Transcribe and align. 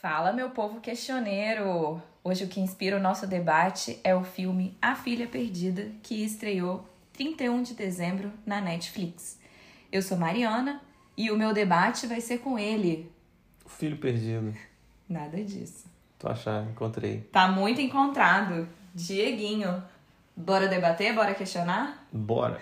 Fala, 0.00 0.32
meu 0.32 0.48
povo 0.50 0.80
questioneiro! 0.80 2.00
Hoje 2.24 2.44
o 2.44 2.48
que 2.48 2.60
inspira 2.60 2.96
o 2.96 3.00
nosso 3.00 3.26
debate 3.26 4.00
é 4.02 4.14
o 4.14 4.24
filme 4.24 4.74
A 4.80 4.94
Filha 4.94 5.26
Perdida, 5.26 5.90
que 6.02 6.24
estreou 6.24 6.88
31 7.12 7.62
de 7.62 7.74
dezembro 7.74 8.32
na 8.46 8.62
Netflix. 8.62 9.38
Eu 9.92 10.00
sou 10.00 10.16
Mariana 10.16 10.80
e 11.14 11.30
o 11.30 11.36
meu 11.36 11.52
debate 11.52 12.06
vai 12.06 12.22
ser 12.22 12.38
com 12.38 12.58
ele. 12.58 13.12
O 13.66 13.68
filho 13.68 13.98
perdido. 13.98 14.54
Nada 15.06 15.44
disso. 15.44 15.84
Tu 16.18 16.26
achar, 16.26 16.64
encontrei. 16.64 17.20
Tá 17.30 17.48
muito 17.48 17.82
encontrado. 17.82 18.66
Dieguinho. 18.94 19.84
Bora 20.40 20.68
debater? 20.68 21.14
Bora 21.14 21.34
questionar? 21.34 22.06
Bora. 22.10 22.60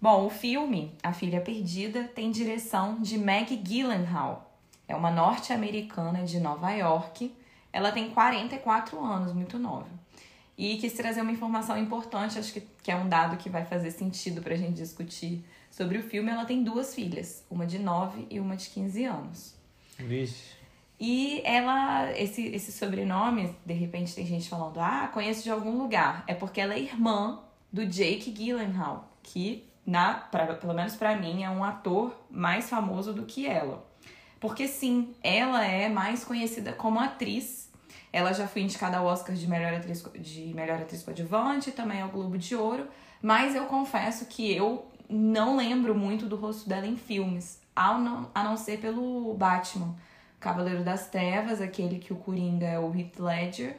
Bom, 0.00 0.26
o 0.26 0.30
filme 0.30 0.92
A 1.00 1.12
Filha 1.12 1.40
Perdida 1.40 2.04
tem 2.04 2.30
direção 2.30 3.00
de 3.00 3.16
Meg 3.16 3.56
Gyllenhaal. 3.56 4.52
É 4.86 4.96
uma 4.96 5.10
norte-americana 5.10 6.24
de 6.24 6.40
Nova 6.40 6.72
York. 6.72 7.32
Ela 7.72 7.92
tem 7.92 8.10
44 8.10 9.00
anos, 9.00 9.32
muito 9.32 9.58
nova. 9.58 9.86
E 10.56 10.76
quis 10.78 10.92
trazer 10.94 11.20
uma 11.20 11.30
informação 11.30 11.78
importante, 11.78 12.36
acho 12.36 12.52
que, 12.52 12.62
que 12.82 12.90
é 12.90 12.96
um 12.96 13.08
dado 13.08 13.36
que 13.36 13.48
vai 13.48 13.64
fazer 13.64 13.92
sentido 13.92 14.42
pra 14.42 14.56
gente 14.56 14.74
discutir 14.74 15.44
sobre 15.70 15.98
o 15.98 16.02
filme. 16.02 16.30
Ela 16.30 16.44
tem 16.44 16.64
duas 16.64 16.94
filhas, 16.94 17.44
uma 17.48 17.64
de 17.64 17.78
9 17.78 18.26
e 18.28 18.40
uma 18.40 18.56
de 18.56 18.68
15 18.70 19.04
anos. 19.04 19.54
Vixe. 19.96 20.57
E 21.00 21.40
ela, 21.44 22.10
esse, 22.18 22.46
esse 22.48 22.72
sobrenome, 22.72 23.54
de 23.64 23.72
repente 23.72 24.14
tem 24.14 24.26
gente 24.26 24.48
falando, 24.48 24.80
ah, 24.80 25.08
conheço 25.12 25.44
de 25.44 25.50
algum 25.50 25.78
lugar. 25.78 26.24
É 26.26 26.34
porque 26.34 26.60
ela 26.60 26.74
é 26.74 26.80
irmã 26.80 27.40
do 27.72 27.86
Jake 27.86 28.32
Gyllenhaal, 28.32 29.08
que, 29.22 29.64
na, 29.86 30.14
pra, 30.14 30.54
pelo 30.54 30.74
menos 30.74 30.96
para 30.96 31.16
mim, 31.16 31.44
é 31.44 31.50
um 31.50 31.62
ator 31.62 32.16
mais 32.28 32.68
famoso 32.68 33.12
do 33.12 33.24
que 33.24 33.46
ela. 33.46 33.86
Porque 34.40 34.66
sim, 34.66 35.14
ela 35.22 35.64
é 35.64 35.88
mais 35.88 36.24
conhecida 36.24 36.72
como 36.72 36.98
atriz. 36.98 37.70
Ela 38.12 38.32
já 38.32 38.48
foi 38.48 38.62
indicada 38.62 38.96
ao 38.98 39.06
Oscar 39.06 39.36
de 39.36 39.46
melhor 39.46 39.74
atriz, 39.74 40.04
de 40.18 40.52
melhor 40.54 40.80
atriz 40.80 41.02
coadjuvante, 41.02 41.70
também 41.70 42.00
ao 42.00 42.08
Globo 42.08 42.36
de 42.38 42.56
Ouro. 42.56 42.88
Mas 43.22 43.54
eu 43.54 43.66
confesso 43.66 44.26
que 44.26 44.52
eu 44.52 44.90
não 45.08 45.56
lembro 45.56 45.94
muito 45.94 46.26
do 46.26 46.36
rosto 46.36 46.68
dela 46.68 46.86
em 46.86 46.96
filmes, 46.96 47.60
a 47.74 47.96
não, 47.96 48.30
a 48.34 48.42
não 48.42 48.56
ser 48.56 48.78
pelo 48.80 49.34
Batman 49.34 49.94
Cavaleiro 50.40 50.84
das 50.84 51.08
Trevas, 51.08 51.60
aquele 51.60 51.98
que 51.98 52.12
o 52.12 52.16
Coringa 52.16 52.66
é 52.66 52.78
o 52.78 52.94
Heath 52.94 53.18
Ledger. 53.18 53.76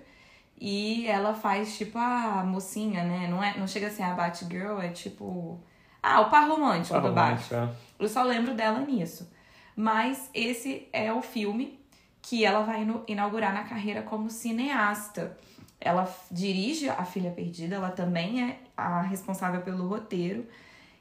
E 0.60 1.08
ela 1.08 1.34
faz 1.34 1.78
tipo 1.78 1.98
a 1.98 2.44
mocinha, 2.46 3.04
né? 3.04 3.28
Não, 3.30 3.42
é, 3.42 3.58
não 3.58 3.66
chega 3.66 3.88
a 3.88 3.90
ser 3.90 4.04
a 4.04 4.14
Batgirl, 4.14 4.80
é 4.80 4.90
tipo. 4.90 5.60
Ah, 6.04 6.22
o 6.22 6.30
par 6.30 6.50
romântico 6.50 6.94
Par 6.94 7.02
do 7.02 7.10
romântico, 7.10 7.56
Batman. 7.56 7.76
Eu 7.98 8.10
só 8.10 8.24
lembro 8.24 8.54
dela 8.54 8.80
nisso. 8.80 9.30
Mas 9.76 10.30
esse 10.34 10.90
é 10.92 11.12
o 11.14 11.22
filme 11.22 11.80
que 12.22 12.44
ela 12.44 12.62
vai 12.62 12.86
inaugurar 13.08 13.54
na 13.54 13.64
carreira 13.64 14.02
como 14.02 14.30
cineasta. 14.30 15.38
Ela 15.80 16.14
dirige 16.30 16.90
A 16.90 17.06
Filha 17.06 17.32
Perdida, 17.32 17.76
ela 17.76 17.90
também 17.90 18.44
é 18.44 18.60
a 18.76 19.02
responsável 19.02 19.62
pelo 19.62 19.88
roteiro. 19.88 20.46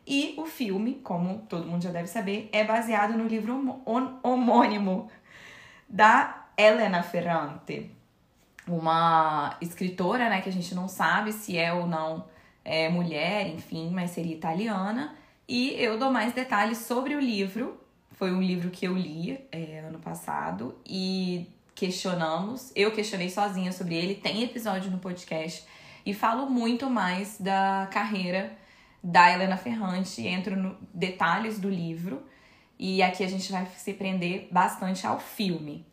E 0.07 0.35
o 0.39 0.47
filme, 0.47 1.01
como 1.03 1.41
todo 1.49 1.67
mundo 1.67 1.83
já 1.83 1.91
deve 1.91 2.07
saber, 2.07 2.49
é 2.53 2.65
baseado 2.65 3.13
no 3.19 3.27
livro 3.27 3.83
homônimo 4.23 5.11
da 5.89 6.47
Elena 6.57 7.03
Ferrante, 7.03 7.91
uma 8.67 9.57
escritora, 9.61 10.29
né, 10.29 10.41
que 10.41 10.49
a 10.49 10.53
gente 10.53 10.75
não 10.75 10.89
sabe 10.89 11.33
se 11.33 11.57
é 11.57 11.73
ou 11.73 11.87
não 11.87 12.27
é, 12.65 12.89
mulher, 12.89 13.49
enfim, 13.49 13.91
mas 13.91 14.11
seria 14.11 14.35
italiana. 14.35 15.15
E 15.49 15.73
eu 15.83 15.99
dou 15.99 16.11
mais 16.11 16.35
detalhes 16.35 16.79
sobre 16.79 17.15
o 17.15 17.21
livro. 17.21 17.81
Foi 18.13 18.33
um 18.33 18.43
livro 18.43 18.71
que 18.71 18.87
eu 18.87 18.95
li 18.95 19.41
é, 19.51 19.81
ano 19.87 19.99
passado 19.99 20.77
e 20.85 21.47
questionamos. 21.75 22.71
Eu 22.77 22.91
questionei 22.91 23.31
sozinha 23.31 23.73
sobre 23.73 23.95
ele. 23.95 24.17
Tem 24.17 24.43
episódio 24.43 24.91
no 24.91 24.99
podcast 24.99 25.65
e 26.05 26.13
falo 26.13 26.51
muito 26.51 26.91
mais 26.91 27.39
da 27.39 27.89
carreira 27.91 28.53
da 29.03 29.33
Helena 29.33 29.57
Ferrante. 29.57 30.27
Entro 30.27 30.57
no 30.57 30.77
detalhes 30.93 31.59
do 31.59 31.71
livro 31.71 32.23
e 32.79 33.03
aqui 33.03 33.25
a 33.25 33.29
gente 33.29 33.51
vai 33.51 33.67
se 33.77 33.93
prender 33.93 34.49
bastante 34.51 35.07
ao 35.07 35.19
filme. 35.19 35.85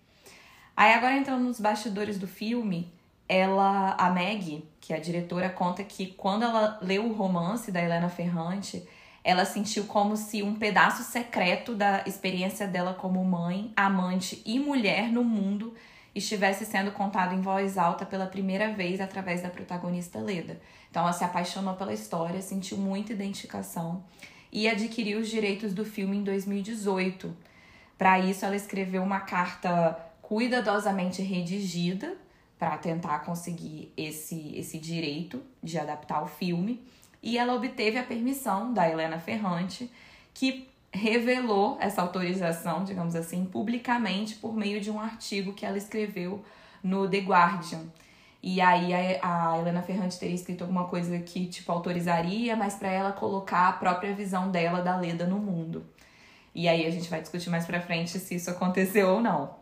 Aí 0.78 0.94
agora 0.94 1.18
entrando 1.18 1.44
nos 1.44 1.59
bastidores 1.59 2.19
do 2.19 2.28
filme, 2.28 2.94
ela, 3.28 3.96
a 3.97 4.09
Meg, 4.09 4.68
que 4.79 4.94
é 4.94 4.97
a 4.97 5.00
diretora, 5.00 5.50
conta 5.50 5.84
que 5.84 6.07
quando 6.07 6.44
ela 6.44 6.78
leu 6.81 7.06
o 7.06 7.13
romance 7.13 7.72
da 7.72 7.81
Helena 7.81 8.09
Ferrante, 8.09 8.88
ela 9.23 9.46
sentiu 9.46 9.85
como 9.85 10.16
se 10.16 10.44
um 10.44 10.56
pedaço 10.56 11.03
secreto 11.03 11.73
da 11.73 12.03
experiência 12.06 12.68
dela 12.68 12.94
como 12.94 13.23
mãe, 13.25 13.73
amante 13.75 14.41
e 14.46 14.59
mulher 14.59 15.12
no 15.12 15.23
mundo 15.23 15.73
estivesse 16.13 16.66
sendo 16.66 16.91
contado 16.91 17.34
em 17.34 17.41
voz 17.41 17.78
alta 17.78 18.06
pela 18.06 18.28
primeira 18.28 18.72
vez 18.72 19.02
através 19.02 19.41
da 19.41 19.50
protagonista 19.50 20.19
Leda. 20.19 20.62
Então 20.90 21.03
ela 21.03 21.12
se 21.12 21.23
apaixonou 21.23 21.73
pela 21.73 21.94
história, 21.94 22.41
sentiu 22.41 22.78
muita 22.78 23.12
identificação 23.12 24.03
e 24.55 24.69
adquiriu 24.69 25.19
os 25.19 25.27
direitos 25.27 25.73
do 25.73 25.83
filme 25.83 26.16
em 26.16 26.23
2018. 26.23 27.35
Para 27.97 28.17
isso, 28.19 28.45
ela 28.45 28.55
escreveu 28.55 29.03
uma 29.03 29.19
carta 29.19 29.99
cuidadosamente 30.21 31.21
redigida 31.21 32.16
para 32.57 32.77
tentar 32.77 33.19
conseguir 33.19 33.91
esse, 33.97 34.55
esse 34.57 34.79
direito 34.79 35.43
de 35.61 35.77
adaptar 35.77 36.23
o 36.23 36.27
filme. 36.27 36.81
E 37.21 37.38
ela 37.38 37.53
obteve 37.53 37.97
a 37.97 38.03
permissão 38.03 38.73
da 38.73 38.89
Helena 38.89 39.19
Ferrante, 39.19 39.91
que 40.33 40.69
revelou 40.89 41.77
essa 41.81 42.01
autorização, 42.01 42.85
digamos 42.85 43.13
assim, 43.13 43.43
publicamente 43.43 44.35
por 44.35 44.55
meio 44.55 44.79
de 44.79 44.89
um 44.89 45.01
artigo 45.01 45.51
que 45.51 45.66
ela 45.66 45.77
escreveu 45.77 46.41
no 46.81 47.09
The 47.09 47.19
Guardian. 47.19 47.87
E 48.47 48.61
aí 48.61 48.94
a, 48.94 49.53
a 49.53 49.57
Helena 49.57 49.81
Ferrante 49.81 50.19
teria 50.19 50.35
escrito 50.35 50.61
alguma 50.61 50.83
coisa 50.83 51.17
que 51.17 51.47
tipo 51.47 51.72
autorizaria, 51.72 52.56
mas 52.56 52.75
para 52.75 52.91
ela 52.91 53.11
colocar 53.11 53.69
a 53.69 53.73
própria 53.73 54.13
visão 54.13 54.51
dela 54.51 54.83
da 54.83 54.95
Leda 54.95 55.25
no 55.25 55.39
mundo. 55.39 55.83
E 56.53 56.67
aí 56.67 56.85
a 56.85 56.91
gente 56.91 57.09
vai 57.09 57.19
discutir 57.19 57.50
mais 57.50 57.66
pra 57.66 57.81
frente 57.81 58.19
se 58.19 58.35
isso 58.35 58.51
aconteceu 58.51 59.09
ou 59.09 59.19
não. 59.19 59.55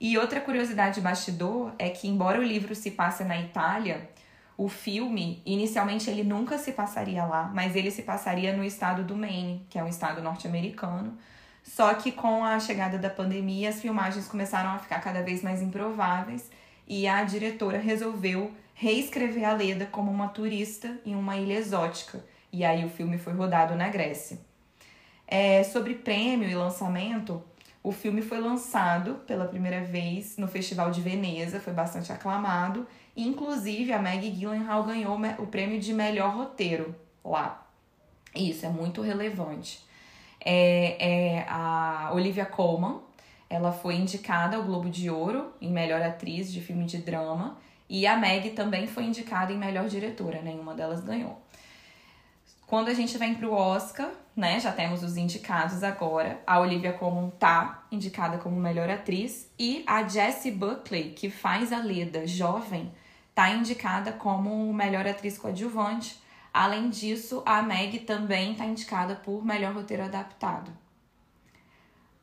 E 0.00 0.16
outra 0.16 0.40
curiosidade 0.40 0.94
de 0.94 1.00
bastidor 1.02 1.74
é 1.78 1.90
que, 1.90 2.08
embora 2.08 2.40
o 2.40 2.42
livro 2.42 2.74
se 2.74 2.92
passe 2.92 3.24
na 3.24 3.38
Itália, 3.38 4.08
o 4.56 4.70
filme, 4.70 5.42
inicialmente, 5.44 6.08
ele 6.08 6.24
nunca 6.24 6.56
se 6.56 6.72
passaria 6.72 7.26
lá, 7.26 7.50
mas 7.54 7.76
ele 7.76 7.90
se 7.90 8.04
passaria 8.04 8.56
no 8.56 8.64
estado 8.64 9.04
do 9.04 9.14
Maine, 9.14 9.66
que 9.68 9.78
é 9.78 9.84
um 9.84 9.88
estado 9.88 10.22
norte-americano. 10.22 11.18
Só 11.62 11.92
que 11.92 12.10
com 12.10 12.42
a 12.42 12.58
chegada 12.58 12.96
da 12.96 13.10
pandemia, 13.10 13.68
as 13.68 13.82
filmagens 13.82 14.26
começaram 14.26 14.70
a 14.70 14.78
ficar 14.78 15.00
cada 15.00 15.22
vez 15.22 15.42
mais 15.42 15.60
improváveis 15.60 16.48
e 16.88 17.06
a 17.06 17.22
diretora 17.22 17.78
resolveu 17.78 18.50
reescrever 18.72 19.46
a 19.46 19.52
Leda 19.52 19.86
como 19.86 20.10
uma 20.10 20.28
turista 20.28 20.98
em 21.04 21.14
uma 21.14 21.36
ilha 21.36 21.54
exótica. 21.54 22.24
E 22.50 22.64
aí 22.64 22.84
o 22.84 22.88
filme 22.88 23.18
foi 23.18 23.34
rodado 23.34 23.74
na 23.76 23.88
Grécia. 23.88 24.38
É, 25.26 25.62
sobre 25.62 25.94
prêmio 25.94 26.48
e 26.48 26.54
lançamento, 26.54 27.42
o 27.82 27.92
filme 27.92 28.22
foi 28.22 28.40
lançado 28.40 29.16
pela 29.26 29.46
primeira 29.46 29.82
vez 29.82 30.38
no 30.38 30.48
Festival 30.48 30.90
de 30.90 31.02
Veneza, 31.02 31.60
foi 31.60 31.72
bastante 31.72 32.10
aclamado. 32.10 32.86
E, 33.14 33.26
inclusive, 33.26 33.92
a 33.92 34.00
Maggie 34.00 34.30
Gyllenhaal 34.30 34.84
ganhou 34.84 35.18
o 35.38 35.46
prêmio 35.46 35.78
de 35.78 35.92
melhor 35.92 36.34
roteiro 36.34 36.94
lá. 37.22 37.66
Isso 38.34 38.64
é 38.64 38.68
muito 38.68 39.02
relevante. 39.02 39.84
É, 40.40 41.40
é 41.40 41.46
a 41.48 42.10
Olivia 42.14 42.46
Colman, 42.46 43.00
ela 43.50 43.72
foi 43.72 43.94
indicada 43.94 44.56
ao 44.56 44.62
Globo 44.62 44.90
de 44.90 45.08
Ouro 45.08 45.52
em 45.60 45.70
melhor 45.70 46.02
atriz 46.02 46.52
de 46.52 46.60
filme 46.60 46.84
de 46.84 46.98
drama. 46.98 47.56
E 47.88 48.06
a 48.06 48.16
Meg 48.16 48.50
também 48.50 48.86
foi 48.86 49.04
indicada 49.04 49.52
em 49.52 49.56
melhor 49.56 49.88
diretora, 49.88 50.42
nenhuma 50.42 50.74
delas 50.74 51.00
ganhou. 51.00 51.40
Quando 52.66 52.88
a 52.88 52.94
gente 52.94 53.16
vem 53.16 53.34
pro 53.34 53.50
Oscar, 53.50 54.10
né, 54.36 54.60
já 54.60 54.70
temos 54.70 55.02
os 55.02 55.16
indicados 55.16 55.82
agora. 55.82 56.38
A 56.46 56.60
Olivia 56.60 56.92
Colman 56.92 57.30
tá 57.30 57.82
indicada 57.90 58.36
como 58.36 58.60
melhor 58.60 58.90
atriz 58.90 59.50
e 59.58 59.82
a 59.86 60.06
Jessie 60.06 60.50
Buckley, 60.50 61.14
que 61.14 61.30
faz 61.30 61.72
a 61.72 61.78
Leda 61.78 62.26
jovem, 62.26 62.92
tá 63.34 63.48
indicada 63.48 64.12
como 64.12 64.70
melhor 64.74 65.06
atriz 65.06 65.38
coadjuvante. 65.38 66.20
Além 66.52 66.90
disso, 66.90 67.42
a 67.46 67.62
Meg 67.62 68.00
também 68.00 68.54
tá 68.54 68.66
indicada 68.66 69.14
por 69.16 69.42
melhor 69.42 69.72
roteiro 69.72 70.04
adaptado. 70.04 70.70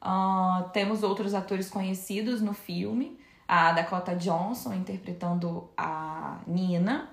Uh, 0.06 0.69
temos 0.69 1.02
outros 1.02 1.34
atores 1.34 1.68
conhecidos 1.68 2.40
no 2.40 2.54
filme. 2.54 3.19
A 3.48 3.72
Dakota 3.72 4.16
Johnson 4.16 4.74
interpretando 4.74 5.68
a 5.75 6.38
Nina. 6.46 7.10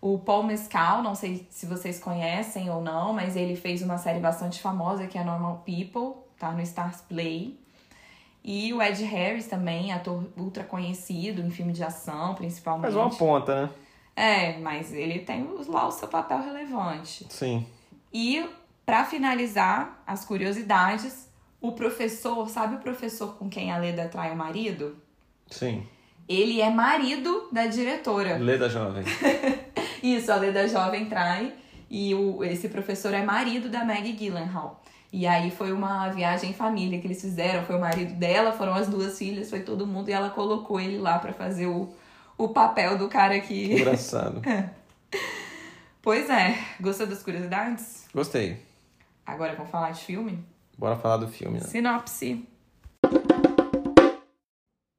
O 0.00 0.18
Paul 0.18 0.44
Mescal, 0.44 1.02
não 1.02 1.14
sei 1.14 1.46
se 1.50 1.66
vocês 1.66 1.98
conhecem 1.98 2.70
ou 2.70 2.80
não, 2.80 3.12
mas 3.12 3.34
ele 3.34 3.56
fez 3.56 3.82
uma 3.82 3.98
série 3.98 4.20
bastante 4.20 4.60
famosa 4.60 5.06
que 5.06 5.18
é 5.18 5.24
Normal 5.24 5.64
People, 5.66 6.22
tá 6.38 6.52
no 6.52 6.60
Stars 6.60 7.00
Play. 7.00 7.58
E 8.44 8.72
o 8.72 8.80
Ed 8.80 9.02
Harris 9.02 9.48
também, 9.48 9.92
ator 9.92 10.24
ultra 10.36 10.62
conhecido 10.62 11.42
em 11.42 11.50
filme 11.50 11.72
de 11.72 11.82
ação, 11.82 12.34
principalmente. 12.36 12.92
Faz 12.92 12.94
uma 12.94 13.10
ponta, 13.10 13.62
né? 13.62 13.70
É, 14.14 14.58
mas 14.58 14.92
ele 14.92 15.18
tem 15.20 15.48
lá 15.66 15.88
o 15.88 15.90
seu 15.90 16.06
papel 16.06 16.40
relevante. 16.40 17.26
Sim. 17.28 17.66
E, 18.12 18.48
para 18.84 19.04
finalizar 19.04 20.00
as 20.06 20.24
curiosidades, 20.24 21.25
o 21.68 21.72
professor, 21.72 22.48
sabe 22.48 22.76
o 22.76 22.78
professor 22.78 23.34
com 23.36 23.48
quem 23.48 23.72
a 23.72 23.78
Leda 23.78 24.08
trai 24.08 24.32
o 24.32 24.36
marido? 24.36 24.96
Sim. 25.50 25.86
Ele 26.28 26.60
é 26.60 26.70
marido 26.70 27.48
da 27.52 27.66
diretora. 27.66 28.36
Leda 28.36 28.68
Jovem. 28.68 29.04
Isso, 30.02 30.30
a 30.32 30.36
Leda 30.36 30.66
Jovem 30.66 31.06
trai. 31.06 31.52
E 31.88 32.14
o, 32.14 32.42
esse 32.42 32.68
professor 32.68 33.14
é 33.14 33.22
marido 33.22 33.68
da 33.68 33.84
Maggie 33.84 34.12
Gyllenhaal. 34.12 34.82
E 35.12 35.26
aí 35.26 35.50
foi 35.50 35.72
uma 35.72 36.08
viagem 36.08 36.50
em 36.50 36.52
família 36.52 37.00
que 37.00 37.06
eles 37.06 37.20
fizeram. 37.20 37.64
Foi 37.64 37.76
o 37.76 37.80
marido 37.80 38.14
dela, 38.14 38.52
foram 38.52 38.74
as 38.74 38.88
duas 38.88 39.16
filhas, 39.16 39.48
foi 39.48 39.60
todo 39.60 39.86
mundo. 39.86 40.08
E 40.08 40.12
ela 40.12 40.30
colocou 40.30 40.80
ele 40.80 40.98
lá 40.98 41.18
para 41.18 41.32
fazer 41.32 41.66
o, 41.66 41.88
o 42.36 42.48
papel 42.48 42.98
do 42.98 43.08
cara 43.08 43.38
que. 43.40 43.72
Engraçado. 43.74 44.42
pois 46.02 46.28
é. 46.28 46.58
Gostou 46.80 47.06
das 47.06 47.22
curiosidades? 47.22 48.08
Gostei. 48.12 48.58
Agora 49.24 49.54
vamos 49.54 49.70
falar 49.70 49.92
de 49.92 50.04
filme? 50.04 50.44
Bora 50.78 50.96
falar 50.96 51.16
do 51.16 51.28
filme, 51.28 51.58
né? 51.58 51.64
Sinopse. 51.64 52.46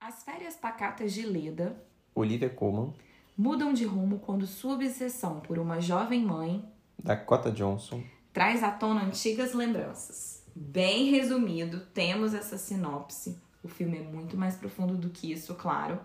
As 0.01 0.23
férias 0.23 0.55
pacatas 0.55 1.13
de 1.13 1.25
Leda 1.25 1.75
Olivia 2.15 2.49
Colman, 2.49 2.93
mudam 3.37 3.71
de 3.71 3.85
rumo 3.85 4.19
quando 4.19 4.47
sua 4.47 4.73
obsessão 4.73 5.39
por 5.39 5.59
uma 5.59 5.79
jovem 5.79 6.23
mãe 6.23 6.65
Dakota 6.97 7.51
Johnson, 7.51 8.01
traz 8.33 8.63
à 8.63 8.71
tona 8.71 9.03
antigas 9.03 9.53
lembranças. 9.53 10.43
Bem 10.55 11.11
resumido, 11.11 11.81
temos 11.93 12.33
essa 12.33 12.57
sinopse. 12.57 13.37
O 13.63 13.67
filme 13.67 13.99
é 13.99 14.01
muito 14.01 14.35
mais 14.35 14.55
profundo 14.55 14.97
do 14.97 15.09
que 15.11 15.31
isso, 15.31 15.53
claro. 15.53 15.99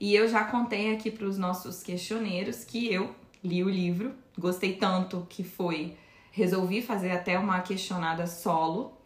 E 0.00 0.12
eu 0.14 0.26
já 0.26 0.42
contei 0.44 0.92
aqui 0.92 1.12
para 1.12 1.26
os 1.26 1.38
nossos 1.38 1.80
questioneiros 1.80 2.64
que 2.64 2.92
eu 2.92 3.14
li 3.44 3.62
o 3.62 3.68
livro, 3.68 4.12
gostei 4.36 4.74
tanto 4.74 5.24
que 5.30 5.44
foi 5.44 5.96
resolvi 6.32 6.80
fazer 6.82 7.12
até 7.12 7.38
uma 7.38 7.60
questionada 7.60 8.26
solo. 8.26 8.98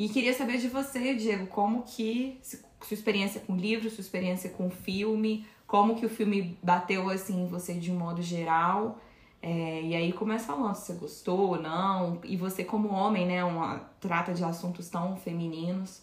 E 0.00 0.08
queria 0.08 0.32
saber 0.32 0.56
de 0.56 0.66
você, 0.66 1.14
Diego, 1.14 1.46
como 1.48 1.82
que 1.82 2.40
sua 2.42 2.94
experiência 2.94 3.38
com 3.38 3.54
livro, 3.54 3.90
sua 3.90 4.00
experiência 4.00 4.48
com 4.48 4.70
filme, 4.70 5.46
como 5.66 5.94
que 5.94 6.06
o 6.06 6.08
filme 6.08 6.58
bateu 6.62 7.10
assim 7.10 7.42
em 7.42 7.46
você 7.46 7.74
de 7.74 7.92
um 7.92 7.98
modo 7.98 8.22
geral. 8.22 8.98
É, 9.42 9.82
e 9.82 9.94
aí 9.94 10.10
começa 10.14 10.46
falando 10.46 10.74
se 10.74 10.86
você 10.86 10.94
gostou 10.94 11.50
ou 11.50 11.60
não. 11.60 12.18
E 12.24 12.34
você 12.34 12.64
como 12.64 12.88
homem, 12.88 13.26
né, 13.26 13.44
uma, 13.44 13.90
trata 14.00 14.32
de 14.32 14.42
assuntos 14.42 14.88
tão 14.88 15.18
femininos. 15.18 16.00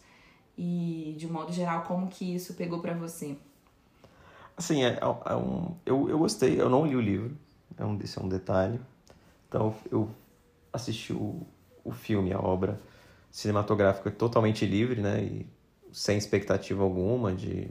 E 0.56 1.16
de 1.18 1.26
um 1.26 1.32
modo 1.32 1.52
geral, 1.52 1.82
como 1.82 2.06
que 2.06 2.36
isso 2.36 2.54
pegou 2.54 2.80
para 2.80 2.94
você? 2.94 3.36
Assim, 4.56 4.84
é, 4.84 5.00
é 5.02 5.36
um, 5.36 5.76
eu, 5.84 6.08
eu 6.08 6.20
gostei, 6.20 6.62
eu 6.62 6.70
não 6.70 6.86
li 6.86 6.96
o 6.96 7.02
livro, 7.02 7.36
é 7.76 7.84
um, 7.84 7.98
esse 8.00 8.20
é 8.20 8.22
um 8.22 8.30
detalhe. 8.30 8.80
Então 9.50 9.74
eu 9.90 10.08
assisti 10.72 11.14
o, 11.14 11.42
o 11.84 11.92
filme, 11.92 12.32
a 12.32 12.40
obra 12.40 12.80
cinematográfica 13.32 14.10
totalmente 14.12 14.66
livre, 14.66 15.02
né? 15.02 15.22
E 15.24 15.48
sem 15.92 16.18
expectativa 16.18 16.84
alguma 16.84 17.34
de, 17.34 17.70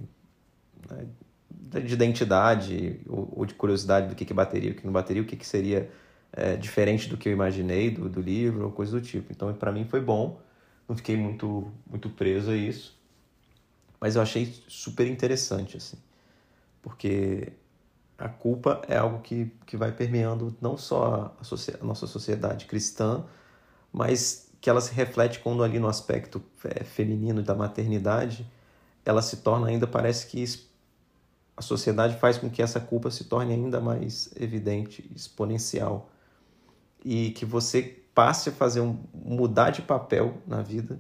né, 0.90 1.06
de 1.80 1.94
identidade 1.94 3.00
ou, 3.08 3.32
ou, 3.36 3.46
de 3.46 3.54
curiosidade 3.54 4.08
do 4.08 4.14
que, 4.14 4.24
que 4.24 4.34
bateria, 4.34 4.72
o 4.72 4.74
que 4.74 4.84
não 4.84 4.92
bateria, 4.92 5.22
o 5.22 5.26
que, 5.26 5.36
que 5.36 5.46
seria 5.46 5.90
é, 6.32 6.56
diferente 6.56 7.08
do 7.08 7.16
que 7.16 7.28
eu 7.28 7.32
imaginei 7.32 7.90
do, 7.90 8.08
do 8.08 8.20
livro 8.20 8.64
ou 8.64 8.72
coisa 8.72 8.92
do 8.92 9.00
tipo. 9.00 9.32
Então, 9.32 9.52
para 9.54 9.72
mim 9.72 9.84
foi 9.84 10.00
bom, 10.00 10.40
não 10.88 10.96
fiquei 10.96 11.16
muito, 11.16 11.70
muito 11.88 12.08
preso 12.10 12.50
a 12.50 12.56
isso, 12.56 12.98
mas 14.00 14.16
eu 14.16 14.22
achei 14.22 14.62
super 14.68 15.06
interessante, 15.06 15.76
assim, 15.76 15.96
porque 16.82 17.52
a 18.18 18.28
culpa 18.28 18.82
é 18.88 18.96
algo 18.96 19.20
que, 19.20 19.52
que 19.66 19.76
vai 19.76 19.92
permeando 19.92 20.56
não 20.60 20.76
só 20.76 21.32
a, 21.40 21.80
a 21.80 21.84
nossa 21.84 22.06
sociedade 22.06 22.66
cristã, 22.66 23.24
mas 23.92 24.45
que 24.66 24.70
ela 24.70 24.80
se 24.80 24.92
reflete 24.92 25.38
quando 25.38 25.62
ali 25.62 25.78
no 25.78 25.86
aspecto 25.86 26.42
é, 26.64 26.82
feminino 26.82 27.40
da 27.40 27.54
maternidade, 27.54 28.44
ela 29.04 29.22
se 29.22 29.36
torna 29.36 29.68
ainda, 29.68 29.86
parece 29.86 30.26
que 30.26 30.44
a 31.56 31.62
sociedade 31.62 32.18
faz 32.18 32.36
com 32.36 32.50
que 32.50 32.60
essa 32.60 32.80
culpa 32.80 33.08
se 33.08 33.22
torne 33.26 33.54
ainda 33.54 33.80
mais 33.80 34.28
evidente, 34.34 35.08
exponencial. 35.14 36.10
E 37.04 37.30
que 37.30 37.44
você 37.44 38.02
passe 38.12 38.48
a 38.48 38.52
fazer 38.52 38.80
um, 38.80 38.98
mudar 39.14 39.70
de 39.70 39.82
papel 39.82 40.36
na 40.44 40.62
vida, 40.62 40.98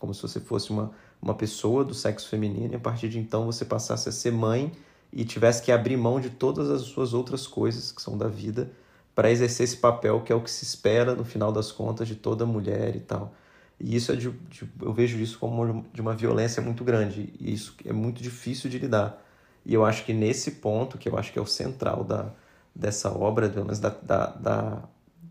como 0.00 0.14
se 0.14 0.22
você 0.22 0.40
fosse 0.40 0.70
uma, 0.70 0.90
uma 1.20 1.34
pessoa 1.34 1.84
do 1.84 1.92
sexo 1.92 2.30
feminino, 2.30 2.72
e 2.72 2.76
a 2.76 2.80
partir 2.80 3.10
de 3.10 3.18
então 3.18 3.44
você 3.44 3.66
passasse 3.66 4.08
a 4.08 4.12
ser 4.12 4.32
mãe 4.32 4.72
e 5.12 5.22
tivesse 5.22 5.60
que 5.60 5.70
abrir 5.70 5.98
mão 5.98 6.18
de 6.18 6.30
todas 6.30 6.70
as 6.70 6.80
suas 6.80 7.12
outras 7.12 7.46
coisas 7.46 7.92
que 7.92 8.00
são 8.00 8.16
da 8.16 8.28
vida 8.28 8.72
para 9.14 9.30
exercer 9.30 9.64
esse 9.64 9.76
papel 9.76 10.20
que 10.22 10.32
é 10.32 10.34
o 10.34 10.40
que 10.40 10.50
se 10.50 10.64
espera 10.64 11.14
no 11.14 11.24
final 11.24 11.52
das 11.52 11.70
contas 11.70 12.08
de 12.08 12.14
toda 12.16 12.46
mulher 12.46 12.96
e 12.96 13.00
tal. 13.00 13.34
E 13.78 13.96
isso 13.96 14.12
é 14.12 14.16
de, 14.16 14.30
de, 14.30 14.68
eu 14.80 14.92
vejo 14.92 15.18
isso 15.18 15.38
como 15.38 15.84
de 15.92 16.00
uma 16.00 16.14
violência 16.14 16.62
muito 16.62 16.84
grande 16.84 17.32
e 17.38 17.52
isso 17.52 17.76
é 17.84 17.92
muito 17.92 18.22
difícil 18.22 18.70
de 18.70 18.78
lidar. 18.78 19.22
E 19.64 19.74
eu 19.74 19.84
acho 19.84 20.04
que 20.04 20.12
nesse 20.12 20.52
ponto, 20.52 20.98
que 20.98 21.08
eu 21.08 21.16
acho 21.18 21.32
que 21.32 21.38
é 21.38 21.42
o 21.42 21.46
central 21.46 22.04
da, 22.04 22.32
dessa 22.74 23.10
obra, 23.10 23.48
pelo 23.48 23.64
menos 23.64 23.78
da, 23.78 23.90
da, 23.90 24.26
da, 24.26 24.82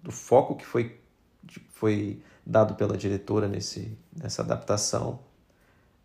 do 0.04 0.12
foco 0.12 0.56
que 0.56 0.66
foi, 0.66 1.00
foi 1.70 2.22
dado 2.46 2.76
pela 2.76 2.96
diretora 2.96 3.48
nesse, 3.48 3.98
nessa 4.16 4.42
adaptação, 4.42 5.20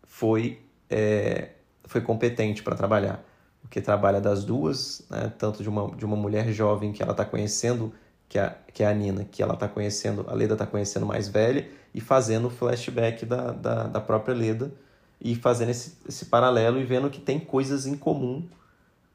foi, 0.03 0.61
é, 0.89 1.51
foi 1.85 2.01
competente 2.01 2.63
para 2.63 2.75
trabalhar 2.75 3.23
porque 3.67 3.81
trabalha 3.81 4.21
das 4.21 4.45
duas, 4.45 5.05
né? 5.09 5.31
tanto 5.37 5.61
de 5.61 5.67
uma, 5.67 5.93
de 5.95 6.05
uma 6.05 6.15
mulher 6.15 6.51
jovem 6.53 6.93
que 6.93 7.03
ela 7.03 7.11
está 7.11 7.25
conhecendo, 7.25 7.93
que 8.29 8.39
é, 8.39 8.57
que 8.73 8.81
é 8.81 8.87
a 8.87 8.93
Nina, 8.93 9.25
que 9.25 9.43
ela 9.43 9.55
está 9.55 9.67
conhecendo, 9.67 10.25
a 10.27 10.33
Leda 10.33 10.53
está 10.53 10.65
conhecendo 10.65 11.05
mais 11.05 11.27
velha, 11.27 11.69
e 11.93 11.99
fazendo 11.99 12.47
o 12.47 12.49
flashback 12.49 13.25
da, 13.25 13.51
da, 13.51 13.83
da 13.83 14.01
própria 14.01 14.33
Leda, 14.33 14.71
e 15.19 15.35
fazendo 15.35 15.69
esse, 15.69 15.97
esse 16.07 16.25
paralelo 16.25 16.79
e 16.79 16.83
vendo 16.85 17.09
que 17.09 17.19
tem 17.19 17.39
coisas 17.39 17.85
em 17.85 17.97
comum 17.97 18.47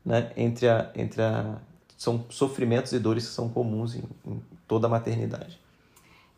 né? 0.05 0.31
entre, 0.37 0.69
a, 0.69 0.91
entre 0.95 1.23
a. 1.23 1.57
São 1.97 2.27
sofrimentos 2.29 2.93
e 2.93 2.99
dores 2.99 3.27
que 3.27 3.33
são 3.33 3.49
comuns 3.49 3.95
em, 3.95 4.03
em 4.27 4.43
toda 4.67 4.87
a 4.87 4.91
maternidade. 4.91 5.59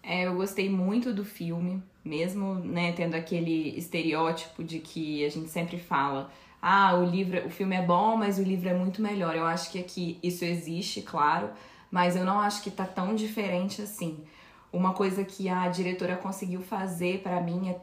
É, 0.03 0.27
eu 0.27 0.35
gostei 0.35 0.69
muito 0.69 1.13
do 1.15 1.25
filme, 1.25 1.83
mesmo 2.05 2.57
né, 2.57 2.93
tendo 2.93 3.15
aquele 3.15 3.71
estereótipo 3.79 4.63
de 4.63 4.79
que 4.79 5.25
a 5.25 5.31
gente 5.31 5.49
sempre 5.49 5.79
fala 5.79 6.31
ah, 6.67 6.95
o 6.95 7.05
livro, 7.05 7.47
o 7.47 7.51
filme 7.51 7.77
é 7.77 7.83
bom, 7.83 8.17
mas 8.17 8.39
o 8.39 8.43
livro 8.43 8.67
é 8.71 8.73
muito 8.73 9.03
melhor. 9.03 9.37
Eu 9.37 9.45
acho 9.45 9.71
que 9.71 9.79
aqui 9.79 10.19
isso 10.23 10.47
existe, 10.47 11.03
claro, 11.03 11.51
mas 11.91 12.17
eu 12.17 12.25
não 12.25 12.41
acho 12.41 12.63
que 12.63 12.71
tá 12.71 12.87
tão 12.87 13.15
diferente 13.15 13.83
assim. 13.83 14.25
Uma 14.73 14.95
coisa 14.95 15.23
que 15.25 15.47
a 15.47 15.69
diretora 15.69 16.17
conseguiu 16.17 16.63
fazer 16.63 17.21
para 17.21 17.39
mim 17.39 17.69
é 17.69 17.79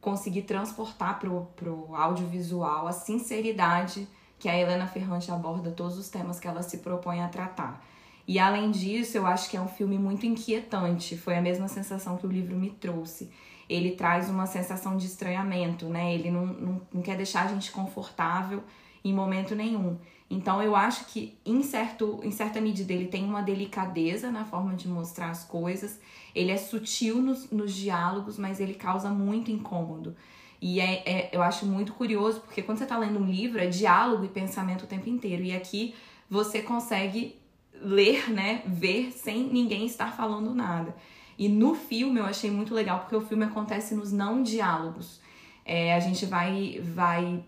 conseguir 0.00 0.42
transportar 0.42 1.20
pro, 1.20 1.46
pro 1.54 1.94
audiovisual 1.94 2.86
a 2.86 2.92
sinceridade 2.92 4.08
que 4.38 4.48
a 4.48 4.58
Helena 4.58 4.86
Ferrante 4.86 5.30
aborda 5.30 5.70
todos 5.70 5.98
os 5.98 6.08
temas 6.08 6.40
que 6.40 6.48
ela 6.48 6.62
se 6.62 6.78
propõe 6.78 7.20
a 7.20 7.28
tratar. 7.28 7.84
E 8.26 8.38
além 8.38 8.70
disso, 8.70 9.18
eu 9.18 9.26
acho 9.26 9.50
que 9.50 9.58
é 9.58 9.60
um 9.60 9.68
filme 9.68 9.98
muito 9.98 10.24
inquietante. 10.24 11.18
Foi 11.18 11.36
a 11.36 11.42
mesma 11.42 11.68
sensação 11.68 12.16
que 12.16 12.26
o 12.26 12.32
livro 12.32 12.56
me 12.56 12.70
trouxe 12.70 13.30
ele 13.72 13.92
traz 13.92 14.28
uma 14.28 14.46
sensação 14.46 14.96
de 14.96 15.06
estranhamento, 15.06 15.86
né? 15.86 16.14
Ele 16.14 16.30
não, 16.30 16.46
não, 16.46 16.80
não 16.92 17.02
quer 17.02 17.16
deixar 17.16 17.44
a 17.44 17.48
gente 17.48 17.70
confortável 17.70 18.62
em 19.04 19.12
momento 19.12 19.54
nenhum. 19.54 19.98
Então 20.28 20.62
eu 20.62 20.74
acho 20.74 21.06
que 21.06 21.36
em, 21.44 21.62
certo, 21.62 22.20
em 22.22 22.30
certa 22.30 22.60
medida 22.60 22.92
ele 22.92 23.06
tem 23.06 23.24
uma 23.24 23.42
delicadeza 23.42 24.30
na 24.30 24.44
forma 24.44 24.74
de 24.74 24.88
mostrar 24.88 25.30
as 25.30 25.44
coisas, 25.44 26.00
ele 26.34 26.50
é 26.50 26.56
sutil 26.56 27.20
nos, 27.20 27.50
nos 27.50 27.74
diálogos, 27.74 28.38
mas 28.38 28.60
ele 28.60 28.74
causa 28.74 29.10
muito 29.10 29.50
incômodo. 29.50 30.16
E 30.60 30.80
é, 30.80 31.02
é, 31.04 31.30
eu 31.32 31.42
acho 31.42 31.66
muito 31.66 31.92
curioso, 31.92 32.40
porque 32.40 32.62
quando 32.62 32.78
você 32.78 32.84
está 32.84 32.96
lendo 32.96 33.18
um 33.18 33.26
livro, 33.26 33.58
é 33.58 33.66
diálogo 33.66 34.24
e 34.24 34.28
pensamento 34.28 34.84
o 34.84 34.86
tempo 34.86 35.08
inteiro. 35.08 35.42
E 35.42 35.54
aqui 35.54 35.94
você 36.30 36.62
consegue 36.62 37.36
ler, 37.74 38.30
né, 38.30 38.62
ver 38.64 39.10
sem 39.10 39.44
ninguém 39.52 39.86
estar 39.86 40.16
falando 40.16 40.54
nada. 40.54 40.94
E 41.38 41.48
no 41.48 41.74
filme 41.74 42.20
eu 42.20 42.24
achei 42.24 42.50
muito 42.50 42.74
legal 42.74 43.00
porque 43.00 43.16
o 43.16 43.20
filme 43.20 43.44
acontece 43.44 43.94
nos 43.94 44.12
não 44.12 44.42
diálogos. 44.42 45.20
É, 45.64 45.94
a 45.94 46.00
gente 46.00 46.26
vai, 46.26 46.80
vai 46.94 47.42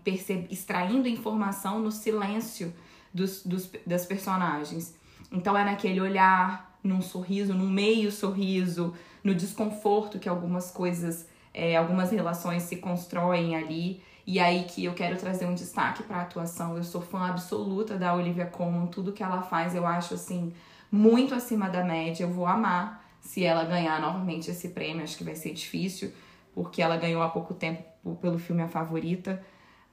extraindo 0.49 1.07
informação 1.07 1.79
no 1.79 1.91
silêncio 1.91 2.73
dos, 3.13 3.43
dos, 3.43 3.69
das 3.85 4.05
personagens. 4.05 4.95
Então 5.31 5.57
é 5.57 5.63
naquele 5.63 5.99
olhar, 5.99 6.77
num 6.83 7.01
sorriso, 7.01 7.53
num 7.53 7.69
meio 7.69 8.11
sorriso, 8.11 8.93
no 9.23 9.33
desconforto 9.33 10.19
que 10.19 10.29
algumas 10.29 10.71
coisas, 10.71 11.27
é, 11.53 11.75
algumas 11.75 12.11
relações 12.11 12.63
se 12.63 12.77
constroem 12.77 13.55
ali. 13.55 14.01
E 14.27 14.39
aí 14.39 14.63
que 14.63 14.85
eu 14.85 14.93
quero 14.93 15.17
trazer 15.17 15.45
um 15.45 15.53
destaque 15.53 16.03
para 16.03 16.17
a 16.17 16.21
atuação. 16.21 16.75
Eu 16.77 16.83
sou 16.83 17.01
fã 17.01 17.27
absoluta 17.27 17.97
da 17.97 18.15
Olivia 18.15 18.45
Colman, 18.45 18.87
tudo 18.87 19.11
que 19.13 19.21
ela 19.21 19.41
faz 19.41 19.75
eu 19.75 19.85
acho 19.85 20.13
assim 20.13 20.53
muito 20.91 21.35
acima 21.35 21.69
da 21.69 21.83
média. 21.83 22.23
Eu 22.23 22.31
vou 22.31 22.45
amar 22.45 23.04
se 23.25 23.43
ela 23.43 23.65
ganhar 23.65 23.99
novamente 23.99 24.51
esse 24.51 24.69
prêmio, 24.69 25.03
acho 25.03 25.17
que 25.17 25.23
vai 25.23 25.35
ser 25.35 25.51
difícil, 25.51 26.13
porque 26.53 26.81
ela 26.81 26.95
ganhou 26.95 27.23
há 27.23 27.29
pouco 27.29 27.55
tempo 27.55 27.83
pelo 28.21 28.37
filme 28.37 28.61
A 28.61 28.67
Favorita. 28.67 29.43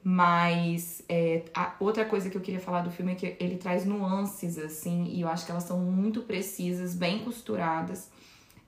Mas 0.04 1.02
é, 1.08 1.44
outra 1.80 2.04
coisa 2.04 2.28
que 2.28 2.36
eu 2.36 2.40
queria 2.40 2.60
falar 2.60 2.82
do 2.82 2.90
filme 2.90 3.12
é 3.12 3.14
que 3.14 3.36
ele 3.40 3.56
traz 3.56 3.86
nuances, 3.86 4.58
assim, 4.58 5.04
e 5.04 5.22
eu 5.22 5.28
acho 5.28 5.46
que 5.46 5.50
elas 5.50 5.64
são 5.64 5.78
muito 5.78 6.22
precisas, 6.22 6.94
bem 6.94 7.20
costuradas. 7.20 8.10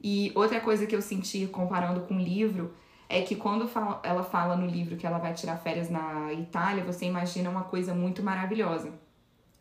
E 0.02 0.32
outra 0.34 0.60
coisa 0.60 0.86
que 0.86 0.96
eu 0.96 1.02
senti 1.02 1.46
comparando 1.46 2.00
com 2.02 2.14
o 2.14 2.20
livro 2.20 2.72
é 3.08 3.20
que 3.20 3.36
quando 3.36 3.68
ela 4.02 4.22
fala 4.22 4.56
no 4.56 4.66
livro 4.66 4.96
que 4.96 5.06
ela 5.06 5.18
vai 5.18 5.34
tirar 5.34 5.56
férias 5.58 5.90
na 5.90 6.32
Itália, 6.32 6.84
você 6.84 7.04
imagina 7.04 7.50
uma 7.50 7.64
coisa 7.64 7.94
muito 7.94 8.22
maravilhosa. 8.22 8.92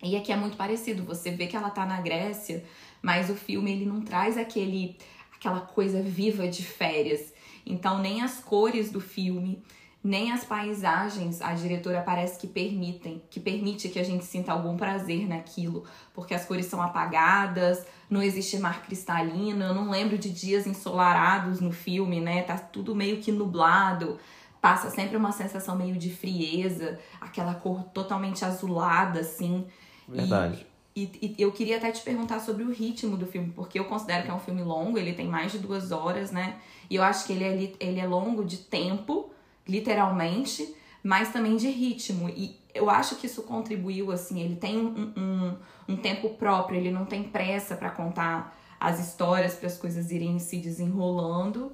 E 0.02 0.16
aqui 0.16 0.32
é 0.32 0.36
muito 0.36 0.56
parecido, 0.56 1.04
você 1.04 1.32
vê 1.32 1.48
que 1.48 1.56
ela 1.56 1.70
tá 1.70 1.86
na 1.86 2.02
Grécia, 2.02 2.64
mas 3.04 3.30
o 3.30 3.36
filme 3.36 3.72
ele 3.72 3.86
não 3.86 4.02
traz 4.02 4.38
aquele 4.38 4.98
aquela 5.36 5.60
coisa 5.60 6.02
viva 6.02 6.48
de 6.48 6.64
férias. 6.64 7.34
Então 7.66 8.00
nem 8.00 8.22
as 8.22 8.40
cores 8.40 8.90
do 8.90 9.02
filme, 9.02 9.62
nem 10.02 10.32
as 10.32 10.46
paisagens 10.46 11.42
a 11.42 11.54
diretora 11.54 12.02
parece 12.02 12.40
que 12.40 12.48
permitem, 12.48 13.22
que 13.30 13.40
permite 13.40 13.90
que 13.90 14.00
a 14.00 14.04
gente 14.04 14.24
sinta 14.24 14.54
algum 14.54 14.78
prazer 14.78 15.28
naquilo, 15.28 15.84
porque 16.14 16.34
as 16.34 16.46
cores 16.46 16.66
são 16.66 16.82
apagadas, 16.82 17.86
não 18.10 18.22
existe 18.22 18.58
mar 18.58 18.84
cristalino, 18.84 19.64
eu 19.64 19.74
não 19.74 19.90
lembro 19.90 20.18
de 20.18 20.30
dias 20.30 20.66
ensolarados 20.66 21.60
no 21.60 21.72
filme, 21.72 22.22
né? 22.22 22.44
Tá 22.44 22.58
tudo 22.58 22.96
meio 22.96 23.18
que 23.22 23.32
nublado, 23.32 24.18
passa 24.62 24.90
sempre 24.90 25.18
uma 25.18 25.34
sensação 25.34 25.76
meio 25.76 25.98
de 25.98 26.10
frieza, 26.10 27.00
aquela 27.20 27.54
cor 27.54 27.84
totalmente 27.86 28.46
azulada 28.46 29.20
assim. 29.20 29.66
Verdade. 30.08 30.73
E, 30.96 31.36
e, 31.38 31.42
eu 31.42 31.52
queria 31.52 31.78
até 31.78 31.92
te 31.92 32.02
perguntar 32.02 32.40
sobre 32.40 32.64
o 32.64 32.72
ritmo 32.72 33.18
do 33.18 33.26
filme, 33.26 33.52
porque 33.56 33.80
eu 33.80 33.86
considero 33.86 34.24
que 34.26 34.30
é 34.30 34.34
um 34.34 34.40
filme 34.40 34.62
longo, 34.62 34.98
ele 34.98 35.14
tem 35.14 35.28
mais 35.28 35.52
de 35.52 35.58
duas 35.58 35.92
horas, 35.92 36.32
né? 36.32 36.60
E 36.90 36.96
eu 36.96 37.04
acho 37.04 37.26
que 37.26 37.34
ele 37.34 37.44
é, 37.44 37.86
ele 37.86 38.00
é 38.00 38.06
longo 38.06 38.44
de 38.46 38.58
tempo, 38.58 39.32
literalmente, 39.68 40.76
mas 41.04 41.32
também 41.34 41.56
de 41.56 41.70
ritmo. 41.70 42.30
E 42.30 42.60
eu 42.76 42.90
acho 42.90 43.16
que 43.16 43.26
isso 43.26 43.42
contribuiu, 43.44 44.12
assim, 44.12 44.40
ele 44.42 44.56
tem 44.56 44.78
um, 44.78 45.14
um, 45.18 45.58
um 45.90 45.96
tempo 45.96 46.30
próprio, 46.32 46.78
ele 46.78 46.92
não 46.92 47.06
tem 47.06 47.24
pressa 47.24 47.76
para 47.76 47.90
contar 47.90 48.56
as 48.80 49.00
histórias, 49.00 49.56
para 49.56 49.68
as 49.68 49.78
coisas 49.78 50.12
irem 50.12 50.38
se 50.38 50.58
desenrolando. 50.58 51.72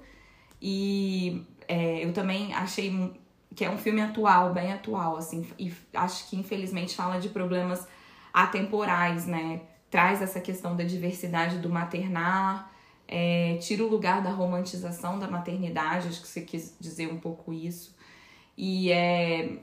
E 0.62 1.46
é, 1.68 2.06
eu 2.06 2.14
também 2.14 2.54
achei 2.54 3.14
que 3.56 3.66
é 3.66 3.70
um 3.70 3.78
filme 3.78 4.02
atual, 4.02 4.54
bem 4.54 4.72
atual, 4.72 5.18
assim, 5.18 5.46
e 5.58 5.74
acho 5.94 6.30
que 6.30 6.38
infelizmente 6.38 6.96
fala 6.96 7.20
de 7.20 7.30
problemas 7.30 7.86
atemporais, 8.34 9.26
né? 9.26 9.62
Traz 9.90 10.22
essa 10.22 10.40
questão 10.40 10.76
da 10.76 10.84
diversidade 10.84 11.58
do 11.58 11.70
maternar, 11.70 12.72
é, 13.08 13.58
tira 13.58 13.84
o 13.84 13.88
lugar 13.88 14.22
da 14.22 14.30
romantização 14.30 15.18
da 15.18 15.28
maternidade, 15.28 16.08
acho 16.08 16.22
que 16.22 16.28
você 16.28 16.42
quis 16.42 16.76
dizer 16.80 17.12
um 17.12 17.20
pouco 17.20 17.52
isso. 17.52 17.96
E 18.56 18.92
é, 18.92 19.58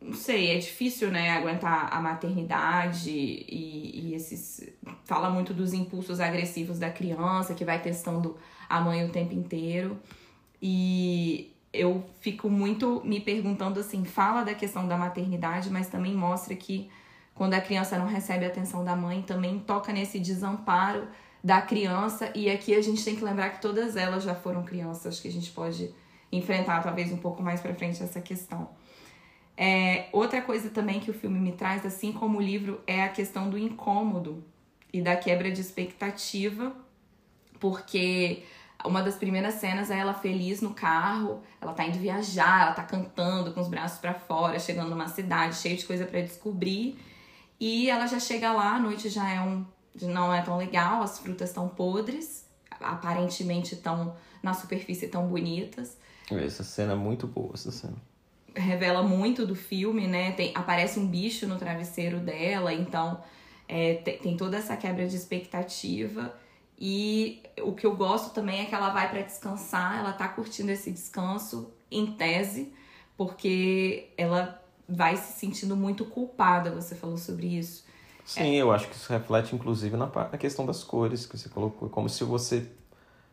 não 0.00 0.14
sei, 0.14 0.50
é 0.50 0.58
difícil, 0.58 1.10
né, 1.10 1.30
aguentar 1.30 1.92
a 1.92 2.00
maternidade 2.00 3.10
e, 3.10 4.08
e 4.08 4.14
esses. 4.14 4.68
Fala 5.04 5.30
muito 5.30 5.52
dos 5.52 5.72
impulsos 5.72 6.20
agressivos 6.20 6.78
da 6.78 6.90
criança, 6.90 7.54
que 7.54 7.64
vai 7.64 7.80
testando 7.80 8.36
a 8.68 8.80
mãe 8.80 9.04
o 9.04 9.10
tempo 9.10 9.34
inteiro. 9.34 9.98
E 10.60 11.52
eu 11.72 12.04
fico 12.20 12.48
muito 12.48 13.02
me 13.04 13.20
perguntando 13.20 13.80
assim, 13.80 14.04
fala 14.04 14.44
da 14.44 14.54
questão 14.54 14.86
da 14.86 14.96
maternidade, 14.96 15.70
mas 15.70 15.88
também 15.88 16.14
mostra 16.14 16.54
que 16.54 16.90
quando 17.42 17.54
a 17.54 17.60
criança 17.60 17.98
não 17.98 18.06
recebe 18.06 18.44
a 18.44 18.48
atenção 18.48 18.84
da 18.84 18.94
mãe, 18.94 19.20
também 19.20 19.58
toca 19.58 19.92
nesse 19.92 20.20
desamparo 20.20 21.08
da 21.42 21.60
criança. 21.60 22.30
E 22.36 22.48
aqui 22.48 22.72
a 22.72 22.80
gente 22.80 23.04
tem 23.04 23.16
que 23.16 23.24
lembrar 23.24 23.50
que 23.50 23.60
todas 23.60 23.96
elas 23.96 24.22
já 24.22 24.32
foram 24.32 24.62
crianças, 24.62 25.18
que 25.18 25.26
a 25.26 25.32
gente 25.32 25.50
pode 25.50 25.92
enfrentar 26.30 26.80
talvez 26.84 27.10
um 27.10 27.16
pouco 27.16 27.42
mais 27.42 27.60
para 27.60 27.74
frente 27.74 28.00
essa 28.00 28.20
questão. 28.20 28.70
É, 29.56 30.06
outra 30.12 30.40
coisa 30.40 30.70
também 30.70 31.00
que 31.00 31.10
o 31.10 31.12
filme 31.12 31.40
me 31.40 31.50
traz, 31.50 31.84
assim 31.84 32.12
como 32.12 32.38
o 32.38 32.40
livro, 32.40 32.80
é 32.86 33.02
a 33.02 33.08
questão 33.08 33.50
do 33.50 33.58
incômodo 33.58 34.44
e 34.92 35.02
da 35.02 35.16
quebra 35.16 35.50
de 35.50 35.60
expectativa, 35.60 36.72
porque 37.58 38.44
uma 38.84 39.02
das 39.02 39.16
primeiras 39.16 39.54
cenas 39.54 39.90
é 39.90 39.98
ela 39.98 40.14
feliz 40.14 40.60
no 40.60 40.74
carro, 40.74 41.42
ela 41.60 41.72
tá 41.72 41.84
indo 41.84 41.98
viajar, 41.98 42.62
ela 42.62 42.72
tá 42.72 42.84
cantando 42.84 43.52
com 43.52 43.60
os 43.60 43.66
braços 43.66 43.98
para 43.98 44.14
fora, 44.14 44.60
chegando 44.60 44.90
numa 44.90 45.08
cidade 45.08 45.56
cheia 45.56 45.74
de 45.74 45.84
coisa 45.84 46.06
para 46.06 46.20
descobrir. 46.20 47.10
E 47.64 47.88
ela 47.88 48.08
já 48.08 48.18
chega 48.18 48.52
lá, 48.52 48.74
a 48.74 48.78
noite 48.80 49.08
já 49.08 49.30
é 49.30 49.40
um 49.40 49.64
não 50.00 50.34
é 50.34 50.42
tão 50.42 50.56
legal, 50.56 51.00
as 51.00 51.20
frutas 51.20 51.50
estão 51.50 51.68
podres, 51.68 52.44
aparentemente 52.80 53.74
estão 53.76 54.16
na 54.42 54.52
superfície 54.52 55.06
tão 55.06 55.28
bonitas. 55.28 55.96
Essa 56.28 56.64
cena 56.64 56.94
é 56.94 56.96
muito 56.96 57.24
boa, 57.24 57.52
essa 57.54 57.70
cena. 57.70 57.94
Revela 58.52 59.04
muito 59.04 59.46
do 59.46 59.54
filme, 59.54 60.08
né? 60.08 60.32
Tem, 60.32 60.50
aparece 60.56 60.98
um 60.98 61.06
bicho 61.06 61.46
no 61.46 61.56
travesseiro 61.56 62.18
dela, 62.18 62.74
então 62.74 63.22
é, 63.68 63.94
tem, 63.94 64.18
tem 64.18 64.36
toda 64.36 64.56
essa 64.56 64.76
quebra 64.76 65.06
de 65.06 65.14
expectativa. 65.14 66.34
E 66.76 67.44
o 67.60 67.74
que 67.74 67.86
eu 67.86 67.94
gosto 67.94 68.34
também 68.34 68.62
é 68.62 68.64
que 68.64 68.74
ela 68.74 68.90
vai 68.90 69.08
para 69.08 69.22
descansar, 69.22 70.00
ela 70.00 70.12
tá 70.12 70.26
curtindo 70.26 70.72
esse 70.72 70.90
descanso 70.90 71.72
em 71.88 72.06
tese, 72.06 72.72
porque 73.16 74.08
ela 74.16 74.60
vai 74.94 75.16
se 75.16 75.32
sentindo 75.38 75.76
muito 75.76 76.04
culpada, 76.04 76.70
você 76.70 76.94
falou 76.94 77.16
sobre 77.16 77.46
isso. 77.46 77.84
Sim, 78.24 78.54
é. 78.54 78.56
eu 78.56 78.70
acho 78.70 78.88
que 78.88 78.94
isso 78.94 79.12
reflete 79.12 79.54
inclusive 79.54 79.96
na, 79.96 80.06
na 80.06 80.38
questão 80.38 80.64
das 80.64 80.84
cores 80.84 81.26
que 81.26 81.36
você 81.36 81.48
colocou, 81.48 81.88
como 81.88 82.08
se 82.08 82.22
você 82.22 82.68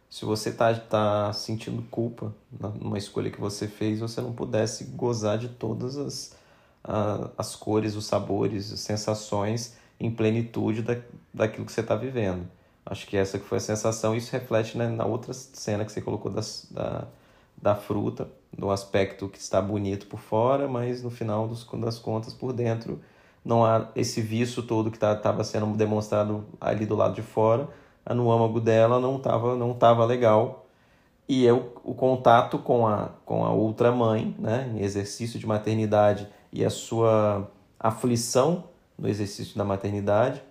se 0.09 0.25
você 0.25 0.51
tá, 0.51 0.73
tá 0.73 1.31
sentindo 1.33 1.83
culpa 1.83 2.33
numa 2.81 2.97
escolha 2.97 3.29
que 3.29 3.39
você 3.39 3.67
fez, 3.67 3.99
você 3.99 4.19
não 4.19 4.33
pudesse 4.33 4.85
gozar 4.85 5.37
de 5.37 5.49
todas 5.49 5.97
as, 5.97 6.35
a, 6.83 7.29
as 7.37 7.55
cores, 7.55 7.95
os 7.95 8.07
sabores, 8.07 8.73
as 8.73 8.79
sensações 8.79 9.77
em 9.99 10.09
plenitude 10.09 10.81
da, 10.81 10.97
daquilo 11.31 11.63
que 11.65 11.71
você 11.71 11.81
está 11.81 11.95
vivendo. 11.95 12.47
Acho 12.83 13.05
que 13.05 13.15
essa 13.15 13.37
que 13.37 13.45
foi 13.45 13.59
a 13.59 13.61
sensação, 13.61 14.15
isso 14.15 14.31
reflete 14.31 14.75
né, 14.77 14.87
na 14.87 15.05
outra 15.05 15.31
cena 15.31 15.85
que 15.85 15.91
você 15.91 16.01
colocou 16.01 16.31
das, 16.31 16.67
da, 16.71 17.07
da 17.61 17.75
fruta, 17.75 18.29
do 18.57 18.71
aspecto 18.71 19.27
que 19.27 19.37
está 19.37 19.61
bonito 19.61 20.07
por 20.07 20.19
fora, 20.19 20.67
mas 20.67 21.03
no 21.03 21.09
final 21.09 21.47
dos, 21.47 21.65
das 21.79 21.99
contas, 21.99 22.33
por 22.33 22.53
dentro, 22.53 22.99
não 23.43 23.63
há 23.65 23.89
esse 23.95 24.21
vício 24.21 24.63
todo 24.63 24.91
que 24.91 24.97
estava 24.97 25.17
tá, 25.19 25.43
sendo 25.43 25.67
demonstrado 25.75 26.45
ali 26.59 26.85
do 26.85 26.95
lado 26.95 27.15
de 27.15 27.21
fora. 27.21 27.67
No 28.09 28.31
âmago 28.31 28.59
dela 28.59 28.99
não 28.99 29.17
estava 29.17 29.55
não 29.55 29.73
tava 29.73 30.03
legal. 30.05 30.65
E 31.27 31.45
é 31.45 31.53
o, 31.53 31.71
o 31.83 31.93
contato 31.93 32.57
com 32.57 32.87
a, 32.87 33.09
com 33.23 33.45
a 33.45 33.51
outra 33.51 33.91
mãe, 33.91 34.35
né, 34.39 34.73
em 34.75 34.81
exercício 34.81 35.39
de 35.39 35.45
maternidade, 35.45 36.27
e 36.51 36.65
a 36.65 36.71
sua 36.71 37.47
aflição 37.79 38.63
no 38.97 39.07
exercício 39.07 39.55
da 39.55 39.63
maternidade, 39.63 40.41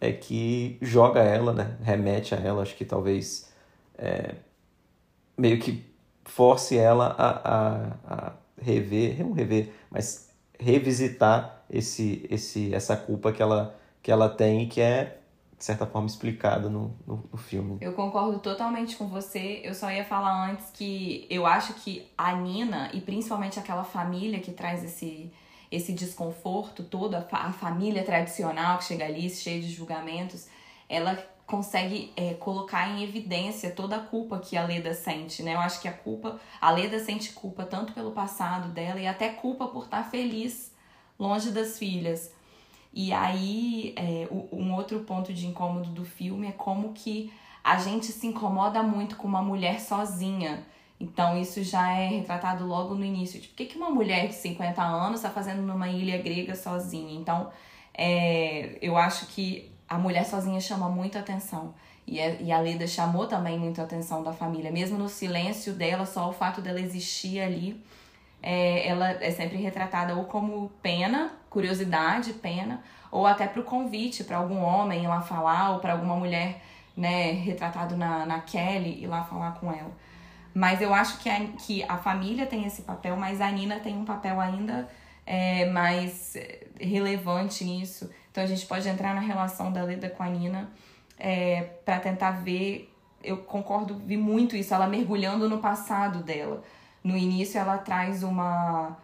é 0.00 0.12
que 0.12 0.78
joga 0.80 1.20
ela, 1.20 1.52
né, 1.52 1.76
remete 1.82 2.34
a 2.34 2.38
ela, 2.38 2.62
acho 2.62 2.74
que 2.76 2.84
talvez 2.84 3.52
é, 3.98 4.36
meio 5.36 5.58
que 5.60 5.84
force 6.26 6.76
ela 6.76 7.14
a, 7.18 7.30
a, 7.54 7.96
a 8.06 8.32
rever, 8.60 9.24
não 9.24 9.32
rever, 9.32 9.72
mas 9.90 10.30
revisitar 10.58 11.62
esse, 11.70 12.26
esse, 12.30 12.74
essa 12.74 12.96
culpa 12.96 13.32
que 13.32 13.42
ela, 13.42 13.78
que 14.02 14.10
ela 14.10 14.28
tem 14.28 14.62
e 14.62 14.66
que 14.66 14.80
é, 14.80 15.18
de 15.56 15.64
certa 15.64 15.86
forma, 15.86 16.06
explicada 16.06 16.68
no, 16.68 16.94
no, 17.06 17.24
no, 17.32 17.38
filme. 17.38 17.78
Eu 17.80 17.92
concordo 17.92 18.38
totalmente 18.40 18.96
com 18.96 19.06
você. 19.06 19.60
Eu 19.64 19.74
só 19.74 19.90
ia 19.90 20.04
falar 20.04 20.50
antes 20.50 20.70
que 20.70 21.26
eu 21.30 21.46
acho 21.46 21.74
que 21.74 22.06
a 22.16 22.34
Nina, 22.34 22.90
e 22.92 23.00
principalmente 23.00 23.58
aquela 23.58 23.84
família 23.84 24.38
que 24.38 24.52
traz 24.52 24.84
esse, 24.84 25.32
esse 25.70 25.92
desconforto 25.92 26.82
todo, 26.82 27.14
a, 27.14 27.26
a 27.30 27.52
família 27.52 28.04
tradicional 28.04 28.78
que 28.78 28.84
chega 28.84 29.06
ali, 29.06 29.30
cheia 29.30 29.60
de 29.60 29.70
julgamentos, 29.70 30.46
ela 30.88 31.16
consegue 31.46 32.12
é, 32.16 32.34
colocar 32.34 32.90
em 32.90 33.04
evidência 33.04 33.70
toda 33.70 33.96
a 33.96 34.00
culpa 34.00 34.38
que 34.38 34.56
a 34.56 34.66
Leda 34.66 34.92
sente, 34.92 35.42
né? 35.42 35.54
Eu 35.54 35.60
acho 35.60 35.80
que 35.80 35.86
a 35.86 35.92
culpa, 35.92 36.40
a 36.60 36.70
Leda 36.70 36.98
sente 36.98 37.32
culpa 37.32 37.64
tanto 37.64 37.92
pelo 37.92 38.10
passado 38.10 38.68
dela 38.70 39.00
e 39.00 39.06
até 39.06 39.28
culpa 39.28 39.68
por 39.68 39.84
estar 39.84 40.02
feliz 40.10 40.74
longe 41.18 41.50
das 41.50 41.78
filhas. 41.78 42.32
E 42.92 43.12
aí, 43.12 43.94
é, 43.96 44.26
um 44.50 44.74
outro 44.74 45.00
ponto 45.00 45.32
de 45.32 45.46
incômodo 45.46 45.90
do 45.90 46.04
filme 46.04 46.48
é 46.48 46.52
como 46.52 46.92
que 46.92 47.32
a 47.62 47.78
gente 47.78 48.06
se 48.06 48.26
incomoda 48.26 48.82
muito 48.82 49.16
com 49.16 49.28
uma 49.28 49.42
mulher 49.42 49.80
sozinha. 49.80 50.66
Então, 50.98 51.38
isso 51.38 51.62
já 51.62 51.90
é 51.92 52.08
retratado 52.08 52.66
logo 52.66 52.94
no 52.94 53.04
início. 53.04 53.40
Tipo, 53.40 53.52
o 53.52 53.56
que, 53.56 53.66
que 53.66 53.76
uma 53.76 53.90
mulher 53.90 54.28
de 54.28 54.34
50 54.34 54.82
anos 54.82 55.16
está 55.16 55.30
fazendo 55.30 55.62
numa 55.62 55.88
ilha 55.88 56.16
grega 56.18 56.54
sozinha? 56.54 57.12
Então, 57.20 57.50
é, 57.92 58.78
eu 58.80 58.96
acho 58.96 59.26
que 59.26 59.75
a 59.88 59.98
mulher 59.98 60.24
sozinha 60.24 60.60
chama 60.60 60.88
muita 60.88 61.20
atenção. 61.20 61.74
E 62.06 62.20
a, 62.20 62.30
e 62.34 62.52
a 62.52 62.60
Leda 62.60 62.86
chamou 62.86 63.26
também 63.26 63.58
muita 63.58 63.82
atenção 63.82 64.22
da 64.22 64.32
família. 64.32 64.70
Mesmo 64.70 64.98
no 64.98 65.08
silêncio 65.08 65.72
dela, 65.72 66.06
só 66.06 66.28
o 66.28 66.32
fato 66.32 66.60
dela 66.60 66.80
existir 66.80 67.40
ali, 67.40 67.82
é, 68.42 68.86
ela 68.86 69.10
é 69.10 69.30
sempre 69.30 69.56
retratada 69.58 70.14
ou 70.14 70.24
como 70.24 70.70
pena, 70.82 71.32
curiosidade, 71.50 72.32
pena, 72.34 72.82
ou 73.10 73.26
até 73.26 73.46
para 73.46 73.60
o 73.60 73.64
convite 73.64 74.22
para 74.24 74.36
algum 74.36 74.62
homem 74.62 75.04
ir 75.04 75.08
lá 75.08 75.20
falar, 75.20 75.72
ou 75.72 75.80
para 75.80 75.92
alguma 75.92 76.16
mulher 76.16 76.62
né, 76.96 77.32
retratado 77.32 77.96
na, 77.96 78.24
na 78.24 78.40
Kelly 78.40 79.02
ir 79.02 79.06
lá 79.06 79.24
falar 79.24 79.52
com 79.52 79.72
ela. 79.72 79.90
Mas 80.54 80.80
eu 80.80 80.94
acho 80.94 81.18
que 81.18 81.28
a, 81.28 81.44
que 81.58 81.82
a 81.84 81.98
família 81.98 82.46
tem 82.46 82.64
esse 82.64 82.82
papel, 82.82 83.16
mas 83.16 83.40
a 83.40 83.50
Nina 83.50 83.80
tem 83.80 83.96
um 83.96 84.04
papel 84.04 84.40
ainda 84.40 84.88
é, 85.26 85.66
mais 85.66 86.34
relevante 86.80 87.64
nisso. 87.64 88.08
Então 88.36 88.44
a 88.44 88.46
gente 88.46 88.66
pode 88.66 88.86
entrar 88.86 89.14
na 89.14 89.20
relação 89.22 89.72
da 89.72 89.82
Leda 89.82 90.10
com 90.10 90.22
a 90.22 90.28
Nina 90.28 90.68
é, 91.18 91.62
para 91.86 91.98
tentar 91.98 92.32
ver. 92.32 92.92
Eu 93.24 93.38
concordo, 93.38 93.94
vi 93.94 94.18
muito 94.18 94.54
isso, 94.54 94.74
ela 94.74 94.86
mergulhando 94.86 95.48
no 95.48 95.56
passado 95.56 96.22
dela. 96.22 96.62
No 97.02 97.16
início 97.16 97.58
ela 97.58 97.78
traz 97.78 98.22
uma. 98.22 98.94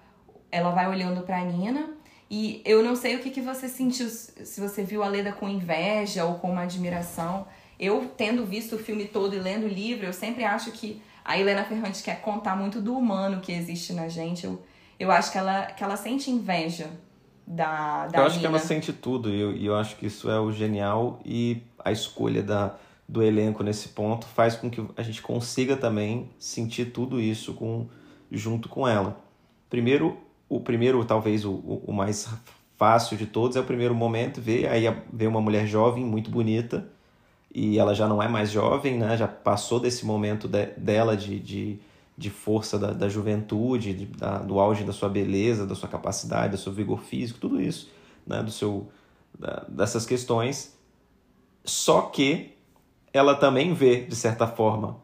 Ela 0.51 0.71
vai 0.73 0.87
olhando 0.87 1.23
para 1.23 1.43
Nina 1.43 1.95
e 2.31 2.61
eu 2.63 2.83
não 2.83 2.95
sei 2.95 3.17
o 3.17 3.21
que, 3.21 3.31
que 3.31 3.41
você 3.41 3.71
sentiu, 3.71 4.07
se 4.11 4.61
você 4.61 4.83
viu 4.85 5.03
a 5.03 5.09
Leda 5.09 5.33
com 5.33 5.49
inveja 5.49 6.27
ou 6.27 6.35
com 6.35 6.53
uma 6.53 6.65
admiração. 6.65 7.47
Eu, 7.81 8.13
tendo 8.15 8.45
visto 8.45 8.77
o 8.77 8.79
filme 8.79 9.07
todo 9.07 9.35
e 9.35 9.39
lendo 9.39 9.65
o 9.65 9.69
livro, 9.69 10.05
eu 10.05 10.13
sempre 10.13 10.45
acho 10.45 10.73
que 10.73 11.01
a 11.25 11.39
Helena 11.39 11.65
Ferrante 11.65 12.03
quer 12.03 12.21
contar 12.21 12.55
muito 12.55 12.83
do 12.83 12.95
humano 12.95 13.41
que 13.41 13.51
existe 13.51 13.95
na 13.95 14.09
gente. 14.09 14.45
Eu, 14.45 14.63
eu 15.01 15.11
acho 15.11 15.33
que 15.33 15.39
ela, 15.39 15.65
que 15.69 15.83
ela 15.83 15.97
sente 15.97 16.31
inveja 16.31 16.91
da, 17.47 18.07
da 18.07 18.19
Eu 18.19 18.25
acho 18.25 18.37
Nina. 18.37 18.41
que 18.41 18.55
ela 18.55 18.59
sente 18.59 18.93
tudo 18.93 19.31
e 19.31 19.41
eu, 19.41 19.57
eu 19.57 19.77
acho 19.77 19.97
que 19.97 20.07
isso 20.07 20.31
é 20.31 20.39
o 20.41 20.53
genial 20.53 21.21
e 21.25 21.63
a 21.79 21.91
escolha 21.93 22.43
da, 22.43 22.77
do 23.09 23.23
elenco 23.23 23.63
nesse 23.63 23.89
ponto 23.91 24.27
faz 24.27 24.57
com 24.57 24.71
que 24.71 24.85
a 24.97 25.03
gente 25.03 25.21
consiga 25.21 25.77
também 25.77 26.31
sentir 26.39 26.87
tudo 26.87 27.21
isso 27.21 27.55
com, 27.55 27.87
junto 28.31 28.69
com 28.69 28.87
ela. 28.87 29.21
Primeiro, 29.69 30.19
o 30.49 30.61
primeiro, 30.61 31.05
talvez 31.05 31.45
o, 31.45 31.53
o 31.53 31.93
mais 31.93 32.29
fácil 32.77 33.17
de 33.17 33.27
todos, 33.27 33.57
é 33.57 33.61
o 33.61 33.65
primeiro 33.65 33.95
momento 33.95 34.41
ver 34.41 34.67
aí 34.67 34.85
ver 35.13 35.27
uma 35.27 35.41
mulher 35.41 35.67
jovem, 35.67 36.05
muito 36.05 36.31
bonita, 36.31 36.89
e 37.55 37.79
ela 37.79 37.95
já 37.95 38.09
não 38.09 38.23
é 38.23 38.29
mais 38.29 38.51
jovem, 38.51 38.99
né? 38.99 39.17
Já 39.17 39.29
passou 39.29 39.79
desse 39.79 40.05
momento 40.05 40.49
de, 40.49 40.67
dela 40.77 41.17
de, 41.17 41.39
de 41.39 41.79
de 42.17 42.31
força 42.31 42.79
da, 42.79 42.93
da 42.93 43.09
juventude, 43.09 43.95
de, 43.95 44.07
da, 44.07 44.39
do 44.39 44.61
auge 44.61 44.85
da 44.85 44.93
sua 44.93 45.09
beleza, 45.09 45.67
da 45.67 45.75
sua 45.75 45.89
capacidade, 45.89 46.53
do 46.53 46.59
seu 46.59 46.73
vigor 46.73 47.01
físico, 47.01 47.41
tudo 47.41 47.61
isso, 47.61 47.91
né, 48.27 48.43
do 48.43 48.51
seu, 48.51 48.89
da, 49.39 49.65
dessas 49.69 50.05
questões. 50.05 50.77
Só 51.65 52.03
que 52.03 52.53
ela 53.13 53.35
também 53.35 53.73
vê, 53.75 54.05
de 54.05 54.17
certa 54.17 54.47
forma, 54.47 55.01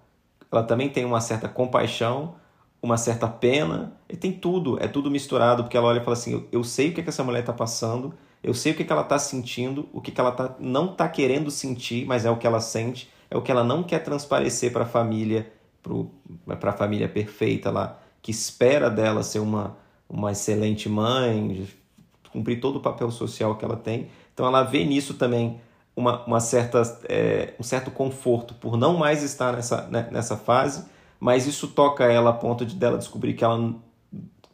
ela 0.51 0.63
também 0.63 0.89
tem 0.89 1.05
uma 1.05 1.21
certa 1.21 1.49
compaixão, 1.49 2.35
uma 2.83 2.97
certa 2.97 3.27
pena, 3.27 3.97
e 4.09 4.17
tem 4.17 4.33
tudo, 4.33 4.83
é 4.83 4.87
tudo 4.87 5.11
misturado, 5.11 5.65
porque 5.65 5.77
ela 5.77 5.89
olha 5.89 5.99
e 5.99 6.05
fala 6.05 6.17
assim: 6.17 6.33
eu, 6.33 6.49
eu 6.53 6.65
sei 6.65 6.91
o 6.91 6.95
que, 6.95 7.01
é 7.01 7.03
que 7.03 7.09
essa 7.09 7.25
mulher 7.25 7.41
está 7.41 7.53
passando, 7.53 8.15
eu 8.43 8.55
sei 8.55 8.73
o 8.73 8.75
que, 8.75 8.83
é 8.83 8.87
que 8.87 8.93
ela 8.93 9.03
está 9.03 9.19
sentindo, 9.19 9.89
o 9.93 10.01
que, 10.01 10.11
é 10.11 10.15
que 10.15 10.21
ela 10.21 10.33
tá, 10.33 10.55
não 10.59 10.93
está 10.93 11.09
querendo 11.09 11.51
sentir, 11.51 12.07
mas 12.07 12.25
é 12.25 12.31
o 12.31 12.37
que 12.37 12.47
ela 12.47 12.61
sente, 12.61 13.11
é 13.31 13.37
o 13.37 13.43
que 13.43 13.51
ela 13.51 13.65
não 13.65 13.83
quer 13.83 13.99
transparecer 13.99 14.73
para 14.73 14.85
a 14.85 14.87
família 14.87 15.53
para 16.59 16.71
a 16.71 16.73
família 16.73 17.09
perfeita 17.09 17.71
lá, 17.71 17.99
que 18.23 18.31
espera 18.31 18.91
dela 18.91 19.23
ser 19.23 19.39
uma, 19.39 19.77
uma 20.09 20.33
excelente 20.33 20.89
mãe, 20.89 21.69
cumprir 22.33 22.61
todo 22.61 22.77
o 22.77 22.81
papel 22.81 23.11
social 23.11 23.57
que 23.57 23.65
ela 23.65 23.77
tem. 23.77 24.09
Então 24.33 24.47
ela 24.47 24.63
vê 24.63 24.85
nisso 24.85 25.15
também 25.15 25.61
uma, 25.97 26.25
uma 26.25 26.41
certa, 26.41 26.83
é, 27.09 27.55
um 27.59 27.63
certo 27.63 27.91
conforto 27.91 28.55
por 28.55 28.77
não 28.77 28.97
mais 28.97 29.23
estar 29.23 29.53
nessa, 29.53 29.89
né, 29.89 30.09
nessa 30.13 30.37
fase, 30.37 30.87
mas 31.19 31.47
isso 31.47 31.69
toca 31.69 32.05
ela 32.05 32.31
a 32.31 32.33
ponto 32.33 32.65
de 32.65 32.77
dela 32.77 32.99
descobrir 32.99 33.35
que 33.35 33.45
ela 33.45 33.75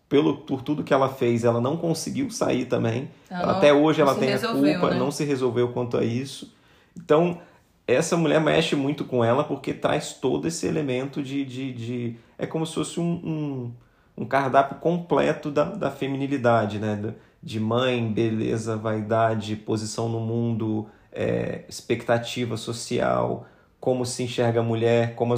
pelo 0.08 0.38
por 0.38 0.62
tudo 0.62 0.84
que 0.84 0.94
ela 0.94 1.08
fez, 1.08 1.44
ela 1.44 1.60
não 1.60 1.76
conseguiu 1.76 2.30
sair 2.30 2.66
também. 2.66 3.10
Ela, 3.28 3.52
até 3.52 3.72
hoje 3.72 4.00
ela 4.00 4.14
tem 4.14 4.32
a 4.32 4.38
culpa, 4.38 4.90
né? 4.90 4.98
não 4.98 5.10
se 5.10 5.24
resolveu 5.24 5.68
quanto 5.72 5.96
a 5.96 6.04
isso. 6.04 6.54
Então, 6.96 7.40
essa 7.86 8.16
mulher 8.16 8.40
mexe 8.40 8.74
muito 8.74 9.04
com 9.04 9.24
ela 9.24 9.44
porque 9.44 9.74
traz 9.74 10.14
todo 10.14 10.48
esse 10.48 10.66
elemento 10.66 11.22
de. 11.22 11.44
de, 11.44 11.72
de 11.72 12.16
é 12.38 12.46
como 12.46 12.66
se 12.66 12.74
fosse 12.74 12.98
um, 12.98 13.12
um, 14.16 14.22
um 14.22 14.24
cardápio 14.24 14.78
completo 14.78 15.50
da, 15.50 15.64
da 15.64 15.90
feminilidade, 15.90 16.78
né? 16.78 17.14
De 17.42 17.60
mãe, 17.60 18.10
beleza, 18.10 18.76
vaidade, 18.76 19.54
posição 19.54 20.08
no 20.08 20.18
mundo, 20.18 20.88
é, 21.12 21.64
expectativa 21.68 22.56
social, 22.56 23.46
como 23.78 24.06
se 24.06 24.22
enxerga 24.22 24.60
a 24.60 24.62
mulher, 24.62 25.14
como 25.14 25.34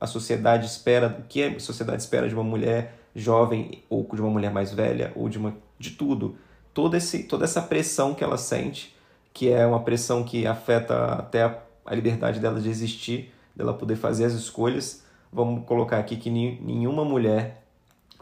a 0.00 0.06
sociedade 0.06 0.66
espera, 0.66 1.16
o 1.20 1.28
que 1.28 1.44
a 1.44 1.60
sociedade 1.60 2.02
espera 2.02 2.28
de 2.28 2.34
uma 2.34 2.42
mulher 2.42 2.98
jovem 3.14 3.84
ou 3.88 4.08
de 4.12 4.20
uma 4.20 4.30
mulher 4.30 4.50
mais 4.50 4.72
velha, 4.72 5.12
ou 5.14 5.28
de, 5.28 5.38
uma, 5.38 5.56
de 5.78 5.90
tudo. 5.90 6.36
Todo 6.72 6.96
esse, 6.96 7.22
toda 7.22 7.44
essa 7.44 7.62
pressão 7.62 8.12
que 8.12 8.24
ela 8.24 8.36
sente, 8.36 8.96
que 9.32 9.48
é 9.48 9.64
uma 9.64 9.80
pressão 9.80 10.24
que 10.24 10.44
afeta 10.44 11.14
até 11.14 11.44
a 11.44 11.56
a 11.84 11.94
liberdade 11.94 12.40
dela 12.40 12.60
de 12.60 12.68
existir, 12.68 13.32
dela 13.54 13.74
poder 13.74 13.96
fazer 13.96 14.24
as 14.24 14.32
escolhas. 14.32 15.04
Vamos 15.32 15.64
colocar 15.66 15.98
aqui 15.98 16.16
que 16.16 16.30
nenhuma 16.30 17.04
mulher 17.04 17.64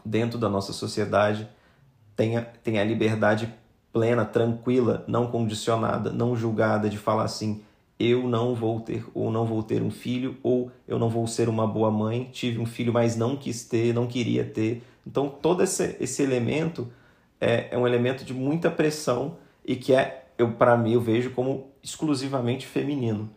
dentro 0.05 0.37
da 0.37 0.49
nossa 0.49 0.73
sociedade 0.73 1.47
tenha, 2.15 2.41
tenha 2.41 2.81
a 2.81 2.85
liberdade 2.85 3.53
plena, 3.91 4.25
tranquila, 4.25 5.03
não 5.07 5.27
condicionada, 5.27 6.11
não 6.11 6.35
julgada 6.35 6.89
de 6.89 6.97
falar 6.97 7.23
assim: 7.23 7.61
eu 7.99 8.27
não 8.27 8.55
vou 8.55 8.79
ter 8.79 9.05
ou 9.13 9.31
não 9.31 9.45
vou 9.45 9.61
ter 9.63 9.81
um 9.81 9.91
filho 9.91 10.37
ou 10.43 10.71
eu 10.87 10.97
não 10.97 11.09
vou 11.09 11.27
ser 11.27 11.47
uma 11.47 11.67
boa 11.67 11.91
mãe, 11.91 12.29
tive 12.31 12.59
um 12.59 12.65
filho, 12.65 12.91
mas 12.91 13.15
não 13.15 13.35
quis 13.35 13.63
ter, 13.65 13.93
não 13.93 14.07
queria 14.07 14.43
ter. 14.43 14.83
Então 15.05 15.29
todo 15.29 15.61
esse, 15.61 15.95
esse 15.99 16.23
elemento 16.23 16.91
é, 17.39 17.67
é 17.71 17.77
um 17.77 17.87
elemento 17.87 18.25
de 18.25 18.33
muita 18.33 18.71
pressão 18.71 19.37
e 19.63 19.75
que 19.75 19.93
é 19.93 20.25
eu 20.37 20.53
para 20.53 20.75
mim 20.75 20.93
eu 20.93 21.01
vejo 21.01 21.31
como 21.31 21.67
exclusivamente 21.83 22.65
feminino 22.65 23.29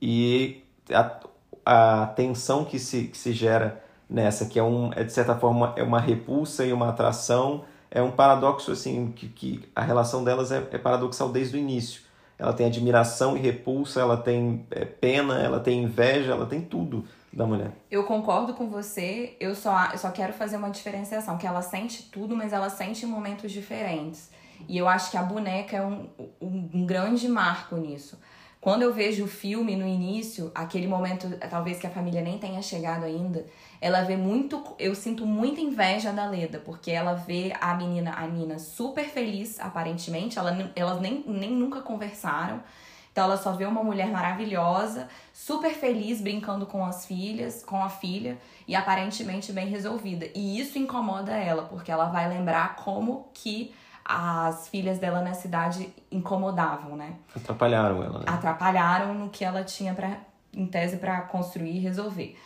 e 0.00 0.62
a, 0.92 1.20
a 1.64 2.06
tensão 2.08 2.64
que 2.64 2.78
se, 2.78 3.04
que 3.04 3.18
se 3.18 3.32
gera 3.32 3.82
nessa, 4.08 4.46
que 4.46 4.58
é, 4.58 4.62
um, 4.62 4.92
é 4.92 5.04
de 5.04 5.12
certa 5.12 5.36
forma 5.36 5.72
é 5.76 5.82
uma 5.82 6.00
repulsa 6.00 6.64
e 6.64 6.72
uma 6.72 6.88
atração, 6.88 7.64
é 7.90 8.02
um 8.02 8.10
paradoxo 8.10 8.72
assim, 8.72 9.12
que, 9.12 9.28
que 9.28 9.68
a 9.74 9.82
relação 9.82 10.24
delas 10.24 10.50
é, 10.50 10.58
é 10.70 10.78
paradoxal 10.78 11.28
desde 11.28 11.56
o 11.56 11.60
início. 11.60 12.02
Ela 12.38 12.54
tem 12.54 12.66
admiração 12.66 13.36
e 13.36 13.40
repulsa, 13.40 14.00
ela 14.00 14.16
tem 14.16 14.66
é, 14.70 14.84
pena, 14.84 15.40
ela 15.40 15.60
tem 15.60 15.82
inveja, 15.82 16.32
ela 16.32 16.46
tem 16.46 16.62
tudo 16.62 17.04
da 17.32 17.46
mulher. 17.46 17.70
Eu 17.90 18.04
concordo 18.04 18.54
com 18.54 18.68
você, 18.68 19.36
eu 19.38 19.54
só, 19.54 19.90
eu 19.92 19.98
só 19.98 20.10
quero 20.10 20.32
fazer 20.32 20.56
uma 20.56 20.70
diferenciação, 20.70 21.36
que 21.36 21.46
ela 21.46 21.62
sente 21.62 22.04
tudo, 22.04 22.34
mas 22.34 22.52
ela 22.52 22.70
sente 22.70 23.04
em 23.04 23.08
momentos 23.08 23.52
diferentes. 23.52 24.30
E 24.68 24.76
eu 24.76 24.88
acho 24.88 25.10
que 25.10 25.16
a 25.16 25.22
boneca 25.22 25.76
é 25.76 25.84
um, 25.84 26.08
um, 26.40 26.70
um 26.72 26.86
grande 26.86 27.28
marco 27.28 27.76
nisso. 27.76 28.18
Quando 28.60 28.82
eu 28.82 28.92
vejo 28.92 29.24
o 29.24 29.28
filme 29.28 29.74
no 29.74 29.86
início, 29.86 30.52
aquele 30.54 30.86
momento, 30.86 31.26
talvez 31.48 31.78
que 31.78 31.86
a 31.86 31.90
família 31.90 32.20
nem 32.20 32.38
tenha 32.38 32.60
chegado 32.60 33.04
ainda, 33.04 33.46
ela 33.80 34.02
vê 34.02 34.16
muito. 34.16 34.62
Eu 34.78 34.94
sinto 34.94 35.24
muita 35.24 35.62
inveja 35.62 36.12
da 36.12 36.26
Leda, 36.26 36.58
porque 36.58 36.90
ela 36.90 37.14
vê 37.14 37.54
a 37.58 37.74
menina, 37.74 38.12
a 38.14 38.26
Nina, 38.26 38.58
super 38.58 39.06
feliz, 39.06 39.58
aparentemente. 39.58 40.38
Ela, 40.38 40.70
elas 40.76 41.00
nem, 41.00 41.24
nem 41.26 41.50
nunca 41.50 41.80
conversaram. 41.80 42.62
Então 43.10 43.24
ela 43.24 43.38
só 43.38 43.52
vê 43.52 43.64
uma 43.64 43.82
mulher 43.82 44.08
maravilhosa, 44.10 45.08
super 45.32 45.72
feliz, 45.72 46.20
brincando 46.20 46.66
com 46.66 46.84
as 46.84 47.06
filhas, 47.06 47.64
com 47.64 47.82
a 47.82 47.88
filha, 47.88 48.38
e 48.68 48.76
aparentemente 48.76 49.52
bem 49.52 49.68
resolvida. 49.68 50.28
E 50.34 50.60
isso 50.60 50.78
incomoda 50.78 51.32
ela, 51.32 51.62
porque 51.62 51.90
ela 51.90 52.06
vai 52.06 52.28
lembrar 52.28 52.76
como 52.76 53.28
que 53.32 53.74
as 54.12 54.66
filhas 54.68 54.98
dela 54.98 55.22
na 55.22 55.34
cidade 55.34 55.88
incomodavam, 56.10 56.96
né? 56.96 57.14
Atrapalharam 57.34 58.02
ela, 58.02 58.18
né? 58.18 58.24
Atrapalharam 58.26 59.14
no 59.14 59.30
que 59.30 59.44
ela 59.44 59.62
tinha 59.62 59.94
para 59.94 60.18
em 60.52 60.66
tese 60.66 60.96
para 60.96 61.20
construir 61.22 61.76
e 61.76 61.78
resolver. 61.78 62.36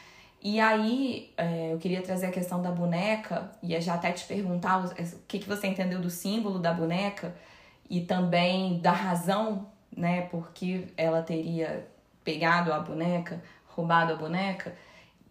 E 0.42 0.60
aí, 0.60 1.32
é, 1.38 1.72
eu 1.72 1.78
queria 1.78 2.02
trazer 2.02 2.26
a 2.26 2.30
questão 2.30 2.60
da 2.60 2.70
boneca, 2.70 3.50
e 3.62 3.80
já 3.80 3.94
até 3.94 4.12
te 4.12 4.26
perguntar 4.26 4.84
o, 4.84 4.88
o 4.88 5.18
que, 5.26 5.38
que 5.38 5.48
você 5.48 5.66
entendeu 5.66 6.02
do 6.02 6.10
símbolo 6.10 6.58
da 6.58 6.70
boneca 6.70 7.34
e 7.88 8.02
também 8.02 8.78
da 8.78 8.92
razão, 8.92 9.66
né, 9.96 10.22
porque 10.30 10.88
ela 10.98 11.22
teria 11.22 11.88
pegado 12.22 12.74
a 12.74 12.78
boneca, 12.78 13.42
roubado 13.68 14.12
a 14.12 14.16
boneca 14.16 14.74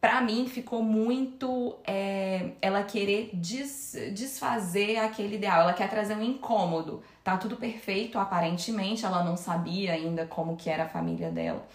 para 0.04 0.20
mim 0.20 0.46
ficou 0.50 0.84
muito 0.84 1.78
é, 1.88 2.50
ela 2.62 2.84
querer 2.84 3.30
des, 3.32 3.96
desfazer 4.13 4.98
aquele 4.98 5.36
ideal, 5.36 5.62
ela 5.62 5.72
quer 5.72 5.89
trazer 5.89 6.13
um 6.13 6.22
incômodo. 6.22 7.02
Tá 7.24 7.38
tudo 7.38 7.56
perfeito 7.56 8.20
aparentemente, 8.20 9.06
ela 9.06 9.24
não 9.24 9.38
sabia 9.38 9.94
ainda 9.94 10.26
como 10.26 10.58
que 10.58 10.70
era 10.70 10.84
a 10.84 10.89
família 10.89 11.32
dela. 11.32 11.66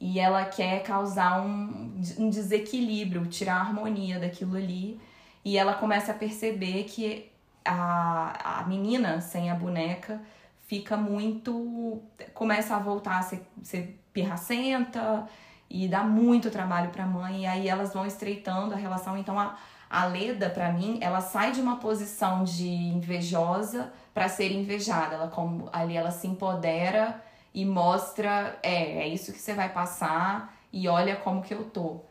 E 0.00 0.18
ela 0.18 0.46
quer 0.46 0.82
causar 0.82 1.42
um, 1.42 2.00
um 2.18 2.30
desequilíbrio, 2.30 3.26
tirar 3.26 3.56
a 3.56 3.60
harmonia 3.60 4.18
daquilo 4.18 4.56
ali. 4.56 4.98
E 5.44 5.58
ela 5.58 5.74
começa 5.74 6.12
a 6.12 6.14
perceber 6.14 6.84
que 6.84 7.30
a, 7.66 8.60
a 8.60 8.64
menina 8.64 9.20
sem 9.20 9.50
a 9.50 9.54
boneca 9.54 10.22
fica 10.66 10.96
muito. 10.96 12.00
começa 12.32 12.74
a 12.74 12.78
voltar 12.78 13.18
a 13.18 13.22
ser, 13.22 13.42
ser 13.62 14.00
pirracenta 14.10 15.28
e 15.74 15.88
dá 15.88 16.04
muito 16.04 16.50
trabalho 16.50 16.90
para 16.90 17.04
a 17.04 17.06
mãe 17.06 17.44
e 17.44 17.46
aí 17.46 17.66
elas 17.66 17.94
vão 17.94 18.04
estreitando 18.04 18.74
a 18.74 18.76
relação. 18.76 19.16
Então 19.16 19.40
a, 19.40 19.56
a 19.88 20.04
Leda, 20.04 20.50
para 20.50 20.70
mim, 20.70 20.98
ela 21.00 21.22
sai 21.22 21.50
de 21.50 21.62
uma 21.62 21.76
posição 21.76 22.44
de 22.44 22.68
invejosa 22.68 23.90
para 24.12 24.28
ser 24.28 24.52
invejada. 24.52 25.14
Ela 25.14 25.28
como 25.28 25.70
ali 25.72 25.96
ela 25.96 26.10
se 26.10 26.26
empodera 26.26 27.18
e 27.54 27.64
mostra, 27.64 28.58
é, 28.62 29.04
é 29.04 29.08
isso 29.08 29.32
que 29.32 29.38
você 29.38 29.54
vai 29.54 29.70
passar 29.70 30.54
e 30.70 30.86
olha 30.88 31.16
como 31.16 31.40
que 31.40 31.54
eu 31.54 31.64
tô. 31.64 32.02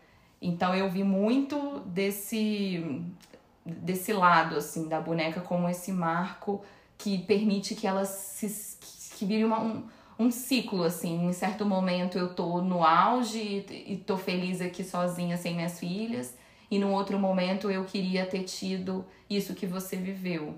Então 0.41 0.73
eu 0.73 0.89
vi 0.89 1.03
muito 1.03 1.81
desse 1.85 3.05
desse 3.63 4.11
lado 4.11 4.57
assim 4.57 4.89
da 4.89 4.99
boneca 4.99 5.39
como 5.39 5.69
esse 5.69 5.91
marco 5.91 6.63
que 6.97 7.19
permite 7.19 7.75
que 7.75 7.85
ela 7.85 8.05
se 8.05 8.75
que 9.15 9.23
vire 9.23 9.45
uma, 9.45 9.59
um, 9.59 9.87
um 10.21 10.31
ciclo 10.31 10.83
assim 10.83 11.27
em 11.27 11.33
certo 11.33 11.65
momento 11.65 12.17
eu 12.17 12.33
tô 12.33 12.61
no 12.61 12.83
auge 12.83 13.65
e, 13.69 13.97
tô 14.05 14.17
feliz 14.17 14.61
aqui 14.61 14.83
sozinha 14.83 15.37
sem 15.37 15.55
minhas 15.55 15.79
filhas 15.79 16.35
e 16.69 16.77
num 16.79 16.93
outro 16.93 17.19
momento 17.19 17.69
eu 17.69 17.83
queria 17.85 18.25
ter 18.25 18.43
tido 18.43 19.05
isso 19.29 19.53
que 19.53 19.65
você 19.65 19.95
viveu 19.95 20.55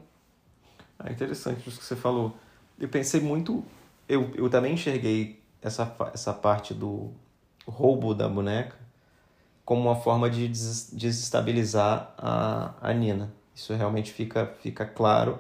é 1.04 1.12
interessante 1.12 1.68
isso 1.68 1.80
que 1.80 1.86
você 1.86 1.96
falou 1.96 2.36
eu 2.80 2.90
pensei 2.90 3.22
muito 3.22 3.64
eu, 4.08 4.32
eu 4.36 4.50
também 4.50 4.74
enxerguei 4.74 5.42
essa, 5.62 5.96
essa 6.14 6.34
parte 6.34 6.74
do 6.74 7.12
roubo 7.66 8.14
da 8.14 8.28
boneca 8.28 8.84
como 9.66 9.82
uma 9.82 9.96
forma 9.96 10.30
de 10.30 10.48
desestabilizar 10.48 12.14
a, 12.18 12.74
a 12.82 12.94
Nina. 12.94 13.32
Isso 13.56 13.74
realmente 13.74 14.12
fica, 14.12 14.54
fica 14.62 14.86
claro, 14.86 15.40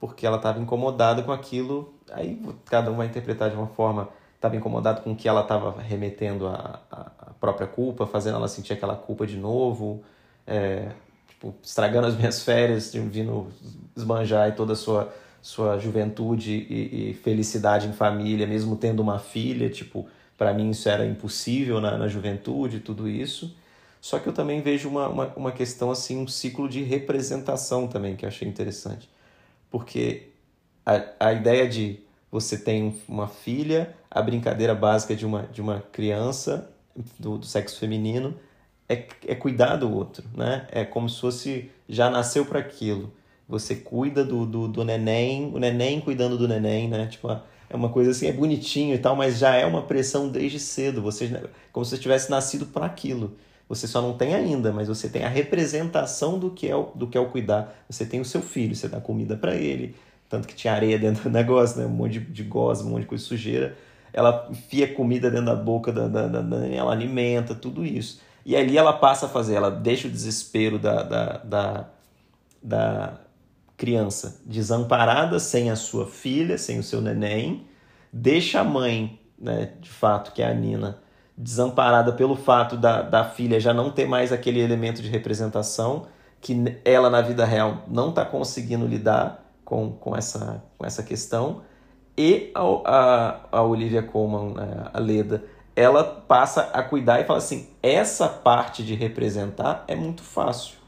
porque 0.00 0.26
ela 0.26 0.36
estava 0.36 0.58
incomodada 0.58 1.22
com 1.22 1.32
aquilo. 1.32 1.94
Aí 2.12 2.40
cada 2.66 2.90
um 2.90 2.96
vai 2.96 3.06
interpretar 3.06 3.50
de 3.50 3.56
uma 3.56 3.66
forma. 3.66 4.08
Estava 4.34 4.56
incomodado 4.56 5.02
com 5.02 5.16
que 5.16 5.28
ela 5.28 5.40
estava 5.40 5.80
remetendo 5.80 6.46
a, 6.46 6.80
a, 6.90 7.32
própria 7.40 7.66
culpa, 7.66 8.06
fazendo 8.06 8.36
ela 8.36 8.48
sentir 8.48 8.72
aquela 8.72 8.94
culpa 8.94 9.26
de 9.26 9.36
novo, 9.36 10.02
é, 10.46 10.90
tipo, 11.28 11.54
estragando 11.62 12.06
as 12.06 12.16
minhas 12.16 12.42
férias, 12.42 12.92
vindo 12.92 13.48
esbanjar 13.96 14.54
toda 14.54 14.74
a 14.74 14.76
sua, 14.76 15.12
sua 15.40 15.78
juventude 15.78 16.52
e, 16.52 17.10
e 17.10 17.14
felicidade 17.14 17.88
em 17.88 17.92
família, 17.92 18.46
mesmo 18.46 18.76
tendo 18.76 19.00
uma 19.00 19.18
filha. 19.18 19.68
Tipo, 19.68 20.06
para 20.36 20.52
mim 20.52 20.70
isso 20.70 20.88
era 20.88 21.04
impossível 21.04 21.80
na, 21.80 21.98
na 21.98 22.08
juventude, 22.08 22.80
tudo 22.80 23.08
isso. 23.08 23.56
Só 24.00 24.18
que 24.18 24.28
eu 24.28 24.32
também 24.32 24.60
vejo 24.62 24.88
uma, 24.88 25.08
uma, 25.08 25.26
uma 25.34 25.52
questão, 25.52 25.90
assim, 25.90 26.16
um 26.16 26.28
ciclo 26.28 26.68
de 26.68 26.82
representação 26.82 27.88
também, 27.88 28.14
que 28.14 28.24
eu 28.24 28.28
achei 28.28 28.46
interessante. 28.46 29.10
Porque 29.70 30.28
a, 30.88 31.28
a 31.28 31.32
ideia 31.34 31.68
de 31.68 32.00
você 32.30 32.56
tem 32.56 32.94
uma 33.06 33.28
filha, 33.28 33.94
a 34.10 34.22
brincadeira 34.22 34.74
básica 34.74 35.14
de 35.14 35.26
uma, 35.26 35.42
de 35.42 35.60
uma 35.60 35.82
criança 35.92 36.70
do, 37.18 37.36
do 37.38 37.46
sexo 37.46 37.78
feminino 37.78 38.34
é, 38.88 39.04
é 39.26 39.34
cuidar 39.34 39.76
do 39.76 39.92
outro, 39.92 40.24
né? 40.34 40.66
É 40.72 40.84
como 40.84 41.08
se 41.08 41.20
fosse 41.20 41.70
já 41.88 42.08
nasceu 42.08 42.46
para 42.46 42.58
aquilo. 42.58 43.12
Você 43.46 43.76
cuida 43.76 44.24
do, 44.24 44.46
do, 44.46 44.68
do 44.68 44.84
neném, 44.84 45.50
o 45.54 45.58
neném 45.58 46.00
cuidando 46.00 46.38
do 46.38 46.48
neném, 46.48 46.88
né? 46.88 47.06
Tipo, 47.06 47.30
é 47.68 47.76
uma 47.76 47.90
coisa 47.90 48.10
assim, 48.10 48.26
é 48.26 48.32
bonitinho 48.32 48.94
e 48.94 48.98
tal, 48.98 49.14
mas 49.14 49.38
já 49.38 49.54
é 49.54 49.66
uma 49.66 49.82
pressão 49.82 50.28
desde 50.28 50.58
cedo. 50.58 51.02
Você, 51.02 51.28
como 51.72 51.84
se 51.84 51.90
você 51.92 51.98
tivesse 51.98 52.30
nascido 52.30 52.66
para 52.66 52.86
aquilo. 52.86 53.36
Você 53.68 53.86
só 53.86 54.00
não 54.00 54.16
tem 54.16 54.34
ainda, 54.34 54.72
mas 54.72 54.88
você 54.88 55.10
tem 55.10 55.24
a 55.24 55.28
representação 55.28 56.38
do 56.38 56.50
que 56.50 56.66
é 56.66 56.74
o, 56.74 56.84
do 56.94 57.06
que 57.06 57.18
é 57.18 57.20
o 57.20 57.28
cuidar. 57.28 57.74
Você 57.88 58.06
tem 58.06 58.18
o 58.20 58.24
seu 58.24 58.40
filho, 58.40 58.74
você 58.74 58.88
dá 58.88 58.98
comida 59.00 59.36
para 59.36 59.54
ele, 59.54 59.94
tanto 60.28 60.46
que 60.46 60.54
tinha 60.54 60.72
areia 60.72 60.98
dentro 61.00 61.24
do 61.24 61.30
negócio, 61.30 61.80
né? 61.80 61.86
um 61.86 61.90
monte 61.90 62.18
de, 62.18 62.20
de 62.20 62.42
gosma, 62.42 62.88
um 62.88 62.92
monte 62.92 63.02
de 63.02 63.08
coisa 63.08 63.24
sujeira. 63.24 63.76
Ela 64.12 64.48
enfia 64.50 64.92
comida 64.94 65.30
dentro 65.30 65.46
da 65.46 65.54
boca 65.54 65.92
da, 65.92 66.08
da, 66.08 66.26
da, 66.26 66.40
da, 66.40 66.66
ela 66.66 66.92
alimenta, 66.92 67.54
tudo 67.54 67.84
isso. 67.84 68.20
E 68.44 68.56
ali 68.56 68.78
ela 68.78 68.92
passa 68.92 69.26
a 69.26 69.28
fazer, 69.28 69.54
ela 69.54 69.70
deixa 69.70 70.08
o 70.08 70.10
desespero 70.10 70.78
da, 70.78 71.02
da, 71.02 71.36
da, 71.38 71.88
da 72.62 73.20
criança 73.76 74.40
desamparada, 74.44 75.38
sem 75.38 75.70
a 75.70 75.76
sua 75.76 76.06
filha, 76.06 76.56
sem 76.58 76.78
o 76.78 76.82
seu 76.82 77.00
neném, 77.00 77.66
deixa 78.12 78.60
a 78.60 78.64
mãe, 78.64 79.20
né, 79.38 79.72
de 79.80 79.90
fato, 79.90 80.32
que 80.32 80.42
é 80.42 80.48
a 80.48 80.54
Nina, 80.54 80.98
desamparada 81.36 82.12
pelo 82.12 82.34
fato 82.34 82.76
da, 82.76 83.02
da 83.02 83.24
filha 83.24 83.60
já 83.60 83.72
não 83.72 83.90
ter 83.90 84.06
mais 84.06 84.32
aquele 84.32 84.60
elemento 84.60 85.00
de 85.00 85.08
representação 85.08 86.06
que 86.40 86.76
ela 86.84 87.08
na 87.08 87.20
vida 87.20 87.44
real 87.44 87.84
não 87.86 88.10
está 88.10 88.24
conseguindo 88.24 88.86
lidar 88.86 89.47
com, 89.68 89.92
com, 89.92 90.16
essa, 90.16 90.64
com 90.78 90.86
essa 90.86 91.02
questão 91.02 91.60
e 92.16 92.50
a, 92.54 92.62
a, 92.62 93.40
a 93.52 93.62
Olivia 93.62 94.02
Colman, 94.02 94.54
né, 94.54 94.86
a 94.94 94.98
Leda, 94.98 95.44
ela 95.76 96.02
passa 96.02 96.70
a 96.72 96.82
cuidar 96.82 97.20
e 97.20 97.24
fala 97.24 97.38
assim, 97.38 97.68
essa 97.82 98.30
parte 98.30 98.82
de 98.82 98.94
representar 98.94 99.84
é 99.86 99.94
muito 99.94 100.22
fácil 100.22 100.78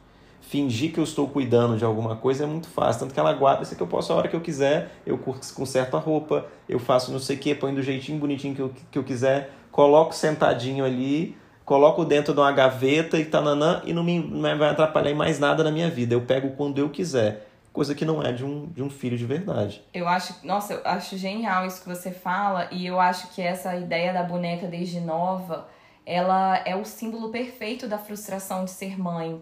fingir 0.40 0.94
que 0.94 0.98
eu 0.98 1.04
estou 1.04 1.28
cuidando 1.28 1.76
de 1.76 1.84
alguma 1.84 2.16
coisa 2.16 2.44
é 2.44 2.46
muito 2.46 2.68
fácil. 2.70 3.00
Tanto 3.02 3.12
que 3.12 3.20
ela 3.20 3.34
guarda 3.34 3.64
isso 3.64 3.76
que 3.76 3.82
eu 3.82 3.86
posso 3.86 4.14
a 4.14 4.16
hora 4.16 4.28
que 4.28 4.34
eu 4.34 4.40
quiser, 4.40 4.90
eu 5.04 5.18
conserto 5.18 5.98
a 5.98 6.00
roupa, 6.00 6.46
eu 6.66 6.78
faço 6.78 7.12
não 7.12 7.18
sei 7.18 7.36
o 7.36 7.38
que, 7.38 7.54
põe 7.54 7.74
do 7.74 7.82
jeitinho 7.82 8.18
bonitinho 8.18 8.54
que 8.54 8.62
eu, 8.62 8.72
que 8.90 8.98
eu 8.98 9.04
quiser, 9.04 9.52
coloco 9.70 10.14
sentadinho 10.14 10.86
ali, 10.86 11.36
coloco 11.66 12.02
dentro 12.02 12.32
de 12.32 12.40
uma 12.40 12.50
gaveta 12.50 13.18
e 13.18 13.26
tananã, 13.26 13.82
e 13.84 13.92
não 13.92 14.02
me 14.02 14.18
não 14.18 14.40
vai 14.58 14.70
atrapalhar 14.70 15.10
em 15.10 15.14
mais 15.14 15.38
nada 15.38 15.62
na 15.62 15.70
minha 15.70 15.90
vida. 15.90 16.14
Eu 16.14 16.22
pego 16.22 16.56
quando 16.56 16.78
eu 16.78 16.88
quiser. 16.88 17.49
Coisa 17.72 17.94
que 17.94 18.04
não 18.04 18.22
é 18.22 18.32
de 18.32 18.44
um, 18.44 18.66
de 18.66 18.82
um 18.82 18.90
filho 18.90 19.16
de 19.16 19.24
verdade. 19.24 19.82
Eu 19.94 20.08
acho, 20.08 20.34
nossa, 20.44 20.74
eu 20.74 20.80
acho 20.84 21.16
genial 21.16 21.64
isso 21.66 21.82
que 21.82 21.88
você 21.88 22.10
fala, 22.10 22.68
e 22.72 22.86
eu 22.86 22.98
acho 22.98 23.28
que 23.34 23.40
essa 23.40 23.76
ideia 23.76 24.12
da 24.12 24.22
boneca 24.22 24.66
desde 24.66 25.00
nova, 25.00 25.68
ela 26.04 26.56
é 26.64 26.74
o 26.74 26.84
símbolo 26.84 27.30
perfeito 27.30 27.86
da 27.86 27.98
frustração 27.98 28.64
de 28.64 28.70
ser 28.70 28.98
mãe 28.98 29.40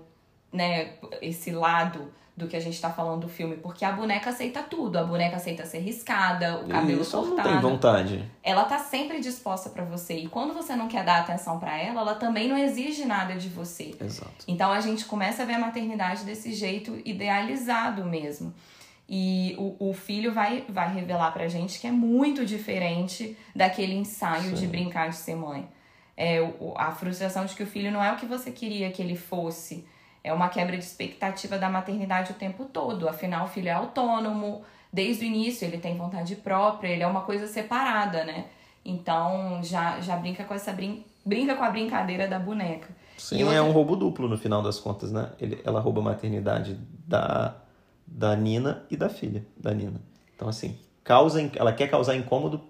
né, 0.53 0.95
esse 1.21 1.51
lado 1.51 2.13
do 2.39 2.47
que 2.47 2.57
a 2.57 2.61
gente 2.61 2.81
tá 2.81 2.89
falando 2.89 3.23
do 3.23 3.29
filme, 3.29 3.57
porque 3.57 3.85
a 3.85 3.91
boneca 3.91 4.31
aceita 4.31 4.63
tudo, 4.63 4.97
a 4.97 5.03
boneca 5.03 5.37
aceita 5.37 5.67
ser 5.67 5.81
riscada, 5.81 6.61
o 6.61 6.69
cabelo 6.69 7.03
Isso, 7.03 7.17
cortado. 7.17 7.41
Ela 7.41 7.55
não 7.57 7.61
tem 7.61 7.71
vontade. 7.71 8.25
Ela 8.43 8.65
tá 8.65 8.79
sempre 8.79 9.21
disposta 9.21 9.69
para 9.71 9.85
você 9.85 10.15
e 10.15 10.29
quando 10.29 10.55
você 10.55 10.77
não 10.77 10.87
quer 10.87 11.05
dar 11.05 11.21
atenção 11.21 11.59
para 11.59 11.77
ela, 11.77 12.01
ela 12.01 12.15
também 12.15 12.49
não 12.49 12.57
exige 12.57 13.05
nada 13.05 13.35
de 13.35 13.49
você. 13.49 13.93
Exato. 14.01 14.45
Então 14.47 14.71
a 14.71 14.81
gente 14.81 15.05
começa 15.05 15.43
a 15.43 15.47
ver 15.47 15.55
a 15.55 15.59
maternidade 15.59 16.25
desse 16.25 16.53
jeito 16.53 17.03
idealizado 17.05 18.05
mesmo. 18.05 18.55
E 19.09 19.57
o, 19.59 19.89
o 19.91 19.93
filho 19.93 20.33
vai, 20.33 20.65
vai 20.69 20.95
revelar 20.95 21.33
pra 21.33 21.49
gente 21.49 21.81
que 21.81 21.87
é 21.87 21.91
muito 21.91 22.47
diferente 22.47 23.37
daquele 23.55 23.95
ensaio 23.95 24.51
Sim. 24.51 24.55
de 24.55 24.67
brincar 24.67 25.09
de 25.09 25.17
ser 25.17 25.35
mãe. 25.35 25.67
É, 26.17 26.41
o, 26.41 26.75
a 26.77 26.93
frustração 26.93 27.45
de 27.45 27.55
que 27.55 27.63
o 27.65 27.67
filho 27.67 27.91
não 27.91 28.05
é 28.05 28.13
o 28.13 28.17
que 28.17 28.27
você 28.27 28.53
queria 28.53 28.91
que 28.91 29.03
ele 29.03 29.17
fosse 29.17 29.85
é 30.23 30.33
uma 30.33 30.49
quebra 30.49 30.77
de 30.77 30.85
expectativa 30.85 31.59
da 31.59 31.69
maternidade 31.69 32.33
o 32.33 32.35
tempo 32.35 32.65
todo. 32.65 33.09
Afinal, 33.09 33.47
o 33.47 33.49
filho 33.49 33.69
é 33.69 33.73
autônomo, 33.73 34.63
desde 34.93 35.25
o 35.25 35.27
início 35.27 35.67
ele 35.67 35.79
tem 35.79 35.97
vontade 35.97 36.37
própria, 36.37 36.89
ele 36.89 37.03
é 37.03 37.07
uma 37.07 37.23
coisa 37.23 37.47
separada, 37.47 38.25
né? 38.25 38.47
Então 38.85 39.61
já, 39.63 40.01
já 40.01 40.17
brinca 40.17 40.45
com 40.45 40.55
essa 40.55 40.73
brin 40.73 41.05
brinca 41.25 41.55
com 41.57 41.63
a 41.63 41.71
brincadeira 41.71 42.27
da 42.27 42.39
boneca. 42.39 42.89
Sim, 43.19 43.43
outra... 43.43 43.59
é 43.59 43.63
um 43.63 43.73
roubo 43.73 43.97
duplo 43.97 44.29
no 44.29 44.39
final 44.39 44.63
das 44.63 44.79
contas, 44.79 45.13
né? 45.13 45.31
Ele, 45.39 45.61
ela 45.65 45.81
rouba 45.81 46.01
a 46.01 46.05
maternidade 46.05 46.79
da, 47.07 47.55
da 48.07 48.35
Nina 48.35 48.87
e 48.91 48.97
da 48.97 49.09
filha 49.09 49.45
da 49.57 49.75
Nina. 49.75 50.01
Então, 50.35 50.49
assim, 50.49 50.79
causa, 51.05 51.51
ela 51.57 51.73
quer 51.73 51.89
causar 51.89 52.15
incômodo 52.15 52.63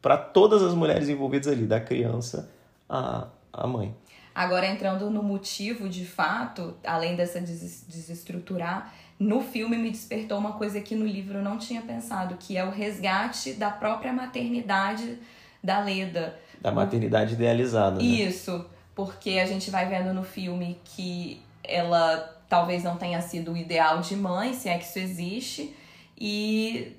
para 0.00 0.16
todas 0.18 0.62
as 0.62 0.74
mulheres 0.74 1.08
envolvidas 1.08 1.48
ali, 1.48 1.66
da 1.66 1.80
criança 1.80 2.50
à, 2.88 3.28
à 3.52 3.66
mãe. 3.66 3.96
Agora, 4.34 4.66
entrando 4.66 5.08
no 5.10 5.22
motivo 5.22 5.88
de 5.88 6.04
fato, 6.04 6.74
além 6.84 7.14
dessa 7.14 7.40
des 7.40 7.84
desestruturar, 7.86 8.92
no 9.18 9.40
filme 9.40 9.76
me 9.76 9.90
despertou 9.90 10.36
uma 10.38 10.52
coisa 10.52 10.80
que 10.80 10.96
no 10.96 11.06
livro 11.06 11.38
eu 11.38 11.42
não 11.42 11.56
tinha 11.56 11.80
pensado, 11.80 12.36
que 12.36 12.56
é 12.56 12.64
o 12.64 12.70
resgate 12.70 13.52
da 13.52 13.70
própria 13.70 14.12
maternidade 14.12 15.18
da 15.62 15.78
Leda. 15.78 16.36
Da 16.60 16.72
maternidade 16.72 17.34
idealizada. 17.34 17.96
Né? 17.96 18.02
Isso, 18.02 18.66
porque 18.92 19.38
a 19.38 19.46
gente 19.46 19.70
vai 19.70 19.86
vendo 19.86 20.12
no 20.12 20.24
filme 20.24 20.80
que 20.84 21.40
ela 21.62 22.34
talvez 22.48 22.82
não 22.82 22.96
tenha 22.96 23.20
sido 23.20 23.52
o 23.52 23.56
ideal 23.56 24.00
de 24.00 24.16
mãe, 24.16 24.52
se 24.52 24.68
é 24.68 24.76
que 24.76 24.84
isso 24.84 24.98
existe, 24.98 25.74
e 26.18 26.96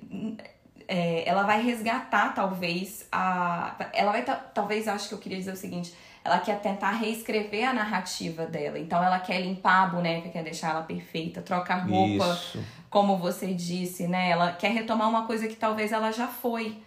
é, 0.88 1.28
ela 1.28 1.42
vai 1.42 1.62
resgatar 1.62 2.34
talvez 2.34 3.06
a. 3.12 3.76
Ela 3.92 4.12
vai 4.12 4.24
talvez 4.54 4.88
acho 4.88 5.08
que 5.08 5.14
eu 5.14 5.18
queria 5.18 5.38
dizer 5.38 5.52
o 5.52 5.56
seguinte 5.56 5.94
ela 6.26 6.40
quer 6.40 6.60
tentar 6.60 6.90
reescrever 6.90 7.68
a 7.68 7.72
narrativa 7.72 8.46
dela. 8.46 8.78
Então 8.78 9.02
ela 9.02 9.20
quer 9.20 9.40
limpar 9.40 9.84
a 9.84 9.86
boneca, 9.86 10.28
quer 10.28 10.42
deixar 10.42 10.70
ela 10.70 10.82
perfeita, 10.82 11.40
trocar 11.40 11.86
roupa, 11.86 12.26
Isso. 12.34 12.64
como 12.90 13.16
você 13.16 13.54
disse, 13.54 14.08
né? 14.08 14.30
Ela 14.30 14.52
quer 14.52 14.72
retomar 14.72 15.08
uma 15.08 15.24
coisa 15.24 15.46
que 15.46 15.54
talvez 15.54 15.92
ela 15.92 16.10
já 16.10 16.26
foi. 16.26 16.78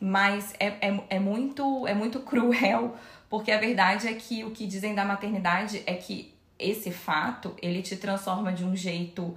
Mas 0.00 0.52
é, 0.58 0.66
é, 0.66 1.00
é, 1.10 1.18
muito, 1.18 1.86
é 1.86 1.94
muito 1.94 2.20
cruel, 2.20 2.96
porque 3.30 3.52
a 3.52 3.58
verdade 3.58 4.08
é 4.08 4.14
que 4.14 4.42
o 4.44 4.50
que 4.50 4.66
dizem 4.66 4.94
da 4.94 5.04
maternidade 5.04 5.82
é 5.86 5.94
que 5.94 6.34
esse 6.58 6.90
fato, 6.90 7.54
ele 7.62 7.82
te 7.82 7.96
transforma 7.96 8.52
de 8.52 8.64
um 8.64 8.74
jeito 8.74 9.36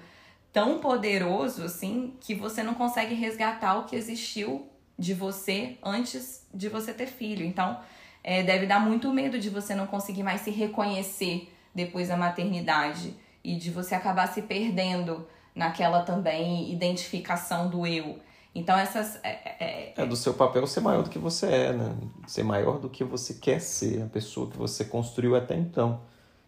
tão 0.52 0.80
poderoso, 0.80 1.64
assim, 1.64 2.16
que 2.20 2.34
você 2.34 2.64
não 2.64 2.74
consegue 2.74 3.14
resgatar 3.14 3.78
o 3.78 3.84
que 3.84 3.96
existiu 3.96 4.68
de 4.98 5.14
você 5.14 5.78
antes 5.84 6.48
de 6.52 6.68
você 6.68 6.94
ter 6.94 7.08
filho. 7.08 7.46
Então, 7.46 7.80
é, 8.24 8.44
deve 8.44 8.66
dar 8.66 8.80
muito 8.80 9.12
medo 9.12 9.40
de 9.40 9.50
você 9.50 9.74
não 9.74 9.88
conseguir 9.88 10.24
mais 10.24 10.42
se 10.42 10.52
reconhecer 10.52 11.52
depois 11.74 12.10
da 12.10 12.18
maternidade 12.18 13.16
e 13.44 13.56
de 13.56 13.72
você 13.72 13.96
acabar 13.96 14.28
se 14.28 14.44
perdendo 14.44 15.28
naquela 15.56 16.04
também 16.04 16.72
identificação 16.72 17.70
do 17.70 17.86
eu. 17.86 18.20
Então 18.54 18.78
essas 18.78 19.18
é, 19.24 19.30
é, 19.30 19.94
é, 19.96 20.06
do 20.06 20.16
seu 20.16 20.34
papel 20.34 20.68
ser 20.68 20.82
maior 20.82 21.04
do 21.04 21.10
que 21.10 21.18
você 21.18 21.48
é, 21.48 21.74
né? 21.74 21.96
Ser 22.28 22.44
maior 22.44 22.80
do 22.80 22.90
que 22.90 23.04
você 23.04 23.36
quer 23.36 23.60
ser, 23.62 24.04
a 24.04 24.08
pessoa 24.08 24.50
que 24.50 24.58
você 24.58 24.84
construiu 24.84 25.36
até 25.36 25.56
então, 25.56 26.02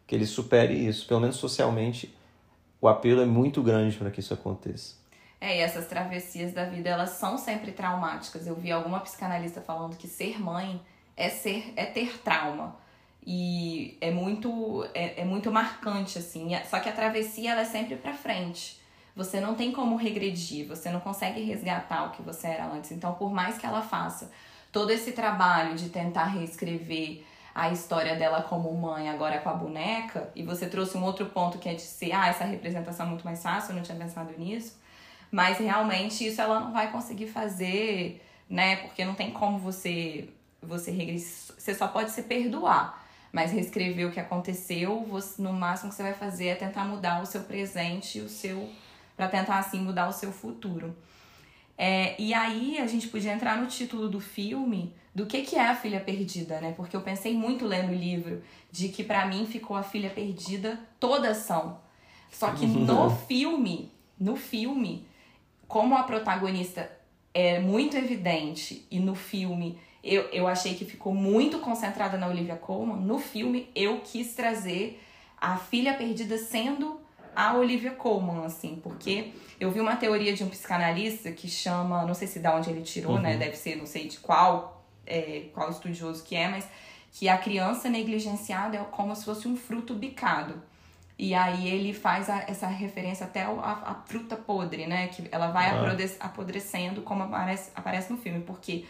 que 0.05 0.13
ele 0.13 0.25
supere 0.25 0.73
isso, 0.73 1.07
pelo 1.07 1.21
menos 1.21 1.37
socialmente. 1.37 2.13
o 2.81 2.87
apelo 2.87 3.21
é 3.21 3.25
muito 3.25 3.63
grande 3.63 3.97
para 3.97 4.11
que 4.11 4.19
isso 4.19 4.33
aconteça. 4.33 4.95
É, 5.39 5.57
e 5.57 5.61
essas 5.61 5.87
travessias 5.87 6.53
da 6.53 6.65
vida, 6.65 6.89
elas 6.89 7.11
são 7.11 7.37
sempre 7.37 7.71
traumáticas. 7.71 8.47
Eu 8.47 8.55
vi 8.55 8.71
alguma 8.71 8.99
psicanalista 8.99 9.61
falando 9.61 9.97
que 9.97 10.07
ser 10.07 10.41
mãe 10.41 10.81
é 11.15 11.29
ser 11.29 11.73
é 11.75 11.85
ter 11.85 12.19
trauma. 12.19 12.77
E 13.25 13.97
é 14.01 14.11
muito 14.11 14.85
é, 14.93 15.21
é 15.21 15.25
muito 15.25 15.51
marcante 15.51 16.17
assim. 16.17 16.49
Só 16.69 16.79
que 16.79 16.89
a 16.89 16.93
travessia 16.93 17.51
ela 17.51 17.61
é 17.61 17.65
sempre 17.65 17.95
para 17.95 18.13
frente. 18.13 18.81
Você 19.15 19.39
não 19.39 19.53
tem 19.53 19.71
como 19.71 19.95
regredir, 19.95 20.67
você 20.67 20.89
não 20.89 20.99
consegue 20.99 21.41
resgatar 21.41 22.05
o 22.05 22.11
que 22.11 22.21
você 22.21 22.47
era 22.47 22.65
antes. 22.65 22.91
Então, 22.91 23.13
por 23.13 23.31
mais 23.31 23.57
que 23.57 23.65
ela 23.65 23.81
faça 23.81 24.31
todo 24.71 24.89
esse 24.89 25.11
trabalho 25.11 25.75
de 25.75 25.89
tentar 25.89 26.25
reescrever 26.25 27.23
a 27.53 27.69
história 27.69 28.15
dela 28.15 28.41
como 28.41 28.73
mãe 28.73 29.07
agora 29.09 29.39
com 29.39 29.49
a 29.49 29.53
boneca, 29.53 30.31
e 30.35 30.41
você 30.41 30.67
trouxe 30.67 30.97
um 30.97 31.03
outro 31.03 31.27
ponto 31.27 31.59
que 31.59 31.69
é 31.69 31.75
de 31.75 31.83
ser, 31.83 32.11
ah, 32.11 32.27
essa 32.27 32.43
representação 32.43 33.05
é 33.05 33.09
muito 33.09 33.23
mais 33.23 33.43
fácil, 33.43 33.71
eu 33.71 33.75
não 33.75 33.83
tinha 33.83 33.97
pensado 33.97 34.33
nisso. 34.35 34.81
Mas 35.31 35.59
realmente 35.59 36.25
isso 36.25 36.41
ela 36.41 36.59
não 36.59 36.73
vai 36.73 36.91
conseguir 36.91 37.27
fazer, 37.27 38.23
né? 38.49 38.77
Porque 38.77 39.05
não 39.05 39.13
tem 39.13 39.31
como 39.31 39.59
você 39.59 40.29
você 40.67 40.91
você 41.57 41.73
só 41.73 41.87
pode 41.87 42.11
se 42.11 42.23
perdoar. 42.23 43.01
Mas 43.31 43.51
reescrever 43.51 44.07
o 44.07 44.11
que 44.11 44.19
aconteceu, 44.19 45.03
você, 45.09 45.41
no 45.41 45.51
máximo 45.51 45.89
que 45.89 45.95
você 45.95 46.03
vai 46.03 46.13
fazer 46.13 46.47
é 46.47 46.55
tentar 46.55 46.85
mudar 46.85 47.19
o 47.21 47.25
seu 47.25 47.41
presente, 47.41 48.19
o 48.19 48.29
seu 48.29 48.69
para 49.17 49.27
tentar 49.27 49.57
assim 49.57 49.79
mudar 49.79 50.07
o 50.07 50.13
seu 50.13 50.31
futuro. 50.31 50.95
É, 51.77 52.19
e 52.21 52.33
aí 52.33 52.77
a 52.77 52.85
gente 52.85 53.07
podia 53.07 53.33
entrar 53.33 53.57
no 53.57 53.67
título 53.67 54.07
do 54.07 54.19
filme 54.19 54.93
do 55.13 55.25
que, 55.25 55.41
que 55.41 55.55
é 55.55 55.67
a 55.67 55.75
filha 55.75 55.99
perdida, 55.99 56.59
né? 56.59 56.73
Porque 56.75 56.95
eu 56.95 57.01
pensei 57.01 57.35
muito 57.35 57.65
lendo 57.65 57.91
o 57.91 57.95
livro 57.95 58.41
de 58.71 58.89
que 58.89 59.03
para 59.03 59.25
mim 59.25 59.45
ficou 59.45 59.75
a 59.75 59.83
filha 59.83 60.09
perdida 60.09 60.79
todas 60.99 61.37
são. 61.37 61.79
Só 62.31 62.51
que 62.51 62.65
no 62.67 63.09
filme, 63.09 63.91
no 64.19 64.35
filme, 64.35 65.07
como 65.67 65.95
a 65.95 66.03
protagonista 66.03 66.89
é 67.33 67.59
muito 67.59 67.97
evidente 67.97 68.85
e 68.91 68.99
no 68.99 69.15
filme 69.15 69.79
eu, 70.03 70.23
eu 70.31 70.47
achei 70.47 70.75
que 70.75 70.83
ficou 70.83 71.13
muito 71.13 71.59
concentrada 71.59 72.17
na 72.17 72.27
Olivia 72.27 72.55
Colman, 72.55 72.97
no 72.97 73.19
filme 73.19 73.69
eu 73.73 74.01
quis 74.01 74.33
trazer 74.33 75.01
a 75.39 75.57
filha 75.57 75.93
perdida 75.93 76.37
sendo 76.37 76.99
a 77.35 77.53
Olivia 77.55 77.91
Colman, 77.91 78.45
assim, 78.45 78.79
porque 78.83 79.31
eu 79.59 79.71
vi 79.71 79.79
uma 79.79 79.95
teoria 79.95 80.33
de 80.33 80.43
um 80.43 80.49
psicanalista 80.49 81.31
que 81.31 81.47
chama, 81.47 82.05
não 82.05 82.13
sei 82.13 82.27
se 82.27 82.39
da 82.39 82.55
onde 82.55 82.69
ele 82.69 82.81
tirou, 82.81 83.19
né, 83.19 83.33
uhum. 83.33 83.39
né? 83.39 83.45
Deve 83.45 83.57
ser, 83.57 83.75
não 83.75 83.85
sei 83.85 84.07
de 84.07 84.19
qual, 84.19 84.85
é, 85.05 85.45
qual 85.53 85.69
estudioso 85.69 86.23
que 86.23 86.35
é, 86.35 86.47
mas 86.47 86.67
que 87.11 87.29
a 87.29 87.37
criança 87.37 87.89
negligenciada 87.89 88.77
é 88.77 88.83
como 88.91 89.15
se 89.15 89.25
fosse 89.25 89.47
um 89.47 89.55
fruto 89.55 89.93
bicado. 89.93 90.61
E 91.17 91.33
aí 91.33 91.67
ele 91.67 91.93
faz 91.93 92.29
a, 92.29 92.43
essa 92.47 92.67
referência 92.67 93.25
até 93.25 93.43
a, 93.43 93.49
a, 93.49 93.95
fruta 94.05 94.35
podre, 94.35 94.87
né? 94.87 95.07
Que 95.07 95.27
ela 95.31 95.51
vai 95.51 95.69
ah. 95.69 95.95
apodrecendo, 96.19 97.01
como 97.01 97.23
aparece, 97.23 97.71
aparece 97.75 98.11
no 98.11 98.17
filme, 98.17 98.41
porque 98.41 98.85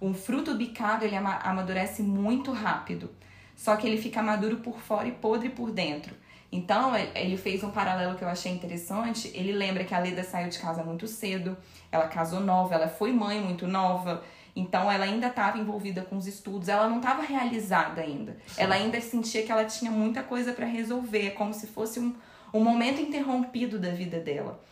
um 0.00 0.14
fruto 0.14 0.54
bicado 0.54 1.04
ele 1.04 1.16
amadurece 1.16 2.02
muito 2.02 2.52
rápido. 2.52 3.10
Só 3.56 3.76
que 3.76 3.86
ele 3.86 4.00
fica 4.00 4.22
maduro 4.22 4.58
por 4.58 4.78
fora 4.78 5.08
e 5.08 5.12
podre 5.12 5.48
por 5.48 5.72
dentro. 5.72 6.14
Então, 6.50 6.92
ele 7.14 7.36
fez 7.36 7.62
um 7.62 7.70
paralelo 7.70 8.16
que 8.16 8.22
eu 8.22 8.28
achei 8.28 8.52
interessante. 8.52 9.30
Ele 9.34 9.52
lembra 9.52 9.84
que 9.84 9.94
a 9.94 9.98
Leda 9.98 10.22
saiu 10.22 10.48
de 10.48 10.58
casa 10.58 10.82
muito 10.82 11.06
cedo, 11.06 11.56
ela 11.92 12.06
casou 12.06 12.40
nova, 12.40 12.74
ela 12.74 12.88
foi 12.88 13.12
mãe 13.12 13.40
muito 13.40 13.66
nova. 13.66 14.22
Então, 14.56 14.90
ela 14.90 15.04
ainda 15.04 15.26
estava 15.26 15.58
envolvida 15.58 16.02
com 16.02 16.16
os 16.16 16.26
estudos, 16.26 16.68
ela 16.68 16.88
não 16.88 16.98
estava 16.98 17.22
realizada 17.22 18.00
ainda. 18.00 18.36
Sim. 18.46 18.62
Ela 18.62 18.76
ainda 18.76 19.00
sentia 19.00 19.42
que 19.42 19.52
ela 19.52 19.64
tinha 19.64 19.90
muita 19.90 20.22
coisa 20.22 20.52
para 20.52 20.66
resolver, 20.66 21.30
como 21.32 21.52
se 21.52 21.66
fosse 21.66 22.00
um, 22.00 22.14
um 22.54 22.62
momento 22.62 23.00
interrompido 23.00 23.78
da 23.78 23.90
vida 23.90 24.18
dela. 24.18 24.62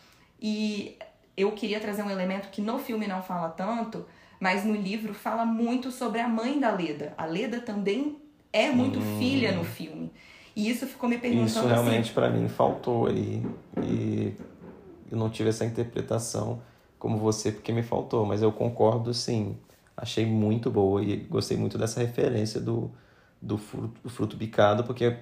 E 0.41 0.97
eu 1.35 1.51
queria 1.51 1.79
trazer 1.79 2.01
um 2.01 2.09
elemento 2.09 2.49
que 2.49 2.61
no 2.61 2.79
filme 2.79 3.05
não 3.05 3.21
fala 3.21 3.49
tanto, 3.49 4.05
mas 4.39 4.63
no 4.63 4.75
livro 4.75 5.13
fala 5.13 5.45
muito 5.45 5.91
sobre 5.91 6.19
a 6.19 6.27
mãe 6.27 6.59
da 6.59 6.71
Leda. 6.71 7.13
A 7.17 7.25
Leda 7.25 7.59
também 7.59 8.17
é 8.53 8.69
muito 8.71 8.99
hum. 8.99 9.17
filha 9.19 9.51
no 9.51 9.63
filme. 9.63 10.11
E 10.55 10.69
isso 10.69 10.87
ficou 10.87 11.09
me 11.09 11.17
perguntando. 11.17 11.47
Isso 11.47 11.67
realmente 11.67 12.05
assim, 12.05 12.13
para 12.13 12.29
mim 12.29 12.47
faltou 12.47 13.07
aí. 13.07 13.43
E 13.83 14.33
eu 15.11 15.17
não 15.17 15.29
tive 15.29 15.49
essa 15.49 15.65
interpretação 15.65 16.61
como 16.97 17.17
você, 17.17 17.51
porque 17.51 17.71
me 17.71 17.83
faltou. 17.83 18.25
Mas 18.25 18.41
eu 18.41 18.51
concordo, 18.51 19.13
sim. 19.13 19.57
Achei 19.95 20.25
muito 20.25 20.69
boa 20.69 21.03
e 21.03 21.17
gostei 21.17 21.57
muito 21.57 21.77
dessa 21.77 21.99
referência 21.99 22.59
do, 22.59 22.91
do, 23.41 23.57
fruto, 23.57 24.01
do 24.03 24.09
fruto 24.09 24.37
picado, 24.37 24.83
porque 24.83 25.17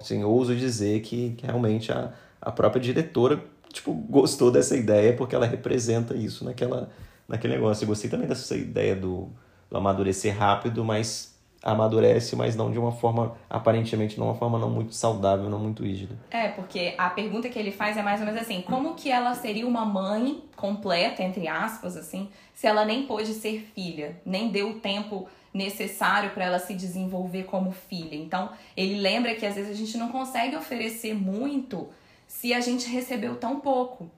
assim, 0.00 0.22
eu 0.22 0.30
ouso 0.30 0.56
dizer 0.56 1.00
que, 1.02 1.34
que 1.36 1.46
realmente 1.46 1.92
a, 1.92 2.12
a 2.40 2.50
própria 2.50 2.80
diretora 2.80 3.40
tipo, 3.72 3.92
gostou 3.92 4.50
dessa 4.50 4.76
ideia 4.76 5.12
porque 5.12 5.34
ela 5.34 5.46
representa 5.46 6.16
isso 6.16 6.44
naquela, 6.44 6.90
naquele 7.28 7.54
negócio. 7.54 7.84
Eu 7.84 7.88
gostei 7.88 8.08
também 8.08 8.26
dessa 8.26 8.56
ideia 8.56 8.96
do, 8.96 9.28
do 9.70 9.76
amadurecer 9.76 10.36
rápido, 10.36 10.84
mas 10.84 11.38
amadurece, 11.62 12.36
mas 12.36 12.54
não 12.54 12.70
de 12.70 12.78
uma 12.78 12.92
forma, 12.92 13.36
aparentemente, 13.50 14.14
de 14.14 14.20
uma 14.20 14.34
forma 14.34 14.58
não 14.58 14.70
muito 14.70 14.94
saudável, 14.94 15.50
não 15.50 15.58
muito 15.58 15.82
rígida. 15.82 16.16
É, 16.30 16.48
porque 16.48 16.94
a 16.96 17.10
pergunta 17.10 17.48
que 17.48 17.58
ele 17.58 17.72
faz 17.72 17.96
é 17.96 18.02
mais 18.02 18.20
ou 18.20 18.26
menos 18.26 18.40
assim, 18.40 18.62
como 18.62 18.94
que 18.94 19.10
ela 19.10 19.34
seria 19.34 19.66
uma 19.66 19.84
mãe 19.84 20.42
completa, 20.56 21.22
entre 21.22 21.48
aspas, 21.48 21.96
assim, 21.96 22.28
se 22.54 22.66
ela 22.66 22.84
nem 22.84 23.06
pôde 23.06 23.34
ser 23.34 23.68
filha, 23.74 24.20
nem 24.24 24.50
deu 24.50 24.70
o 24.70 24.80
tempo 24.80 25.28
necessário 25.52 26.30
para 26.30 26.44
ela 26.44 26.58
se 26.58 26.74
desenvolver 26.74 27.44
como 27.44 27.72
filha. 27.72 28.14
Então, 28.14 28.50
ele 28.76 29.00
lembra 29.00 29.34
que 29.34 29.44
às 29.44 29.56
vezes 29.56 29.70
a 29.70 29.74
gente 29.74 29.96
não 29.96 30.10
consegue 30.10 30.54
oferecer 30.54 31.14
muito 31.14 31.88
se 32.26 32.52
a 32.52 32.60
gente 32.60 32.88
recebeu 32.88 33.36
tão 33.36 33.58
pouco. 33.58 34.08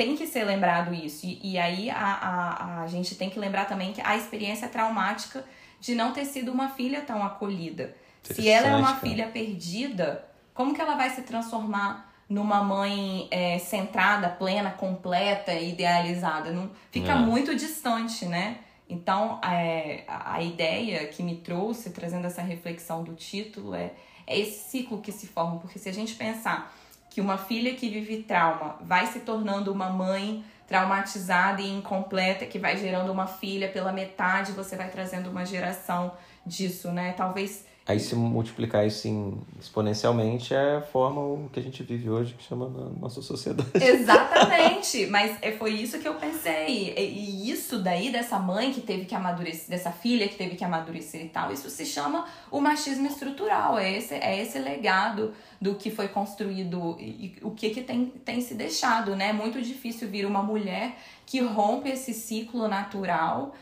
Tem 0.00 0.16
que 0.16 0.26
ser 0.26 0.44
lembrado 0.44 0.94
isso. 0.94 1.26
E, 1.26 1.38
e 1.42 1.58
aí 1.58 1.90
a, 1.90 1.98
a, 1.98 2.82
a 2.84 2.86
gente 2.86 3.14
tem 3.16 3.28
que 3.28 3.38
lembrar 3.38 3.66
também 3.66 3.92
que 3.92 4.00
a 4.00 4.16
experiência 4.16 4.66
traumática 4.66 5.44
de 5.78 5.94
não 5.94 6.14
ter 6.14 6.24
sido 6.24 6.50
uma 6.50 6.70
filha 6.70 7.02
tão 7.02 7.22
acolhida. 7.22 7.94
Se 8.22 8.48
ela 8.48 8.68
é 8.68 8.76
uma 8.76 8.96
filha 8.96 9.28
perdida, 9.28 10.24
como 10.54 10.72
que 10.72 10.80
ela 10.80 10.96
vai 10.96 11.10
se 11.10 11.20
transformar 11.20 12.10
numa 12.30 12.64
mãe 12.64 13.28
é, 13.30 13.58
centrada, 13.58 14.30
plena, 14.30 14.70
completa, 14.70 15.52
idealizada? 15.52 16.50
Não, 16.50 16.70
fica 16.90 17.12
é. 17.12 17.16
muito 17.16 17.54
distante, 17.54 18.24
né? 18.24 18.60
Então, 18.88 19.38
é, 19.44 20.04
a 20.08 20.42
ideia 20.42 21.08
que 21.08 21.22
me 21.22 21.36
trouxe, 21.36 21.90
trazendo 21.90 22.26
essa 22.26 22.40
reflexão 22.40 23.04
do 23.04 23.14
título, 23.14 23.74
é, 23.74 23.92
é 24.26 24.38
esse 24.38 24.70
ciclo 24.70 25.02
que 25.02 25.12
se 25.12 25.26
forma. 25.26 25.58
Porque 25.58 25.78
se 25.78 25.90
a 25.90 25.92
gente 25.92 26.14
pensar 26.14 26.74
uma 27.20 27.38
filha 27.38 27.74
que 27.74 27.88
vive 27.88 28.22
trauma 28.22 28.76
vai 28.80 29.06
se 29.06 29.20
tornando 29.20 29.72
uma 29.72 29.90
mãe 29.90 30.44
traumatizada 30.66 31.60
e 31.60 31.68
incompleta 31.68 32.46
que 32.46 32.58
vai 32.58 32.76
gerando 32.76 33.10
uma 33.10 33.26
filha 33.26 33.68
pela 33.68 33.92
metade, 33.92 34.52
você 34.52 34.76
vai 34.76 34.88
trazendo 34.88 35.28
uma 35.28 35.44
geração 35.44 36.12
disso, 36.46 36.92
né? 36.92 37.12
Talvez 37.16 37.64
Aí 37.90 37.98
se 37.98 38.14
multiplicar 38.14 38.86
isso 38.86 39.08
em, 39.08 39.36
exponencialmente 39.60 40.54
é 40.54 40.76
a 40.76 40.80
forma 40.80 41.48
que 41.52 41.58
a 41.58 41.62
gente 41.62 41.82
vive 41.82 42.08
hoje, 42.08 42.34
que 42.34 42.44
chama 42.44 42.68
nossa 43.00 43.20
sociedade. 43.20 43.68
Exatamente, 43.74 45.06
mas 45.06 45.36
é, 45.42 45.50
foi 45.50 45.72
isso 45.72 45.98
que 45.98 46.06
eu 46.06 46.14
pensei. 46.14 46.94
E 46.96 47.50
isso 47.50 47.80
daí, 47.80 48.12
dessa 48.12 48.38
mãe 48.38 48.72
que 48.72 48.80
teve 48.80 49.06
que 49.06 49.14
amadurecer, 49.14 49.68
dessa 49.68 49.90
filha 49.90 50.28
que 50.28 50.36
teve 50.36 50.54
que 50.54 50.62
amadurecer 50.62 51.24
e 51.24 51.28
tal, 51.30 51.52
isso 51.52 51.68
se 51.68 51.84
chama 51.84 52.26
o 52.48 52.60
machismo 52.60 53.08
estrutural. 53.08 53.76
É 53.76 53.98
esse, 53.98 54.14
é 54.14 54.40
esse 54.40 54.60
legado 54.60 55.34
do 55.60 55.74
que 55.74 55.90
foi 55.90 56.06
construído 56.06 56.96
e 57.00 57.38
o 57.42 57.50
que, 57.50 57.70
que 57.70 57.82
tem, 57.82 58.06
tem 58.24 58.40
se 58.40 58.54
deixado, 58.54 59.16
né? 59.16 59.30
É 59.30 59.32
muito 59.32 59.60
difícil 59.60 60.06
vir 60.08 60.24
uma 60.26 60.44
mulher 60.44 60.96
que 61.26 61.40
rompe 61.40 61.88
esse 61.88 62.14
ciclo 62.14 62.68
natural 62.68 63.52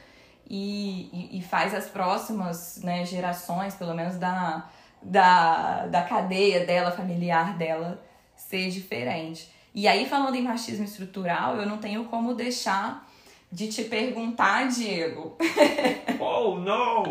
e, 0.49 1.11
e, 1.13 1.39
e 1.39 1.43
faz 1.43 1.75
as 1.75 1.87
próximas 1.87 2.81
né, 2.83 3.05
gerações, 3.05 3.75
pelo 3.75 3.95
menos 3.95 4.17
da, 4.17 4.69
da, 5.03 5.87
da 5.87 6.03
cadeia 6.03 6.65
dela, 6.65 6.91
familiar 6.91 7.57
dela, 7.59 8.03
ser 8.35 8.71
diferente. 8.71 9.53
E 9.75 9.87
aí, 9.87 10.07
falando 10.07 10.35
em 10.35 10.43
machismo 10.43 10.85
estrutural, 10.85 11.57
eu 11.57 11.67
não 11.67 11.79
tenho 11.79 12.05
como 12.05 12.35
deixar 12.35 13.07
de 13.53 13.69
te 13.69 13.85
perguntar, 13.85 14.69
Diego. 14.69 15.37
Oh, 16.21 16.59
não! 16.59 17.05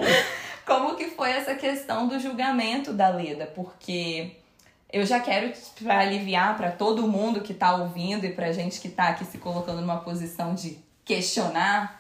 como 0.65 0.95
que 0.95 1.06
foi 1.06 1.32
essa 1.32 1.56
questão 1.56 2.10
do 2.10 2.19
julgamento 2.19 2.91
da 2.91 3.08
Leda? 3.08 3.45
Porque 3.45 4.36
eu 4.91 5.06
já 5.06 5.19
quero, 5.19 5.54
para 5.82 6.00
aliviar 6.00 6.58
para 6.58 6.71
todo 6.71 7.08
mundo 7.08 7.39
que 7.39 7.54
está 7.54 7.76
ouvindo 7.78 8.26
e 8.26 8.34
para 8.34 8.52
gente 8.52 8.82
que 8.82 8.89
está 8.89 9.10
aqui 9.10 9.23
se 9.23 9.38
colocando 9.38 9.80
numa 9.80 10.02
posição 10.02 10.54
de 10.54 10.78
questionar, 11.06 11.97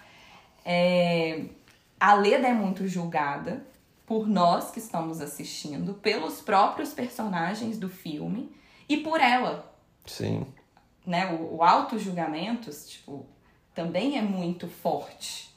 é, 0.69 1.45
a 1.97 2.13
Leda 2.13 2.45
é 2.45 2.53
muito 2.53 2.85
julgada 2.89 3.65
por 4.05 4.27
nós 4.27 4.69
que 4.69 4.79
estamos 4.79 5.21
assistindo, 5.21 5.93
pelos 5.93 6.41
próprios 6.41 6.93
personagens 6.93 7.77
do 7.77 7.87
filme 7.87 8.51
e 8.89 8.97
por 8.97 9.21
ela. 9.21 9.73
Sim. 10.05 10.45
Né? 11.05 11.33
O, 11.33 11.55
o 11.55 11.63
auto-julgamento, 11.63 12.69
tipo, 12.85 13.25
também 13.73 14.17
é 14.17 14.21
muito 14.21 14.67
forte. 14.67 15.55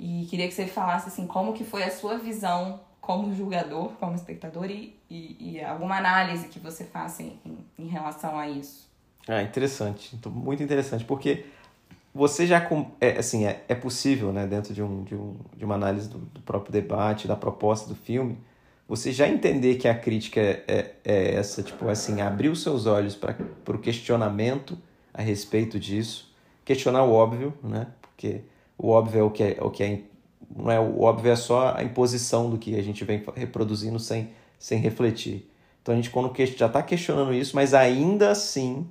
E 0.00 0.26
queria 0.28 0.48
que 0.48 0.54
você 0.54 0.66
falasse 0.66 1.08
assim, 1.08 1.26
como 1.26 1.52
que 1.52 1.62
foi 1.62 1.84
a 1.84 1.90
sua 1.90 2.18
visão 2.18 2.80
como 3.00 3.32
julgador, 3.32 3.92
como 4.00 4.16
espectador 4.16 4.68
e, 4.68 4.98
e, 5.08 5.52
e 5.54 5.64
alguma 5.64 5.96
análise 5.96 6.48
que 6.48 6.58
você 6.58 6.84
faça 6.84 7.22
em, 7.22 7.38
em 7.78 7.86
relação 7.86 8.36
a 8.36 8.48
isso. 8.48 8.88
Ah, 9.28 9.42
interessante. 9.42 10.18
Muito 10.26 10.62
interessante, 10.62 11.04
porque 11.04 11.46
você 12.18 12.48
já 12.48 12.68
é, 13.00 13.16
assim 13.16 13.46
é, 13.46 13.62
é 13.68 13.76
possível 13.76 14.32
né 14.32 14.44
dentro 14.44 14.74
de, 14.74 14.82
um, 14.82 15.04
de, 15.04 15.14
um, 15.14 15.36
de 15.56 15.64
uma 15.64 15.76
análise 15.76 16.08
do, 16.08 16.18
do, 16.18 16.40
próprio 16.40 16.72
debate 16.72 17.28
da 17.28 17.36
proposta 17.36 17.88
do 17.88 17.94
filme 17.94 18.36
você 18.88 19.12
já 19.12 19.28
entender 19.28 19.76
que 19.76 19.86
a 19.86 19.94
crítica 19.94 20.40
é, 20.40 20.64
é, 20.66 20.94
é 21.04 21.34
essa 21.36 21.62
tipo 21.62 21.88
assim 21.88 22.20
abrir 22.20 22.48
os 22.48 22.60
seus 22.60 22.86
olhos 22.86 23.14
para 23.14 23.36
o 23.68 23.78
questionamento 23.78 24.76
a 25.14 25.22
respeito 25.22 25.78
disso 25.78 26.34
questionar 26.64 27.04
o 27.04 27.12
óbvio 27.12 27.54
né 27.62 27.86
porque 28.00 28.40
o 28.76 28.88
óbvio 28.88 29.20
é 29.20 29.22
o 29.22 29.30
que 29.30 29.42
é, 29.44 29.56
o 29.60 29.70
que 29.70 29.84
é 29.84 30.00
não 30.56 30.72
é 30.72 30.80
o 30.80 31.00
óbvio 31.02 31.30
é 31.30 31.36
só 31.36 31.76
a 31.76 31.84
imposição 31.84 32.50
do 32.50 32.58
que 32.58 32.76
a 32.76 32.82
gente 32.82 33.04
vem 33.04 33.22
reproduzindo 33.36 34.00
sem 34.00 34.30
sem 34.58 34.80
refletir. 34.80 35.48
Então 35.80 35.92
a 35.92 35.96
gente 35.96 36.10
quando 36.10 36.32
já 36.36 36.66
está 36.66 36.82
questionando 36.82 37.32
isso 37.32 37.54
mas 37.54 37.74
ainda 37.74 38.30
assim 38.32 38.88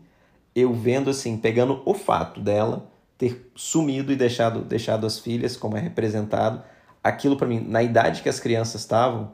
eu 0.55 0.73
vendo 0.73 1.09
assim 1.09 1.37
pegando 1.37 1.81
o 1.83 1.93
fato 1.93 2.39
dela 2.39 2.89
ter 3.17 3.51
sumido 3.55 4.11
e 4.11 4.15
deixado, 4.15 4.61
deixado 4.61 5.05
as 5.05 5.19
filhas, 5.19 5.57
como 5.57 5.75
é 5.75 5.79
representado. 5.79 6.61
Aquilo 7.03 7.35
para 7.35 7.47
mim, 7.47 7.59
na 7.59 7.81
idade 7.81 8.21
que 8.21 8.29
as 8.29 8.39
crianças 8.39 8.81
estavam, 8.81 9.33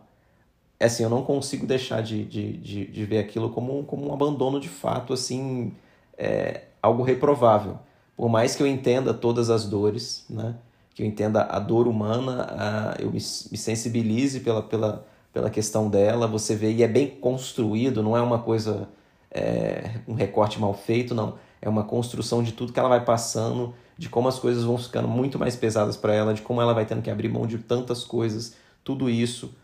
é 0.79 0.85
assim, 0.85 1.03
eu 1.03 1.09
não 1.09 1.23
consigo 1.23 1.65
deixar 1.65 2.01
de, 2.01 2.23
de, 2.25 2.57
de, 2.57 2.85
de, 2.85 3.05
ver 3.05 3.19
aquilo 3.19 3.49
como, 3.49 3.83
como 3.83 4.07
um 4.07 4.13
abandono 4.13 4.59
de 4.59 4.69
fato, 4.69 5.13
assim, 5.13 5.73
é, 6.17 6.65
algo 6.81 7.03
reprovável. 7.03 7.79
Por 8.15 8.29
mais 8.29 8.55
que 8.55 8.63
eu 8.63 8.67
entenda 8.67 9.13
todas 9.13 9.49
as 9.49 9.65
dores, 9.65 10.25
né? 10.29 10.55
que 10.93 11.01
eu 11.01 11.07
entenda 11.07 11.43
a 11.43 11.57
dor 11.59 11.87
humana, 11.87 12.47
a, 12.51 13.01
eu 13.01 13.07
me, 13.07 13.13
me 13.13 13.57
sensibilize 13.57 14.41
pela, 14.41 14.61
pela, 14.61 15.05
pela 15.31 15.49
questão 15.49 15.89
dela, 15.89 16.27
você 16.27 16.55
vê, 16.55 16.71
e 16.71 16.83
é 16.83 16.87
bem 16.87 17.07
construído, 17.07 18.03
não 18.03 18.15
é 18.15 18.21
uma 18.21 18.39
coisa, 18.39 18.87
é, 19.31 19.95
um 20.07 20.13
recorte 20.13 20.59
mal 20.59 20.73
feito, 20.73 21.15
não 21.15 21.35
é 21.63 21.69
uma 21.69 21.85
construção 21.85 22.43
de 22.43 22.51
tudo 22.51 22.73
que 22.73 22.79
ela 22.79 22.89
vai 22.89 23.05
passando, 23.05 23.73
de 23.97 24.09
como 24.09 24.27
as 24.27 24.37
coisas 24.37 24.65
vão 24.65 24.77
ficando 24.77 25.07
muito 25.07 25.39
mais 25.39 25.55
pesadas 25.55 25.95
para 25.95 26.13
ela, 26.13 26.33
de 26.33 26.41
como 26.41 26.61
ela 26.61 26.73
vai 26.73 26.85
tendo 26.85 27.01
que 27.01 27.09
abrir 27.09 27.29
mão 27.29 27.47
de 27.47 27.57
tantas 27.57 28.03
coisas, 28.03 28.55
tudo 28.83 29.09
isso. 29.09 29.55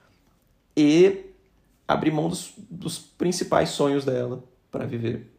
E 0.78 1.26
abrir 1.86 2.12
mão 2.12 2.30
dos, 2.30 2.54
dos 2.70 2.98
principais 2.98 3.72
sonhos 3.72 4.06
dela 4.06 4.42
para 4.72 4.86
viver 4.86 5.30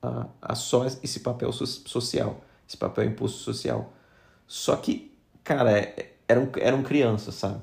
a, 0.00 0.28
a 0.40 0.54
só 0.54 0.86
esse 0.86 1.20
papel 1.20 1.52
so, 1.52 1.66
social, 1.66 2.40
esse 2.66 2.78
papel 2.78 3.04
impulso 3.04 3.36
social. 3.44 3.92
Só 4.46 4.76
que, 4.76 5.14
cara, 5.44 5.78
é, 5.78 6.14
eram, 6.26 6.48
eram 6.56 6.82
crianças, 6.82 7.34
sabe? 7.34 7.60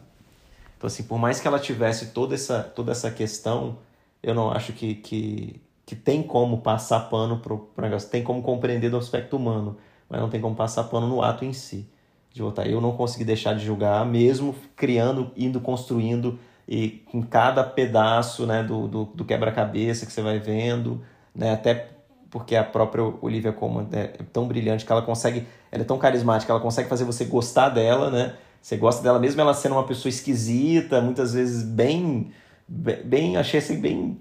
Então, 0.77 0.85
assim, 0.85 1.01
por 1.01 1.17
mais 1.17 1.39
que 1.39 1.47
ela 1.47 1.57
tivesse 1.57 2.11
toda 2.11 2.35
essa, 2.35 2.61
toda 2.61 2.91
essa 2.91 3.09
questão, 3.09 3.79
eu 4.21 4.35
não 4.35 4.51
acho 4.51 4.71
que, 4.71 4.93
que 4.93 5.59
que 5.85 5.95
tem 5.95 6.23
como 6.23 6.59
passar 6.59 7.01
pano 7.01 7.39
pro, 7.39 7.59
pro 7.59 7.85
negócio, 7.85 8.09
tem 8.09 8.23
como 8.23 8.41
compreender 8.41 8.89
do 8.89 8.97
aspecto 8.97 9.37
humano, 9.37 9.77
mas 10.09 10.19
não 10.19 10.29
tem 10.29 10.41
como 10.41 10.55
passar 10.55 10.85
pano 10.85 11.07
no 11.07 11.21
ato 11.21 11.45
em 11.45 11.53
si 11.53 11.87
de 12.33 12.41
votar. 12.41 12.67
Eu 12.69 12.81
não 12.81 12.91
consegui 12.91 13.23
deixar 13.23 13.53
de 13.53 13.63
julgar, 13.63 14.05
mesmo 14.05 14.55
criando, 14.75 15.31
indo 15.37 15.61
construindo 15.61 16.37
e 16.67 17.03
com 17.11 17.21
cada 17.21 17.63
pedaço 17.63 18.45
né, 18.45 18.63
do, 18.63 18.87
do, 18.87 19.05
do 19.05 19.23
quebra-cabeça 19.23 20.05
que 20.05 20.11
você 20.11 20.21
vai 20.21 20.39
vendo, 20.39 21.01
né, 21.33 21.53
até 21.53 21.91
porque 22.29 22.55
a 22.55 22.63
própria 22.63 23.03
Olivia 23.21 23.53
Colman 23.53 23.87
é 23.93 24.07
tão 24.33 24.47
brilhante 24.47 24.85
que 24.85 24.91
ela 24.91 25.01
consegue, 25.01 25.47
ela 25.71 25.83
é 25.83 25.85
tão 25.85 25.97
carismática, 25.97 26.51
ela 26.51 26.59
consegue 26.59 26.89
fazer 26.89 27.05
você 27.05 27.23
gostar 27.23 27.69
dela, 27.69 28.11
né? 28.11 28.35
Você 28.61 28.75
gosta 28.75 29.01
dela 29.01 29.19
mesmo 29.19 29.39
ela 29.39 29.53
sendo 29.53 29.75
uma 29.75 29.85
pessoa 29.85 30.09
esquisita, 30.09 30.99
muitas 30.99 31.33
vezes 31.33 31.63
bem, 31.63 32.31
bem 32.67 33.37
achei 33.37 33.59
assim 33.59 33.79
bem 33.79 34.17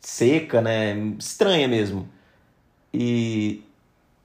seca, 0.00 0.60
né? 0.60 0.96
Estranha 1.18 1.68
mesmo. 1.68 2.08
E 2.92 3.62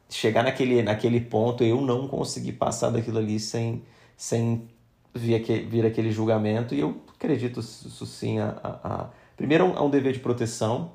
chegar 0.09 0.43
naquele, 0.43 0.81
naquele 0.81 1.19
ponto, 1.19 1.63
eu 1.63 1.81
não 1.81 2.07
consegui 2.07 2.51
passar 2.51 2.89
daquilo 2.89 3.17
ali 3.17 3.39
sem, 3.39 3.83
sem 4.17 4.67
vir, 5.13 5.35
aquele, 5.35 5.65
vir 5.65 5.85
aquele 5.85 6.11
julgamento. 6.11 6.73
E 6.73 6.79
eu 6.79 7.01
acredito 7.13 7.59
isso 7.59 8.05
sim 8.05 8.39
a, 8.39 8.57
a, 8.63 8.69
a... 8.69 9.09
primeiro 9.35 9.73
a 9.77 9.83
um 9.83 9.89
dever 9.89 10.13
de 10.13 10.19
proteção, 10.19 10.91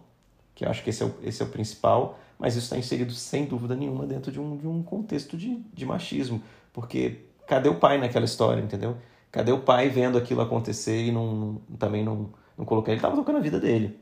que 0.55 0.65
eu 0.65 0.71
acho 0.71 0.83
que 0.83 0.91
esse 0.91 1.03
é 1.03 1.07
o, 1.07 1.15
esse 1.23 1.43
é 1.43 1.45
o 1.45 1.49
principal, 1.49 2.19
mas 2.39 2.57
isso 2.57 2.65
está 2.65 2.79
inserido 2.79 3.13
sem 3.13 3.45
dúvida 3.45 3.77
nenhuma 3.77 4.07
dentro 4.07 4.33
de 4.33 4.41
um, 4.41 4.57
de 4.57 4.67
um 4.67 4.83
contexto 4.83 5.37
de, 5.37 5.57
de 5.73 5.87
machismo. 5.87 6.43
Porque 6.73 7.19
cadê 7.47 7.69
o 7.69 7.77
pai 7.77 7.99
naquela 7.99 8.25
história, 8.25 8.63
entendeu? 8.63 8.97
Cadê 9.31 9.53
o 9.53 9.61
pai 9.61 9.89
vendo 9.89 10.19
aquilo 10.19 10.41
acontecer 10.41 11.05
e 11.07 11.13
não, 11.13 11.61
também 11.79 12.05
não, 12.05 12.31
não 12.57 12.65
colocou? 12.65 12.91
Ele 12.93 12.99
estava 12.99 13.15
tocando 13.15 13.37
a 13.37 13.41
vida 13.41 13.61
dele 13.61 14.00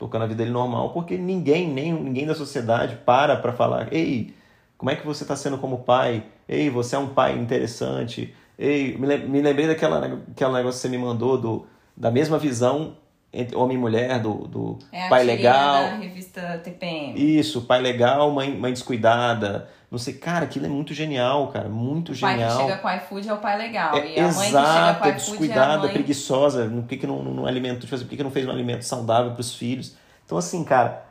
tocando 0.00 0.22
a 0.22 0.26
vida 0.26 0.38
dele 0.38 0.50
normal, 0.50 0.90
porque 0.90 1.18
ninguém, 1.18 1.68
nem 1.68 1.92
ninguém 1.92 2.26
da 2.26 2.34
sociedade 2.34 2.96
para 3.04 3.36
para 3.36 3.52
falar, 3.52 3.92
ei, 3.92 4.34
como 4.78 4.90
é 4.90 4.96
que 4.96 5.06
você 5.06 5.24
está 5.24 5.36
sendo 5.36 5.58
como 5.58 5.80
pai? 5.80 6.24
Ei, 6.48 6.70
você 6.70 6.96
é 6.96 6.98
um 6.98 7.08
pai 7.08 7.38
interessante. 7.38 8.34
Ei, 8.58 8.96
me 8.96 9.42
lembrei 9.42 9.66
daquela, 9.66 10.00
daquela 10.00 10.56
negócio 10.56 10.80
que 10.80 10.82
você 10.82 10.88
me 10.88 10.96
mandou 10.96 11.36
do, 11.36 11.66
da 11.94 12.10
mesma 12.10 12.38
visão 12.38 12.96
entre 13.30 13.54
homem 13.54 13.76
e 13.76 13.80
mulher, 13.80 14.18
do, 14.20 14.48
do 14.48 14.78
é 14.90 15.06
pai 15.10 15.22
legal. 15.22 15.82
Da 15.82 15.96
revista 15.96 16.60
TPM. 16.64 17.38
Isso, 17.38 17.60
pai 17.62 17.82
legal, 17.82 18.30
mãe, 18.30 18.50
mãe 18.50 18.72
descuidada. 18.72 19.68
Não 19.90 19.98
sei, 19.98 20.14
cara, 20.14 20.44
aquilo 20.44 20.66
é 20.66 20.68
muito 20.68 20.94
genial, 20.94 21.48
cara, 21.48 21.68
muito 21.68 22.14
genial. 22.14 22.36
O 22.36 22.40
pai 22.40 22.48
que 22.48 22.62
chega 22.62 22.78
com 22.78 23.04
iFood 23.04 23.28
é 23.28 23.34
o 23.34 23.38
pai 23.38 23.58
legal. 23.58 23.96
É, 23.96 24.16
e 24.16 24.20
a 24.20 24.32
mãe 24.32 24.48
exato, 24.48 24.66
que 24.66 24.72
chega 24.72 24.94
com 24.94 25.04
é 25.04 25.08
iFood 25.08 25.30
descuidada, 25.30 25.74
é 25.74 25.78
mãe... 25.78 25.92
preguiçosa. 25.92 26.68
Por 26.68 26.84
que, 26.84 26.96
que 26.96 27.06
não, 27.08 27.22
não, 27.24 27.34
não 27.34 27.46
alimenta, 27.46 27.80
tipo 27.80 27.92
assim, 27.92 28.04
por 28.04 28.10
que, 28.10 28.16
que 28.16 28.22
não 28.22 28.30
fez 28.30 28.46
um 28.46 28.50
alimento 28.50 28.84
saudável 28.84 29.32
para 29.32 29.40
os 29.40 29.54
filhos? 29.54 29.96
Então, 30.24 30.38
assim, 30.38 30.62
cara, 30.62 31.04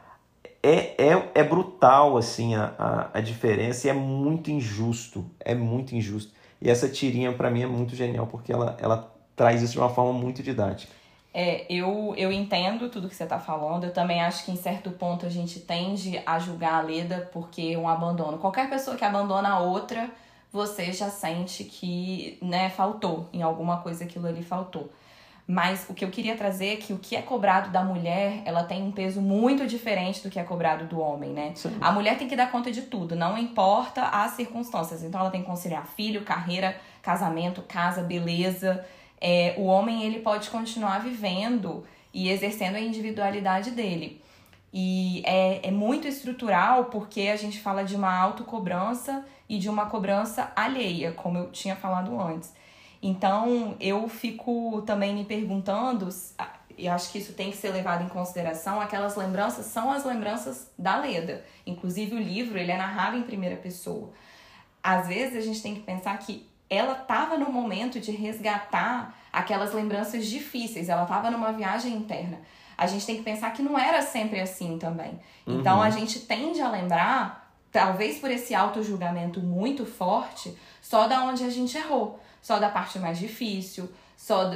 é, 0.64 0.96
é, 0.98 1.32
é 1.36 1.44
brutal, 1.44 2.18
assim, 2.18 2.56
a, 2.56 2.74
a, 2.80 3.10
a 3.18 3.22
diferença 3.22 3.88
e 3.88 3.90
é 3.90 3.94
muito 3.94 4.50
injusto. 4.50 5.30
É 5.42 5.54
muito 5.54 5.94
injusto. 5.94 6.32
E 6.62 6.70
essa 6.70 6.88
tirinha, 6.88 7.34
para 7.34 7.50
mim, 7.52 7.64
é 7.64 7.68
muito 7.68 7.96
genial, 7.98 8.28
porque 8.28 8.54
ela, 8.54 8.78
ela 8.80 9.14
traz 9.36 9.62
isso 9.62 9.74
de 9.74 9.80
uma 9.80 9.90
forma 9.90 10.14
muito 10.14 10.42
didática. 10.42 10.92
É, 11.34 11.66
eu, 11.70 12.14
eu 12.18 12.32
entendo 12.32 12.90
tudo 12.90 13.08
que 13.08 13.16
você 13.16 13.24
está 13.24 13.40
falando. 13.40 13.86
Eu 13.86 13.94
também 13.94 14.22
acho 14.22 14.46
que 14.46 14.52
em 14.52 14.56
certo 14.56 14.90
ponto 14.92 15.26
a 15.26 15.30
gente 15.30 15.60
tende 15.60 16.22
a 16.26 16.40
julgar 16.40 16.74
a 16.74 16.82
Leda 16.82 17.30
porque 17.32 17.78
um 17.78 17.88
abandono. 17.88 18.38
Qualquer 18.40 18.70
pessoa 18.70 18.98
que 18.98 19.06
abandona 19.06 19.50
a 19.50 19.60
outra, 19.60 20.10
você 20.52 20.92
já 20.92 21.10
sente 21.10 21.64
que 21.64 22.38
né, 22.42 22.70
faltou, 22.70 23.30
em 23.32 23.44
alguma 23.44 23.78
coisa 23.78 24.04
aquilo 24.04 24.28
ali 24.28 24.44
faltou. 24.44 24.90
Mas 25.52 25.88
o 25.90 25.96
que 25.96 26.06
eu 26.06 26.12
queria 26.12 26.38
trazer 26.38 26.74
é 26.74 26.76
que 26.76 26.94
o 26.94 27.00
que 27.00 27.16
é 27.16 27.24
cobrado 27.24 27.72
da 27.72 27.84
mulher, 27.84 28.44
ela 28.46 28.64
tem 28.64 28.84
um 28.84 28.92
peso 28.92 29.20
muito 29.20 29.66
diferente 29.66 30.22
do 30.22 30.30
que 30.30 30.40
é 30.40 30.44
cobrado 30.44 30.86
do 30.86 31.00
homem, 31.00 31.32
né? 31.32 31.54
Sim. 31.56 31.76
A 31.82 31.92
mulher 31.92 32.20
tem 32.20 32.28
que 32.28 32.36
dar 32.36 32.52
conta 32.52 32.72
de 32.72 32.84
tudo, 32.84 33.16
não 33.16 33.36
importa 33.36 34.04
as 34.10 34.34
circunstâncias. 34.34 35.04
Então 35.04 35.20
ela 35.20 35.32
tem 35.32 35.42
que 35.42 35.48
conciliar 35.48 35.88
filho, 35.88 36.22
carreira, 36.22 36.80
casamento, 37.02 37.64
casa, 37.64 38.04
beleza. 38.04 38.86
É, 39.22 39.56
o 39.58 39.64
homem 39.64 40.04
ele 40.04 40.20
pode 40.20 40.50
continuar 40.50 41.00
vivendo 41.00 41.86
e 42.14 42.30
exercendo 42.30 42.76
a 42.76 42.80
individualidade 42.80 43.72
dele. 43.72 44.22
E 44.72 45.24
é, 45.26 45.68
é 45.68 45.72
muito 45.72 46.08
estrutural 46.08 46.86
porque 46.86 47.22
a 47.22 47.36
gente 47.36 47.60
fala 47.60 47.84
de 47.84 47.96
uma 47.96 48.16
autocobrança 48.16 49.26
e 49.48 49.58
de 49.58 49.68
uma 49.68 49.88
cobrança 49.88 50.52
alheia, 50.56 51.12
como 51.12 51.38
eu 51.38 51.52
tinha 51.52 51.76
falado 51.76 52.20
antes. 52.20 52.54
Então, 53.02 53.76
eu 53.80 54.08
fico 54.10 54.84
também 54.86 55.16
me 55.16 55.24
perguntando, 55.24 56.10
e 56.78 56.88
acho 56.88 57.12
que 57.12 57.18
isso 57.18 57.34
tem 57.34 57.50
que 57.50 57.58
ser 57.58 57.72
levado 57.72 58.04
em 58.04 58.10
consideração, 58.10 58.80
aquelas 58.80 59.16
lembranças 59.16 59.66
são 59.66 59.92
as 59.92 60.04
lembranças 60.04 60.70
da 60.78 60.98
Leda. 60.98 61.44
Inclusive, 61.66 62.16
o 62.16 62.20
livro, 62.20 62.58
ele 62.58 62.72
é 62.72 62.78
narrado 62.78 63.18
em 63.18 63.24
primeira 63.24 63.56
pessoa. 63.56 64.12
Às 64.84 65.08
vezes, 65.08 65.38
a 65.38 65.42
gente 65.42 65.62
tem 65.62 65.76
que 65.76 65.82
pensar 65.82 66.18
que 66.20 66.49
ela 66.70 66.94
estava 66.94 67.38
no 67.38 67.52
momento 67.52 68.00
de 68.00 68.12
resgatar 68.12 69.16
aquelas 69.32 69.74
lembranças 69.74 70.26
difíceis, 70.28 70.90
ela 70.90 71.04
estava 71.04 71.32
numa 71.32 71.52
viagem 71.52 71.94
interna. 71.94 72.40
A 72.78 72.88
gente 72.88 73.06
tem 73.06 73.18
que 73.18 73.24
pensar 73.24 73.52
que 73.52 73.62
não 73.62 73.78
era 73.78 74.02
sempre 74.02 74.40
assim 74.40 74.78
também. 74.78 75.20
Então, 75.46 75.78
uhum. 75.78 75.84
a 75.84 75.90
gente 75.90 76.22
tende 76.22 76.62
a 76.62 76.70
lembrar, 76.70 77.52
talvez 77.72 78.20
por 78.20 78.32
esse 78.32 78.56
auto-julgamento 78.56 79.42
muito 79.42 79.86
forte, 79.86 80.56
só 80.82 81.08
da 81.08 81.24
onde 81.24 81.44
a 81.44 81.50
gente 81.50 81.78
errou 81.78 82.20
só 82.42 82.60
da 82.60 82.70
parte 82.70 83.00
mais 83.00 83.18
difícil, 83.18 83.90
só 84.16 84.52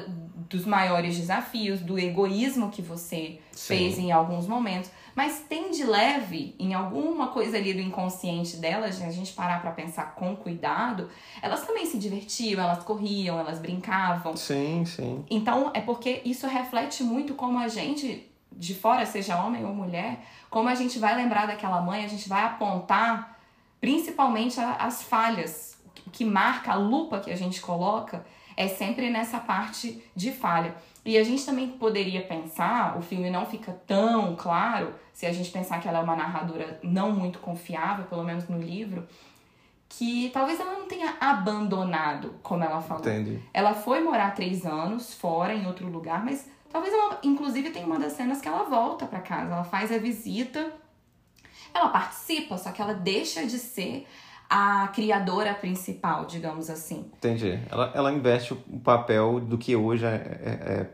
dos 0.49 0.66
maiores 0.66 1.18
desafios, 1.18 1.82
do 1.82 1.97
egoísmo 1.97 2.70
que 2.70 2.82
você 2.82 3.39
Sim. 3.51 3.68
fez 3.68 3.97
em 3.97 4.11
alguns 4.11 4.47
momentos. 4.47 4.89
Mas 5.16 5.41
tem 5.47 5.72
de 5.72 5.84
leve, 5.84 6.55
em 6.57 6.74
alguma 6.74 7.28
coisa 7.28 7.57
ali 7.57 7.74
do 7.74 7.82
inconsciente 7.82 8.57
delas, 8.57 9.01
a 9.01 9.11
gente 9.11 9.34
parar 9.34 9.61
para 9.61 9.72
pensar 9.72 10.16
com 10.16 10.36
cuidado, 10.36 11.09
elas 11.41 11.66
também 11.66 11.86
se 11.86 11.97
divertiam, 11.99 12.64
elas 12.64 12.84
corriam, 12.84 13.39
elas 13.39 13.59
brincavam. 13.59 14.36
Sim, 14.36 14.84
sim. 14.86 15.24
Então 15.30 15.72
é 15.74 15.82
porque 15.82 16.22
isso 16.26 16.47
reflete 16.47 17.03
muito 17.03 17.36
como 17.36 17.59
a 17.59 17.68
gente, 17.68 18.28
de 18.51 18.74
fora, 18.74 19.05
seja 19.05 19.43
homem 19.43 19.64
ou 19.64 19.74
mulher, 19.74 20.26
como 20.49 20.70
a 20.70 20.76
gente 20.76 20.97
vai 20.97 21.16
lembrar 21.16 21.45
daquela 21.45 21.82
mãe, 21.82 22.03
a 22.03 22.07
gente 22.07 22.28
vai 22.28 22.43
apontar 22.43 23.39
principalmente 23.80 24.59
as 24.59 25.03
falhas 25.03 25.74
o 26.05 26.09
que 26.09 26.26
marca, 26.26 26.72
a 26.72 26.76
lupa 26.76 27.20
que 27.20 27.32
a 27.32 27.36
gente 27.36 27.61
coloca, 27.61 28.26
é 28.55 28.68
sempre 28.68 29.09
nessa 29.09 29.39
parte 29.39 30.03
de 30.16 30.32
falha. 30.32 30.76
E 31.06 31.18
a 31.18 31.24
gente 31.24 31.45
também 31.45 31.68
poderia 31.68 32.22
pensar, 32.22 32.97
o 32.97 33.01
filme 33.01 33.30
não 33.30 33.45
fica 33.45 33.74
tão 33.86 34.36
claro, 34.36 34.93
se 35.12 35.26
a 35.26 35.34
gente 35.34 35.51
pensar 35.51 35.82
que 35.82 35.88
ela 35.88 35.99
é 35.99 36.01
uma 36.01 36.16
narradora 36.16 36.80
não 36.82 37.12
muito 37.12 37.39
confiável, 37.39 38.06
pelo 38.06 38.24
menos 38.24 38.47
no 38.47 38.58
livro, 38.58 39.06
que 39.89 40.30
talvez 40.34 40.60
ela 40.60 40.74
não 40.74 40.88
tenha 40.88 41.16
abandonado, 41.20 42.36
como 42.41 42.64
ela 42.64 42.82
falou. 42.82 43.04
Entendi. 43.04 43.41
Ela 43.54 43.74
foi 43.74 44.01
morar 44.01 44.34
três 44.34 44.66
anos 44.66 45.14
fora, 45.14 45.54
em 45.54 45.68
outro 45.68 45.88
lugar, 45.88 46.24
mas 46.24 46.49
talvez 46.72 46.93
ela, 46.93 47.20
inclusive, 47.22 47.70
tem 47.70 47.84
uma 47.84 47.99
das 47.99 48.14
cenas 48.14 48.39
que 48.39 48.47
ela 48.47 48.64
volta 48.64 49.06
para 49.06 49.20
casa, 49.20 49.54
ela 49.54 49.64
faz 49.64 49.91
a 49.91 49.97
visita, 49.97 50.74
ela 51.74 51.89
participa, 51.89 52.58
só 52.58 52.72
que 52.72 52.82
ela 52.82 52.93
deixa 52.93 53.45
de 53.45 53.60
ser 53.60 54.08
a 54.56 54.88
criadora 54.89 55.51
principal, 55.56 56.26
digamos 56.26 56.70
assim. 56.70 57.10
Entendi. 57.18 57.60
Ela, 57.72 57.91
ela 57.95 58.14
investe 58.14 58.54
o 58.54 58.80
papel 58.80 59.39
do 59.39 59.58
que 59.58 59.76
hoje 59.76 60.06
é, 60.06 60.10
é, 60.10 60.49
é 60.74 60.89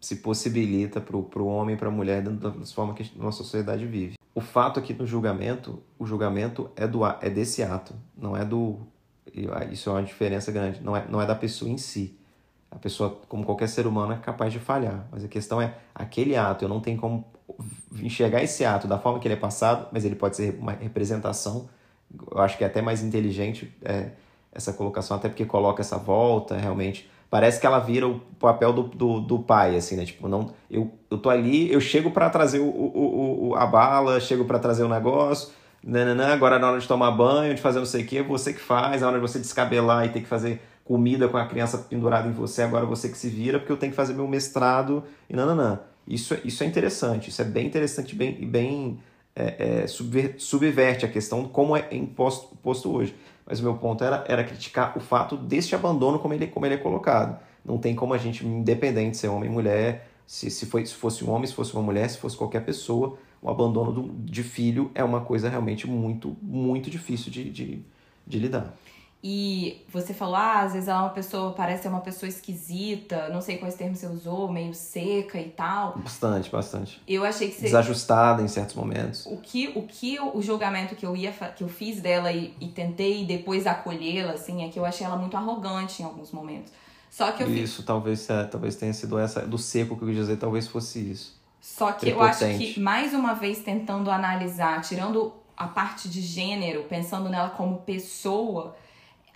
se 0.00 0.16
possibilita 0.16 0.98
para 0.98 1.14
o 1.14 1.46
homem 1.46 1.74
e 1.74 1.78
para 1.78 1.88
a 1.88 1.90
mulher 1.90 2.22
da 2.22 2.50
forma 2.64 2.94
que 2.94 3.02
a 3.02 3.22
nossa 3.22 3.38
sociedade 3.38 3.84
vive. 3.84 4.16
O 4.34 4.40
fato 4.40 4.80
aqui 4.80 4.94
no 4.94 5.06
julgamento, 5.06 5.82
o 5.98 6.06
julgamento 6.06 6.70
é, 6.74 6.86
do, 6.86 7.04
é 7.04 7.28
desse 7.28 7.62
ato, 7.62 7.94
não 8.16 8.34
é 8.34 8.46
do. 8.46 8.78
Isso 9.70 9.90
é 9.90 9.92
uma 9.92 10.02
diferença 10.02 10.50
grande, 10.50 10.82
não 10.82 10.96
é, 10.96 11.04
não 11.06 11.20
é 11.20 11.26
da 11.26 11.34
pessoa 11.34 11.70
em 11.70 11.76
si. 11.76 12.18
A 12.70 12.76
pessoa, 12.76 13.20
como 13.28 13.44
qualquer 13.44 13.68
ser 13.68 13.86
humano, 13.86 14.14
é 14.14 14.16
capaz 14.16 14.54
de 14.54 14.58
falhar. 14.58 15.06
Mas 15.12 15.22
a 15.22 15.28
questão 15.28 15.60
é 15.60 15.74
aquele 15.94 16.34
ato, 16.34 16.64
eu 16.64 16.68
não 16.68 16.80
tenho 16.80 16.98
como 16.98 17.26
enxergar 18.02 18.42
esse 18.42 18.64
ato 18.64 18.88
da 18.88 18.98
forma 18.98 19.18
que 19.18 19.28
ele 19.28 19.34
é 19.34 19.38
passado, 19.38 19.88
mas 19.92 20.04
ele 20.06 20.14
pode 20.14 20.36
ser 20.36 20.56
uma 20.58 20.72
representação. 20.72 21.68
Eu 22.30 22.38
acho 22.40 22.56
que 22.56 22.64
é 22.64 22.66
até 22.66 22.80
mais 22.80 23.02
inteligente 23.02 23.74
é, 23.84 24.10
essa 24.52 24.72
colocação, 24.72 25.16
até 25.16 25.28
porque 25.28 25.44
coloca 25.44 25.82
essa 25.82 25.98
volta, 25.98 26.56
realmente. 26.56 27.08
Parece 27.28 27.60
que 27.60 27.66
ela 27.66 27.80
vira 27.80 28.06
o 28.06 28.20
papel 28.38 28.72
do, 28.72 28.84
do, 28.84 29.20
do 29.20 29.38
pai, 29.40 29.76
assim, 29.76 29.96
né? 29.96 30.04
Tipo, 30.04 30.28
não, 30.28 30.50
eu, 30.70 30.92
eu 31.10 31.18
tô 31.18 31.28
ali, 31.28 31.70
eu 31.72 31.80
chego 31.80 32.10
para 32.10 32.30
trazer 32.30 32.60
o, 32.60 32.68
o, 32.68 33.48
o, 33.48 33.54
a 33.56 33.66
bala, 33.66 34.20
chego 34.20 34.44
para 34.44 34.58
trazer 34.58 34.84
o 34.84 34.88
negócio, 34.88 35.52
nananã, 35.82 36.32
agora 36.32 36.58
na 36.58 36.70
hora 36.70 36.80
de 36.80 36.86
tomar 36.86 37.10
banho, 37.10 37.54
de 37.54 37.60
fazer 37.60 37.80
não 37.80 37.86
sei 37.86 38.02
o 38.02 38.06
que, 38.06 38.22
você 38.22 38.52
que 38.52 38.60
faz, 38.60 39.00
na 39.00 39.08
hora 39.08 39.16
de 39.16 39.22
você 39.22 39.38
descabelar 39.38 40.06
e 40.06 40.10
ter 40.10 40.20
que 40.20 40.28
fazer 40.28 40.62
comida 40.84 41.28
com 41.28 41.36
a 41.36 41.46
criança 41.46 41.78
pendurada 41.78 42.28
em 42.28 42.32
você, 42.32 42.62
agora 42.62 42.86
você 42.86 43.08
que 43.08 43.18
se 43.18 43.28
vira, 43.28 43.58
porque 43.58 43.72
eu 43.72 43.76
tenho 43.76 43.90
que 43.90 43.96
fazer 43.96 44.14
meu 44.14 44.28
mestrado 44.28 45.02
e 45.28 45.34
nananã. 45.34 45.80
Isso, 46.06 46.34
é, 46.34 46.40
isso 46.44 46.62
é 46.62 46.66
interessante, 46.66 47.30
isso 47.30 47.42
é 47.42 47.44
bem 47.44 47.66
interessante 47.66 48.14
bem, 48.14 48.36
e 48.40 48.46
bem 48.46 49.00
é, 49.36 49.82
é, 49.82 49.86
subver, 49.86 50.34
subverte 50.38 51.04
a 51.04 51.08
questão 51.08 51.42
de 51.42 51.50
como 51.50 51.76
é 51.76 51.86
imposto, 51.92 52.54
imposto 52.54 52.90
hoje. 52.90 53.14
Mas 53.46 53.60
o 53.60 53.62
meu 53.62 53.74
ponto 53.74 54.02
era, 54.02 54.24
era 54.26 54.42
criticar 54.42 54.96
o 54.96 55.00
fato 55.00 55.36
deste 55.36 55.74
abandono 55.74 56.18
como 56.18 56.34
ele, 56.34 56.46
como 56.46 56.64
ele 56.66 56.74
é 56.74 56.78
colocado. 56.78 57.38
Não 57.64 57.78
tem 57.78 57.94
como 57.94 58.14
a 58.14 58.18
gente, 58.18 58.44
independente 58.44 59.16
se 59.16 59.26
é 59.26 59.30
homem 59.30 59.48
ou 59.48 59.54
mulher, 59.54 60.08
se, 60.26 60.50
se, 60.50 60.66
foi, 60.66 60.84
se 60.86 60.94
fosse 60.94 61.24
um 61.24 61.30
homem, 61.30 61.46
se 61.46 61.54
fosse 61.54 61.72
uma 61.74 61.82
mulher, 61.82 62.08
se 62.08 62.18
fosse 62.18 62.36
qualquer 62.36 62.64
pessoa, 62.64 63.18
o 63.40 63.50
abandono 63.50 63.92
do, 63.92 64.02
de 64.24 64.42
filho 64.42 64.90
é 64.94 65.04
uma 65.04 65.20
coisa 65.20 65.48
realmente 65.48 65.86
muito, 65.86 66.36
muito 66.42 66.90
difícil 66.90 67.30
de, 67.30 67.50
de, 67.50 67.82
de 68.26 68.38
lidar. 68.38 68.74
E 69.28 69.84
você 69.92 70.14
falou, 70.14 70.36
ah, 70.36 70.60
às 70.60 70.74
vezes 70.74 70.88
ela 70.88 71.00
é 71.00 71.02
uma 71.02 71.10
pessoa, 71.10 71.52
parece 71.52 71.82
ser 71.82 71.88
uma 71.88 71.98
pessoa 71.98 72.28
esquisita, 72.28 73.28
não 73.30 73.40
sei 73.40 73.58
quais 73.58 73.74
termos 73.74 73.98
você 73.98 74.06
usou, 74.06 74.48
meio 74.52 74.72
seca 74.72 75.36
e 75.36 75.48
tal. 75.48 75.98
Bastante, 75.98 76.48
bastante. 76.48 77.02
Eu 77.08 77.24
achei 77.24 77.48
que 77.48 77.56
você. 77.56 77.62
Desajustada 77.62 78.40
em 78.40 78.46
certos 78.46 78.76
momentos. 78.76 79.26
O 79.26 79.38
que 79.38 79.72
o, 79.74 79.82
que 79.82 80.20
o 80.20 80.40
julgamento 80.40 80.94
que 80.94 81.04
eu 81.04 81.16
ia 81.16 81.32
que 81.32 81.64
eu 81.64 81.68
fiz 81.68 82.00
dela 82.00 82.30
e, 82.30 82.54
e 82.60 82.68
tentei 82.68 83.26
depois 83.26 83.66
acolhê-la, 83.66 84.34
assim, 84.34 84.64
é 84.64 84.68
que 84.68 84.78
eu 84.78 84.84
achei 84.84 85.04
ela 85.04 85.16
muito 85.16 85.36
arrogante 85.36 86.02
em 86.02 86.04
alguns 86.04 86.30
momentos. 86.30 86.72
Só 87.10 87.32
que 87.32 87.42
eu 87.42 87.52
Isso, 87.52 87.82
talvez, 87.82 88.30
é, 88.30 88.44
talvez 88.44 88.76
tenha 88.76 88.92
sido 88.92 89.18
essa. 89.18 89.40
Do 89.40 89.58
seco 89.58 89.96
que 89.96 90.04
eu 90.04 90.08
quis 90.08 90.18
dizer, 90.18 90.36
talvez 90.36 90.68
fosse 90.68 91.00
isso. 91.00 91.36
Só 91.60 91.90
que 91.90 92.08
eu 92.10 92.22
acho 92.22 92.46
que, 92.56 92.78
mais 92.78 93.12
uma 93.12 93.34
vez, 93.34 93.58
tentando 93.58 94.08
analisar, 94.08 94.80
tirando 94.82 95.32
a 95.56 95.66
parte 95.66 96.08
de 96.08 96.20
gênero, 96.20 96.84
pensando 96.84 97.28
nela 97.28 97.50
como 97.50 97.78
pessoa 97.78 98.76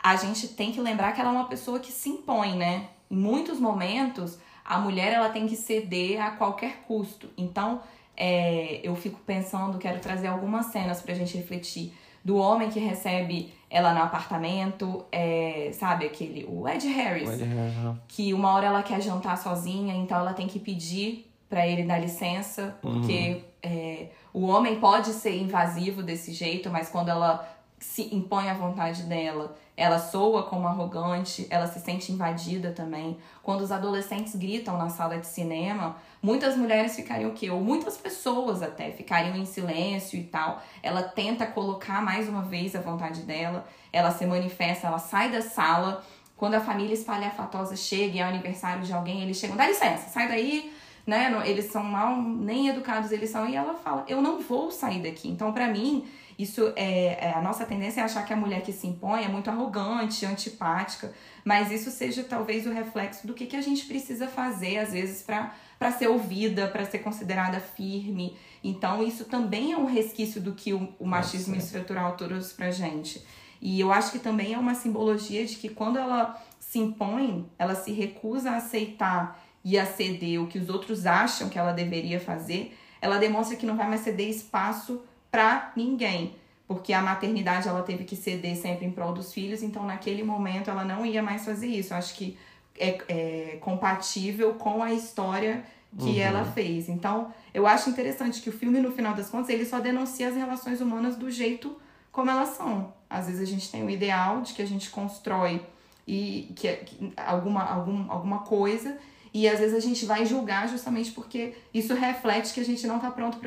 a 0.03 0.17
gente 0.17 0.49
tem 0.49 0.73
que 0.73 0.81
lembrar 0.81 1.13
que 1.13 1.21
ela 1.21 1.31
é 1.31 1.33
uma 1.33 1.49
pessoa 1.49 1.79
que 1.79 1.93
se 1.93 2.09
impõe, 2.09 2.57
né? 2.57 2.89
Em 3.11 3.17
muitos 3.17 3.61
momentos, 3.61 4.39
a 4.65 4.79
mulher 4.79 5.13
ela 5.13 5.29
tem 5.29 5.47
que 5.47 5.57
ceder 5.57 6.21
a 6.21 6.31
qualquer 6.31 6.85
custo. 6.87 7.29
Então, 7.37 7.81
é, 8.17 8.81
eu 8.83 8.95
fico 8.95 9.21
pensando, 9.21 9.79
quero 9.79 10.01
trazer 10.01 10.29
algumas 10.29 10.67
cenas 10.67 11.03
pra 11.03 11.15
gente 11.15 11.37
refletir. 11.37 11.93
Do 12.23 12.37
homem 12.37 12.69
que 12.69 12.79
recebe 12.79 13.53
ela 13.71 13.95
no 13.95 14.03
apartamento, 14.03 15.05
é, 15.11 15.71
sabe, 15.73 16.05
aquele, 16.05 16.45
o 16.45 16.69
Ed 16.69 16.87
Harris, 16.87 17.29
o 17.29 17.33
Ed 17.33 17.45
Harris. 17.45 17.99
que 18.09 18.35
uma 18.35 18.53
hora 18.53 18.67
ela 18.67 18.83
quer 18.83 19.01
jantar 19.01 19.39
sozinha, 19.39 19.95
então 19.95 20.19
ela 20.19 20.35
tem 20.35 20.47
que 20.47 20.59
pedir 20.59 21.31
para 21.49 21.67
ele 21.67 21.85
dar 21.85 21.99
licença, 21.99 22.77
porque 22.83 23.43
uhum. 23.65 23.71
é, 23.71 24.07
o 24.33 24.47
homem 24.47 24.79
pode 24.79 25.13
ser 25.13 25.37
invasivo 25.37 26.03
desse 26.03 26.33
jeito, 26.33 26.69
mas 26.71 26.89
quando 26.89 27.09
ela 27.09 27.49
se 27.79 28.15
impõe 28.15 28.51
à 28.51 28.55
vontade 28.55 29.05
dela, 29.05 29.57
ela 29.81 29.99
soa 29.99 30.43
como 30.43 30.69
arrogante, 30.69 31.47
ela 31.49 31.67
se 31.67 31.81
sente 31.81 32.13
invadida 32.13 32.71
também. 32.71 33.17
Quando 33.43 33.63
os 33.63 33.73
adolescentes 33.73 34.37
gritam 34.37 34.77
na 34.77 34.91
sala 34.91 35.17
de 35.17 35.27
cinema, 35.27 35.97
muitas 36.23 36.55
mulheres 36.55 36.95
ficariam 36.95 37.31
o 37.31 37.33
quê? 37.33 37.49
Ou 37.49 37.63
muitas 37.63 37.97
pessoas 37.97 38.63
até 38.63 38.91
ficariam 38.91 39.35
em 39.35 39.47
silêncio 39.47 40.19
e 40.21 40.25
tal. 40.25 40.61
Ela 40.83 41.03
tenta 41.03 41.47
colocar 41.47 42.03
mais 42.03 42.29
uma 42.29 42.43
vez 42.43 42.77
a 42.77 42.81
vontade 42.83 43.23
dela, 43.23 43.67
ela 43.91 44.11
se 44.11 44.27
manifesta, 44.27 44.87
ela 44.87 44.99
sai 44.99 45.33
da 45.33 45.41
sala. 45.41 46.05
Quando 46.37 46.57
a 46.57 46.61
família 46.61 46.93
espalhafatosa 46.93 47.75
chega 47.75 48.17
e 48.17 48.21
é 48.21 48.25
o 48.27 48.29
aniversário 48.29 48.83
de 48.83 48.93
alguém, 48.93 49.23
eles 49.23 49.39
chegam, 49.39 49.57
dá 49.57 49.67
licença, 49.67 50.11
sai 50.11 50.29
daí, 50.29 50.71
né? 51.07 51.33
Eles 51.47 51.73
são 51.73 51.83
mal, 51.83 52.21
nem 52.21 52.69
educados 52.69 53.11
eles 53.13 53.31
são. 53.31 53.49
E 53.49 53.57
ela 53.57 53.73
fala, 53.73 54.05
eu 54.07 54.21
não 54.21 54.41
vou 54.41 54.71
sair 54.71 55.01
daqui. 55.01 55.31
Então, 55.31 55.55
para 55.55 55.69
mim, 55.69 56.07
isso 56.41 56.73
é, 56.77 57.29
é, 57.29 57.33
a 57.35 57.41
nossa 57.43 57.67
tendência 57.67 58.01
é 58.01 58.05
achar 58.05 58.25
que 58.25 58.33
a 58.33 58.37
mulher 58.37 58.63
que 58.63 58.73
se 58.73 58.87
impõe 58.87 59.25
é 59.25 59.29
muito 59.29 59.51
arrogante, 59.51 60.25
antipática, 60.25 61.13
mas 61.45 61.71
isso 61.71 61.91
seja 61.91 62.23
talvez 62.23 62.67
o 62.67 62.73
reflexo 62.73 63.27
do 63.27 63.35
que, 63.35 63.47
que 63.47 63.57
a 63.57 63.61
gente 63.61 63.85
precisa 63.85 64.27
fazer 64.27 64.79
às 64.79 64.93
vezes 64.93 65.23
para 65.23 65.93
ser 65.93 66.09
ouvida, 66.09 66.69
para 66.69 66.85
ser 66.85 67.01
considerada 67.01 67.61
firme. 67.61 68.37
Então 68.63 69.03
isso 69.03 69.25
também 69.25 69.73
é 69.73 69.77
um 69.77 69.87
resquício 69.87 70.41
do 70.41 70.53
que 70.53 70.73
o, 70.73 70.95
o 70.99 71.07
machismo 71.07 71.55
Nossa. 71.55 71.67
estrutural 71.67 72.17
trouxe 72.17 72.55
pra 72.55 72.71
gente. 72.71 73.25
E 73.61 73.79
eu 73.79 73.93
acho 73.93 74.13
que 74.13 74.19
também 74.19 74.55
é 74.55 74.59
uma 74.59 74.75
simbologia 74.75 75.45
de 75.45 75.57
que 75.57 75.69
quando 75.69 75.99
ela 75.99 76.43
se 76.59 76.79
impõe, 76.79 77.51
ela 77.59 77.75
se 77.75 77.93
recusa 77.93 78.53
a 78.53 78.57
aceitar 78.57 79.43
e 79.63 79.79
a 79.79 79.85
ceder 79.85 80.41
o 80.41 80.47
que 80.47 80.59
os 80.59 80.71
outros 80.71 81.05
acham 81.05 81.51
que 81.51 81.59
ela 81.59 81.73
deveria 81.73 82.19
fazer, 82.19 82.75
ela 83.03 83.19
demonstra 83.19 83.57
que 83.57 83.67
não 83.67 83.77
vai 83.77 83.89
mais 83.89 84.01
ceder 84.01 84.29
espaço 84.29 85.03
para 85.31 85.73
ninguém, 85.77 86.35
porque 86.67 86.93
a 86.93 87.01
maternidade 87.01 87.69
ela 87.69 87.83
teve 87.83 88.05
que 88.05 88.17
ceder 88.17 88.57
sempre 88.57 88.87
em 88.87 88.91
prol 88.91 89.13
dos 89.13 89.33
filhos, 89.33 89.63
então 89.63 89.85
naquele 89.85 90.23
momento 90.23 90.71
ela 90.71 90.85
não 90.85 91.05
ia 91.05 91.23
mais 91.23 91.45
fazer 91.45 91.67
isso. 91.67 91.93
Eu 91.93 91.99
acho 91.99 92.15
que 92.15 92.39
é, 92.79 92.99
é 93.09 93.59
compatível 93.61 94.55
com 94.55 94.83
a 94.83 94.93
história 94.93 95.65
que 95.99 96.05
uhum. 96.05 96.21
ela 96.21 96.45
fez. 96.45 96.89
Então, 96.89 97.33
eu 97.53 97.67
acho 97.67 97.91
interessante 97.91 98.41
que 98.41 98.49
o 98.49 98.53
filme, 98.53 98.79
no 98.81 98.93
final 98.93 99.15
das 99.15 99.29
contas, 99.29 99.51
ele 99.51 99.65
só 99.65 99.81
denuncia 99.81 100.29
as 100.29 100.37
relações 100.37 100.81
humanas 100.81 101.17
do 101.17 101.31
jeito 101.31 101.77
como 102.13 102.31
elas 102.31 102.51
são. 102.51 102.93
Às 103.09 103.27
vezes 103.27 103.43
a 103.43 103.45
gente 103.45 103.71
tem 103.71 103.85
o 103.85 103.91
ideal 103.91 104.41
de 104.41 104.53
que 104.53 104.63
a 104.63 104.67
gente 104.67 104.91
constrói 104.91 105.63
e 106.07 106.53
que, 106.57 106.73
que 106.77 107.13
alguma, 107.17 107.65
algum, 107.65 108.11
alguma 108.11 108.39
coisa 108.41 108.97
e 109.33 109.49
às 109.49 109.61
vezes 109.61 109.77
a 109.77 109.81
gente 109.81 110.05
vai 110.05 110.27
julgar 110.27 110.69
justamente 110.69 111.13
porque 111.13 111.55
isso 111.73 111.95
reflete 111.95 112.53
que 112.53 112.61
a 112.61 112.65
gente 112.65 112.87
não 112.87 112.97
está 112.97 113.11
pronto 113.11 113.39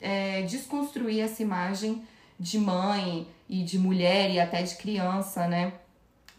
é, 0.00 0.42
desconstruir 0.42 1.20
essa 1.20 1.42
imagem 1.42 2.02
de 2.38 2.58
mãe 2.58 3.26
e 3.48 3.62
de 3.62 3.78
mulher 3.78 4.30
e 4.30 4.40
até 4.40 4.62
de 4.62 4.76
criança, 4.76 5.46
né? 5.46 5.74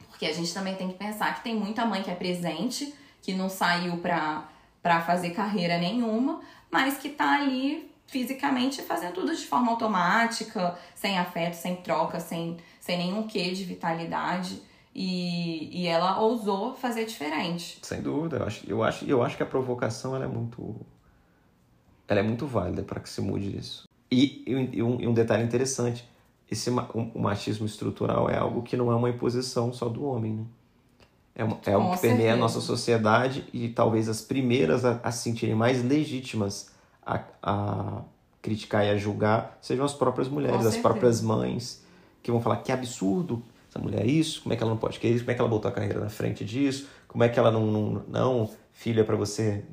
Porque 0.08 0.26
a 0.26 0.34
gente 0.34 0.54
também 0.54 0.76
tem 0.76 0.88
que 0.90 0.98
pensar 0.98 1.36
que 1.36 1.44
tem 1.44 1.56
muita 1.56 1.86
mãe 1.86 2.02
que 2.02 2.12
é 2.12 2.16
presente, 2.16 2.94
que 3.22 3.34
não 3.34 3.50
saiu 3.50 3.98
pra, 3.98 4.48
pra 4.82 5.02
fazer 5.02 5.32
carreira 5.32 5.78
nenhuma, 5.78 6.42
mas 6.72 6.98
que 6.98 7.10
tá 7.10 7.36
ali 7.36 7.92
fisicamente 8.08 8.82
fazendo 8.82 9.14
tudo 9.14 9.36
de 9.36 9.46
forma 9.46 9.72
automática, 9.72 10.78
sem 10.94 11.18
afeto, 11.18 11.54
sem 11.54 11.78
troca, 11.78 12.20
sem, 12.20 12.58
sem 12.80 12.98
nenhum 12.98 13.28
quê 13.28 13.52
de 13.52 13.64
vitalidade. 13.64 14.62
E, 14.94 15.84
e 15.84 15.88
ela 15.88 16.20
ousou 16.20 16.76
fazer 16.76 17.06
diferente. 17.06 17.80
Sem 17.82 18.02
dúvida, 18.02 18.38
eu 18.38 18.46
acho, 18.46 18.70
eu 18.70 18.84
acho, 18.84 19.06
eu 19.06 19.24
acho 19.24 19.38
que 19.38 19.44
a 19.44 19.46
provocação 19.46 20.14
ela 20.14 20.26
é 20.26 20.28
muito 20.28 20.76
ela 22.12 22.20
é 22.20 22.24
muito 22.24 22.46
válida 22.46 22.84
para 22.84 23.00
que 23.00 23.10
se 23.10 23.22
mude 23.22 23.58
isso. 23.58 23.88
E, 24.12 24.44
e, 24.46 24.54
um, 24.84 25.00
e, 25.00 25.08
um, 25.08 25.14
detalhe 25.14 25.46
interessante, 25.46 26.06
esse 26.52 26.70
o 26.70 27.20
machismo 27.20 27.66
estrutural 27.66 28.30
é 28.30 28.38
algo 28.38 28.62
que 28.64 28.76
não 28.76 28.92
é 28.92 28.96
uma 28.96 29.10
imposição 29.10 29.72
só 29.72 29.88
do 29.88 30.04
homem, 30.04 30.34
né? 30.34 30.44
É, 31.34 31.46
uma, 31.46 31.58
é 31.66 31.72
algo 31.72 31.96
que 31.96 32.02
permeia 32.02 32.34
a 32.34 32.36
nossa 32.36 32.60
sociedade 32.60 33.46
e 33.54 33.70
talvez 33.70 34.10
as 34.10 34.20
primeiras 34.20 34.84
a, 34.84 35.00
a 35.02 35.10
se 35.10 35.24
sentirem 35.24 35.56
mais 35.56 35.82
legítimas 35.82 36.72
a, 37.06 37.22
a 37.42 38.02
criticar 38.42 38.86
e 38.86 38.90
a 38.90 38.98
julgar 38.98 39.58
sejam 39.62 39.86
as 39.86 39.94
próprias 39.94 40.28
mulheres, 40.28 40.66
as 40.66 40.76
próprias 40.76 41.22
mães, 41.22 41.82
que 42.22 42.30
vão 42.30 42.42
falar 42.42 42.58
que 42.58 42.74
absurdo 42.74 43.42
essa 43.70 43.80
mulher 43.80 44.02
é 44.02 44.08
isso, 44.08 44.42
como 44.42 44.52
é 44.52 44.58
que 44.58 44.64
ela 44.64 44.72
não 44.74 44.78
pode 44.78 45.00
querer 45.00 45.14
isso, 45.14 45.24
como 45.24 45.32
é 45.32 45.36
que 45.36 45.40
ela 45.40 45.50
botou 45.50 45.72
a 45.72 45.74
carreira 45.74 46.02
na 46.02 46.10
frente 46.10 46.44
disso, 46.44 46.90
como 47.08 47.24
é 47.24 47.30
que 47.30 47.40
ela 47.40 47.50
não, 47.50 47.66
não, 47.66 48.04
não 48.10 48.50
filho 48.74 49.00
é 49.00 49.04
para 49.06 49.16
você. 49.16 49.64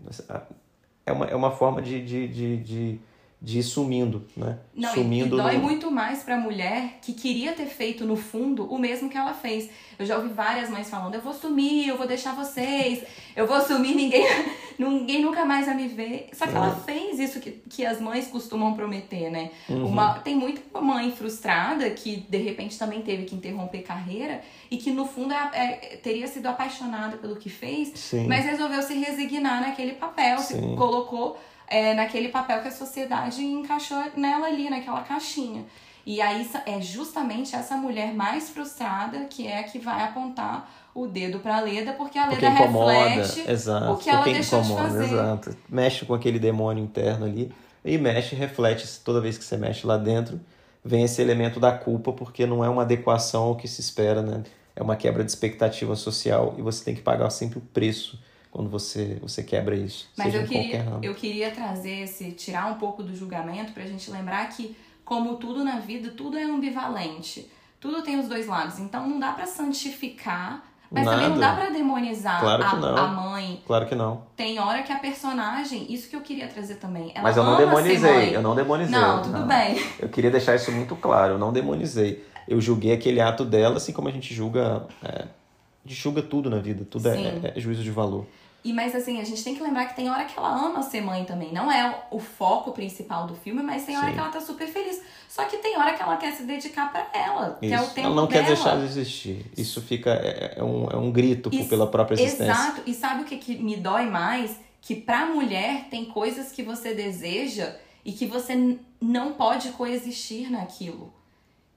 É 1.09 1.13
uma, 1.13 1.25
é 1.27 1.35
uma 1.35 1.51
forma 1.51 1.81
de, 1.81 2.05
de, 2.05 2.29
de, 2.29 2.57
de 2.59 3.01
de 3.41 3.61
ir 3.61 3.63
sumindo, 3.63 4.27
né? 4.37 4.59
Não, 4.75 4.93
sumindo 4.93 5.37
e, 5.37 5.41
dói 5.41 5.57
no... 5.57 5.63
muito 5.63 5.91
mais 5.93 6.25
para 6.25 6.35
a 6.35 6.39
mulher 6.39 6.99
que 7.01 7.13
queria 7.13 7.53
ter 7.53 7.67
feito 7.67 8.05
no 8.05 8.17
fundo 8.17 8.65
o 8.65 8.77
mesmo 8.77 9.09
que 9.09 9.17
ela 9.17 9.33
fez. 9.33 9.71
Eu 9.97 10.05
já 10.05 10.17
ouvi 10.17 10.29
várias 10.29 10.69
mães 10.69 10.91
falando: 10.91 11.15
"Eu 11.15 11.21
vou 11.21 11.33
sumir, 11.33 11.89
eu 11.89 11.97
vou 11.97 12.07
deixar 12.07 12.35
vocês, 12.35 13.05
eu 13.37 13.47
vou 13.47 13.61
sumir, 13.61 13.95
ninguém 13.95 14.27
ninguém 14.77 15.23
nunca 15.23 15.45
mais 15.45 15.67
vai 15.67 15.77
me 15.77 15.87
ver". 15.87 16.31
Só 16.33 16.49
que 16.49 16.55
ela 16.55 16.77
é. 16.77 16.93
fez 16.93 17.21
isso 17.21 17.39
que, 17.39 17.53
que 17.71 17.87
as 17.87 18.01
mães 18.01 18.27
costumam 18.27 18.75
prometer, 18.75 19.31
né? 19.31 19.51
Uhum. 19.69 19.87
Uma, 19.87 20.19
tem 20.19 20.35
muita 20.35 20.81
mãe 20.81 21.13
frustrada 21.13 21.89
que 21.91 22.17
de 22.17 22.39
repente 22.39 22.77
também 22.77 23.03
teve 23.03 23.25
que 23.25 23.37
interromper 23.37 23.83
carreira 23.83 24.43
e 24.69 24.77
que 24.79 24.91
no 24.91 25.07
fundo 25.07 25.33
é, 25.33 25.51
é, 25.53 25.77
teria 26.03 26.27
sido 26.27 26.47
apaixonada 26.47 27.17
pelo 27.17 27.37
que 27.37 27.49
fez, 27.49 27.93
Sim. 27.95 28.27
mas 28.27 28.45
resolveu 28.45 28.83
se 28.83 28.95
resignar 28.95 29.61
naquele 29.61 29.93
papel, 29.93 30.39
Sim. 30.39 30.71
se 30.71 30.77
colocou 30.77 31.39
é, 31.71 31.95
naquele 31.95 32.29
papel 32.29 32.61
que 32.63 32.69
a 32.69 32.73
sociedade 32.73 33.45
encaixou 33.45 34.03
nela 34.17 34.47
ali, 34.47 34.69
naquela 34.71 35.03
caixinha. 35.03 35.65
E 36.07 36.23
aí 36.23 36.49
é 36.65 36.81
justamente 36.81 37.55
essa 37.55 37.77
mulher 37.77 38.15
mais 38.15 38.49
frustrada 38.49 39.27
que 39.27 39.47
é 39.47 39.59
a 39.59 39.63
que 39.63 39.79
vai 39.79 40.03
apontar 40.03 40.71
o 40.95 41.07
dedo 41.07 41.39
para 41.39 41.59
a 41.59 41.61
Leda, 41.61 41.93
porque 41.93 42.19
a 42.19 42.29
Leda 42.29 42.41
porque 42.41 42.47
incomoda, 42.47 42.93
reflete 42.93 43.51
exato, 43.51 43.93
o 43.93 43.97
que 43.99 44.09
ela 44.09 44.25
deixou 44.25 44.61
incomoda, 44.61 44.85
de 44.85 44.93
fazer. 44.95 45.05
Exato. 45.05 45.57
Mexe 45.69 46.07
com 46.07 46.15
aquele 46.15 46.39
demônio 46.39 46.83
interno 46.83 47.27
ali 47.27 47.53
e 47.85 47.99
mexe, 47.99 48.35
reflete 48.35 48.89
toda 49.05 49.21
vez 49.21 49.37
que 49.37 49.45
você 49.45 49.57
mexe 49.59 49.87
lá 49.87 49.99
dentro, 49.99 50.41
vem 50.83 51.05
esse 51.05 51.21
elemento 51.21 51.61
da 51.61 51.73
culpa, 51.73 52.11
porque 52.13 52.47
não 52.47 52.65
é 52.65 52.69
uma 52.71 52.83
adequação 52.83 53.45
ao 53.45 53.57
que 53.57 53.69
se 53.69 53.81
espera, 53.81 54.23
né? 54.23 54.43
É 54.75 54.83
uma 54.83 54.97
quebra 54.97 55.23
de 55.23 55.31
expectativa 55.31 55.95
social 55.95 56.55
e 56.57 56.63
você 56.63 56.85
tem 56.85 56.95
que 56.95 57.03
pagar 57.03 57.29
sempre 57.29 57.59
o 57.59 57.61
preço 57.61 58.19
quando 58.51 58.71
você, 58.71 59.19
você 59.21 59.43
quebra 59.43 59.77
isso. 59.77 60.09
Mas 60.17 60.35
eu 60.35 60.45
queria, 60.45 60.85
eu 61.03 61.15
queria 61.15 61.51
trazer 61.51 62.03
esse, 62.03 62.33
tirar 62.33 62.67
um 62.67 62.75
pouco 62.75 63.03
do 63.03 63.15
julgamento 63.15 63.73
para 63.73 63.83
a 63.83 63.87
gente 63.87 64.11
lembrar 64.11 64.49
que, 64.49 64.77
como 65.05 65.37
tudo 65.37 65.65
na 65.65 65.79
vida, 65.79 66.11
tudo 66.11 66.39
é 66.39 66.45
ambivalente. 66.45 67.51
Tudo 67.81 68.03
tem 68.03 68.19
os 68.19 68.29
dois 68.29 68.47
lados. 68.47 68.79
Então 68.79 69.09
não 69.09 69.21
dá 69.21 69.33
para 69.33 69.47
santificar, 69.47 70.65
mas 70.91 71.05
Nada. 71.05 71.17
também 71.17 71.31
não 71.31 71.39
dá 71.39 71.55
para 71.55 71.71
demonizar 71.71 72.41
claro 72.41 72.65
a, 72.65 73.01
a, 73.01 73.07
mãe. 73.07 73.63
Claro 73.67 73.87
que 73.87 73.95
não. 73.95 74.23
Tem 74.35 74.59
hora 74.59 74.83
que 74.83 74.93
a 74.93 74.99
personagem, 74.99 75.87
isso 75.93 76.09
que 76.09 76.17
eu 76.17 76.21
queria 76.23 76.49
trazer 76.49 76.77
também. 76.77 77.13
Mas 77.23 77.37
eu 77.37 77.45
não 77.45 77.57
demonizei, 77.57 78.35
eu 78.35 78.43
não 78.43 78.55
demonizei. 78.55 78.99
Não, 78.99 79.23
tudo 79.23 79.41
não. 79.41 79.47
bem. 79.47 79.77
Eu 79.99 80.09
queria 80.09 80.31
deixar 80.31 80.57
isso 80.57 80.73
muito 80.73 80.97
claro, 80.97 81.35
eu 81.35 81.39
não 81.39 81.53
demonizei. 81.53 82.25
Eu 82.49 82.61
julguei 82.61 82.93
aquele 82.93 83.21
ato 83.21 83.45
dela, 83.45 83.77
assim 83.77 83.93
como 83.93 84.09
a 84.09 84.11
gente 84.11 84.35
julga. 84.35 84.87
É, 85.05 85.27
a 85.85 85.89
gente 85.89 86.01
julga 86.01 86.23
tudo 86.23 86.49
na 86.49 86.59
vida, 86.59 86.87
tudo 86.89 87.09
é, 87.09 87.17
é, 87.17 87.53
é 87.55 87.61
juízo 87.61 87.83
de 87.83 87.91
valor. 87.91 88.27
E 88.65 88.73
mas 88.73 88.95
assim, 88.95 89.21
a 89.21 89.25
gente 89.25 89.43
tem 89.43 89.55
que 89.55 89.63
lembrar 89.63 89.87
que 89.87 89.95
tem 89.95 90.11
hora 90.11 90.25
que 90.25 90.37
ela 90.37 90.51
ama 90.51 90.83
ser 90.83 91.01
mãe 91.01 91.25
também. 91.25 91.53
Não 91.53 91.71
é 91.71 92.05
o 92.11 92.19
foco 92.19 92.73
principal 92.73 93.27
do 93.27 93.35
filme, 93.35 93.63
mas 93.63 93.85
tem 93.85 93.97
hora 93.97 94.09
Sim. 94.09 94.13
que 94.15 94.19
ela 94.19 94.29
tá 94.29 94.41
super 94.41 94.67
feliz. 94.67 95.01
Só 95.29 95.45
que 95.45 95.59
tem 95.59 95.79
hora 95.79 95.93
que 95.95 96.03
ela 96.03 96.17
quer 96.17 96.33
se 96.33 96.43
dedicar 96.43 96.91
para 96.91 97.07
ela, 97.15 97.51
Isso. 97.51 97.59
que 97.61 97.73
é 97.73 97.81
o 97.81 97.87
tempo 97.87 98.07
Ela 98.07 98.15
não 98.15 98.27
dela. 98.27 98.43
quer 98.43 98.47
deixar 98.47 98.77
de 98.77 98.85
existir. 98.85 99.47
Isso 99.57 99.81
fica 99.81 100.11
é, 100.11 100.55
é 100.57 100.65
um, 100.65 100.89
é 100.91 100.97
um 100.97 101.13
grito 101.13 101.51
e, 101.53 101.65
pela 101.65 101.87
própria 101.87 102.17
existência. 102.17 102.51
Exato. 102.51 102.83
E 102.85 102.95
sabe 102.95 103.23
o 103.23 103.25
que, 103.25 103.37
que 103.37 103.57
me 103.57 103.77
dói 103.77 104.07
mais? 104.07 104.57
Que 104.81 104.95
pra 104.95 105.27
mulher 105.27 105.87
tem 105.89 106.07
coisas 106.07 106.51
que 106.51 106.63
você 106.63 106.95
deseja 106.95 107.77
e 108.05 108.13
que 108.13 108.27
você 108.27 108.79
não 109.01 109.35
pode 109.35 109.71
coexistir 109.71 110.51
naquilo. 110.51 111.13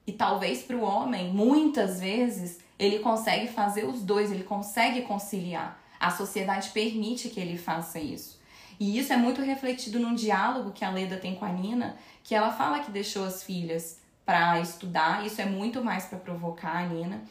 E 0.06 0.12
talvez 0.12 0.62
para 0.62 0.76
o 0.76 0.82
homem, 0.82 1.32
muitas 1.32 2.00
vezes, 2.00 2.58
ele 2.78 2.98
consegue 2.98 3.46
fazer 3.48 3.84
os 3.84 4.02
dois, 4.02 4.32
ele 4.32 4.42
consegue 4.42 5.02
conciliar. 5.02 5.80
A 6.02 6.10
sociedade 6.10 6.70
permite 6.70 7.28
que 7.28 7.38
ele 7.38 7.56
faça 7.56 8.00
isso. 8.00 8.40
E 8.80 8.98
isso 8.98 9.12
é 9.12 9.16
muito 9.16 9.40
refletido 9.40 10.00
num 10.00 10.16
diálogo 10.16 10.72
que 10.72 10.84
a 10.84 10.90
Leda 10.90 11.16
tem 11.16 11.36
com 11.36 11.44
a 11.44 11.52
Nina, 11.52 11.96
que 12.24 12.34
ela 12.34 12.50
fala 12.50 12.80
que 12.80 12.90
deixou 12.90 13.24
as 13.24 13.44
filhas 13.44 14.00
para 14.26 14.58
estudar, 14.58 15.24
isso 15.24 15.40
é 15.40 15.46
muito 15.46 15.80
mais 15.84 16.06
para 16.06 16.18
provocar 16.18 16.76
a 16.76 16.86
Nina. 16.88 17.22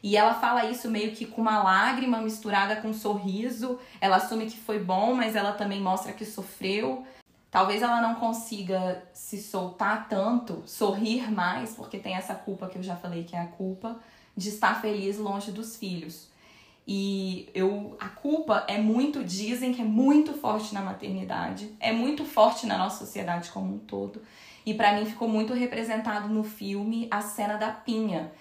E 0.00 0.16
ela 0.16 0.32
fala 0.32 0.66
isso 0.66 0.88
meio 0.88 1.10
que 1.10 1.26
com 1.26 1.40
uma 1.40 1.60
lágrima 1.60 2.20
misturada 2.20 2.76
com 2.76 2.90
um 2.90 2.94
sorriso. 2.94 3.80
Ela 4.00 4.18
assume 4.18 4.46
que 4.46 4.56
foi 4.56 4.78
bom, 4.78 5.12
mas 5.12 5.34
ela 5.34 5.50
também 5.50 5.80
mostra 5.80 6.12
que 6.12 6.24
sofreu. 6.24 7.04
Talvez 7.50 7.82
ela 7.82 8.00
não 8.00 8.14
consiga 8.14 9.02
se 9.12 9.42
soltar 9.42 10.08
tanto, 10.08 10.62
sorrir 10.66 11.32
mais, 11.32 11.74
porque 11.74 11.98
tem 11.98 12.14
essa 12.14 12.36
culpa 12.36 12.68
que 12.68 12.78
eu 12.78 12.82
já 12.84 12.94
falei 12.94 13.24
que 13.24 13.34
é 13.34 13.40
a 13.40 13.46
culpa 13.46 13.98
de 14.36 14.50
estar 14.50 14.80
feliz 14.80 15.18
longe 15.18 15.50
dos 15.50 15.74
filhos. 15.74 16.30
E 16.92 17.48
eu 17.54 17.96
a 18.00 18.08
culpa 18.08 18.64
é 18.66 18.76
muito, 18.76 19.22
dizem 19.22 19.72
que 19.72 19.80
é 19.80 19.84
muito 19.84 20.32
forte 20.32 20.74
na 20.74 20.80
maternidade, 20.80 21.72
é 21.78 21.92
muito 21.92 22.24
forte 22.24 22.66
na 22.66 22.76
nossa 22.76 23.06
sociedade 23.06 23.48
como 23.50 23.76
um 23.76 23.78
todo. 23.78 24.20
E 24.66 24.74
para 24.74 24.94
mim 24.94 25.04
ficou 25.04 25.28
muito 25.28 25.54
representado 25.54 26.28
no 26.28 26.42
filme 26.42 27.06
a 27.08 27.20
cena 27.20 27.56
da 27.56 27.70
pinha. 27.70 28.32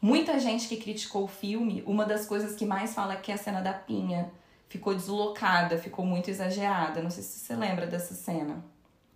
Muita 0.00 0.38
gente 0.38 0.68
que 0.68 0.76
criticou 0.76 1.24
o 1.24 1.26
filme, 1.26 1.82
uma 1.84 2.04
das 2.04 2.26
coisas 2.26 2.54
que 2.54 2.64
mais 2.64 2.94
fala 2.94 3.14
é 3.14 3.16
que 3.16 3.32
é 3.32 3.34
a 3.34 3.38
cena 3.38 3.60
da 3.60 3.72
pinha 3.72 4.30
ficou 4.68 4.94
deslocada, 4.94 5.76
ficou 5.76 6.06
muito 6.06 6.30
exagerada. 6.30 7.02
Não 7.02 7.10
sei 7.10 7.24
se 7.24 7.40
você 7.40 7.56
lembra 7.56 7.88
dessa 7.88 8.14
cena. 8.14 8.64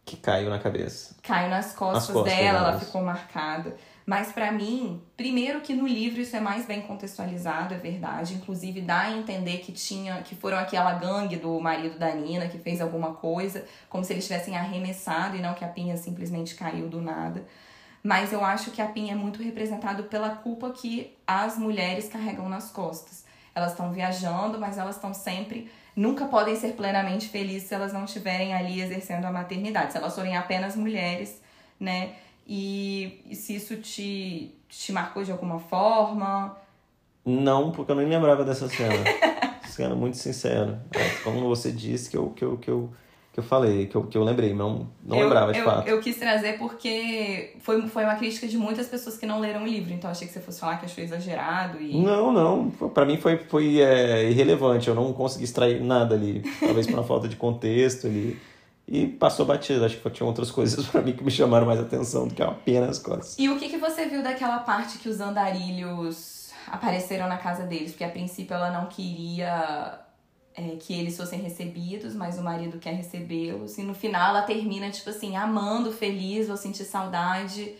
Que 0.04 0.16
caiu 0.16 0.50
na 0.50 0.58
cabeça. 0.58 1.14
Caiu 1.22 1.48
nas 1.48 1.72
costas, 1.72 2.08
nas 2.08 2.16
costas 2.16 2.34
dela, 2.34 2.58
ela 2.70 2.80
ficou 2.80 3.00
marcada. 3.02 3.76
Mas 4.10 4.32
para 4.32 4.50
mim, 4.50 5.00
primeiro 5.16 5.60
que 5.60 5.72
no 5.72 5.86
livro 5.86 6.20
isso 6.20 6.34
é 6.34 6.40
mais 6.40 6.66
bem 6.66 6.80
contextualizado, 6.82 7.74
é 7.74 7.78
verdade. 7.78 8.34
Inclusive 8.34 8.80
dá 8.80 9.02
a 9.02 9.12
entender 9.12 9.58
que 9.58 9.70
tinha, 9.70 10.20
que 10.22 10.34
foram 10.34 10.58
aquela 10.58 10.94
gangue 10.94 11.36
do 11.36 11.60
marido 11.60 11.96
da 11.96 12.12
Nina 12.12 12.48
que 12.48 12.58
fez 12.58 12.80
alguma 12.80 13.14
coisa, 13.14 13.64
como 13.88 14.02
se 14.02 14.12
eles 14.12 14.26
tivessem 14.26 14.56
arremessado 14.56 15.36
e 15.36 15.40
não 15.40 15.54
que 15.54 15.64
a 15.64 15.68
Pinha 15.68 15.96
simplesmente 15.96 16.56
caiu 16.56 16.88
do 16.88 17.00
nada. 17.00 17.46
Mas 18.02 18.32
eu 18.32 18.44
acho 18.44 18.72
que 18.72 18.82
a 18.82 18.86
Pinha 18.86 19.12
é 19.12 19.16
muito 19.16 19.44
representado 19.44 20.02
pela 20.02 20.30
culpa 20.30 20.70
que 20.70 21.16
as 21.24 21.56
mulheres 21.56 22.08
carregam 22.08 22.48
nas 22.48 22.68
costas. 22.68 23.24
Elas 23.54 23.70
estão 23.70 23.92
viajando, 23.92 24.58
mas 24.58 24.76
elas 24.76 24.96
estão 24.96 25.14
sempre 25.14 25.70
nunca 25.94 26.24
podem 26.24 26.56
ser 26.56 26.72
plenamente 26.72 27.28
felizes 27.28 27.68
se 27.68 27.74
elas 27.76 27.92
não 27.92 28.06
estiverem 28.06 28.54
ali 28.54 28.80
exercendo 28.80 29.26
a 29.26 29.30
maternidade, 29.30 29.92
se 29.92 29.98
elas 29.98 30.16
forem 30.16 30.36
apenas 30.36 30.74
mulheres, 30.74 31.40
né? 31.78 32.16
E, 32.52 33.22
e 33.30 33.36
se 33.36 33.54
isso 33.54 33.76
te, 33.76 34.52
te 34.68 34.90
marcou 34.90 35.22
de 35.22 35.30
alguma 35.30 35.60
forma? 35.60 36.56
Não, 37.24 37.70
porque 37.70 37.92
eu 37.92 37.94
nem 37.94 38.08
lembrava 38.08 38.44
dessa 38.44 38.68
cena. 38.68 39.04
Sendo 39.68 39.94
muito 39.94 40.16
sincero. 40.16 40.76
É, 40.92 41.10
como 41.22 41.48
você 41.48 41.70
disse 41.70 42.10
que 42.10 42.16
eu, 42.16 42.30
que 42.30 42.44
eu, 42.44 42.58
que 42.58 42.68
eu, 42.68 42.90
que 43.32 43.38
eu 43.38 43.44
falei, 43.44 43.86
que 43.86 43.94
eu, 43.94 44.02
que 44.02 44.18
eu 44.18 44.24
lembrei, 44.24 44.52
não, 44.52 44.88
não 45.00 45.16
eu, 45.16 45.22
lembrava 45.22 45.52
de 45.52 45.60
eu, 45.60 45.64
fato. 45.64 45.86
Eu 45.86 46.00
quis 46.00 46.16
trazer 46.16 46.58
porque 46.58 47.54
foi, 47.60 47.86
foi 47.86 48.02
uma 48.02 48.16
crítica 48.16 48.48
de 48.48 48.58
muitas 48.58 48.88
pessoas 48.88 49.16
que 49.16 49.26
não 49.26 49.38
leram 49.38 49.62
o 49.62 49.64
livro, 49.64 49.92
então 49.92 50.10
achei 50.10 50.26
que 50.26 50.32
você 50.32 50.40
fosse 50.40 50.58
falar 50.58 50.78
que 50.78 50.86
achou 50.86 51.04
exagerado 51.04 51.80
e... 51.80 52.02
Não, 52.02 52.32
não, 52.32 52.68
para 52.90 53.06
mim 53.06 53.16
foi, 53.16 53.36
foi 53.36 53.80
é, 53.80 54.28
irrelevante, 54.28 54.88
eu 54.88 54.94
não 54.96 55.12
consegui 55.12 55.44
extrair 55.44 55.80
nada 55.80 56.16
ali, 56.16 56.42
talvez 56.58 56.88
por 56.88 56.94
uma 56.94 57.04
falta 57.04 57.28
de 57.28 57.36
contexto 57.36 58.08
ali. 58.08 58.36
E 58.90 59.06
passou 59.06 59.46
batida. 59.46 59.86
Acho 59.86 59.96
que 59.96 60.10
tinha 60.10 60.26
outras 60.26 60.50
coisas 60.50 60.84
para 60.90 61.00
mim 61.00 61.12
que 61.12 61.22
me 61.22 61.30
chamaram 61.30 61.64
mais 61.64 61.78
atenção 61.78 62.26
do 62.26 62.34
que 62.34 62.42
apenas 62.42 62.98
coisas. 62.98 63.36
E 63.38 63.48
o 63.48 63.58
que, 63.58 63.68
que 63.68 63.78
você 63.78 64.06
viu 64.06 64.22
daquela 64.22 64.58
parte 64.58 64.98
que 64.98 65.08
os 65.08 65.20
andarilhos 65.20 66.50
apareceram 66.66 67.28
na 67.28 67.38
casa 67.38 67.62
deles? 67.62 67.92
Porque 67.92 68.04
a 68.04 68.10
princípio 68.10 68.54
ela 68.54 68.70
não 68.72 68.86
queria 68.86 70.00
é, 70.54 70.76
que 70.76 70.92
eles 70.92 71.16
fossem 71.16 71.40
recebidos, 71.40 72.14
mas 72.14 72.38
o 72.38 72.42
marido 72.42 72.78
quer 72.78 72.94
recebê-los. 72.94 73.78
E 73.78 73.82
no 73.82 73.94
final 73.94 74.30
ela 74.30 74.42
termina, 74.42 74.90
tipo 74.90 75.08
assim, 75.08 75.36
amando, 75.36 75.92
feliz, 75.92 76.48
vou 76.48 76.56
sentir 76.56 76.84
saudade. 76.84 77.74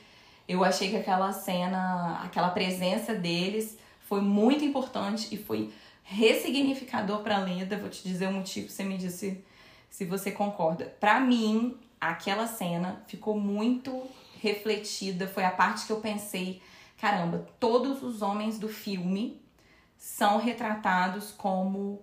Eu 0.48 0.64
achei 0.64 0.90
que 0.90 0.96
aquela 0.96 1.32
cena, 1.32 2.20
aquela 2.24 2.50
presença 2.50 3.14
deles 3.14 3.76
foi 4.08 4.20
muito 4.20 4.64
importante 4.64 5.28
e 5.32 5.36
foi 5.36 5.72
ressignificador 6.04 7.20
para 7.20 7.38
Leda. 7.38 7.76
Vou 7.76 7.88
te 7.88 8.02
dizer 8.02 8.28
o 8.28 8.32
motivo, 8.32 8.68
você 8.68 8.84
me 8.84 8.96
disse 8.96 9.44
se 9.91 10.05
você 10.05 10.30
concorda. 10.30 10.86
Para 11.01 11.20
mim, 11.20 11.76
aquela 12.01 12.47
cena 12.47 13.03
ficou 13.07 13.38
muito 13.38 14.03
refletida. 14.41 15.26
Foi 15.26 15.45
a 15.45 15.51
parte 15.51 15.86
que 15.86 15.93
eu 15.93 16.01
pensei: 16.01 16.62
caramba, 16.97 17.47
todos 17.59 18.03
os 18.03 18.22
homens 18.22 18.59
do 18.59 18.68
filme 18.68 19.43
são 19.99 20.38
retratados 20.38 21.32
como 21.32 22.01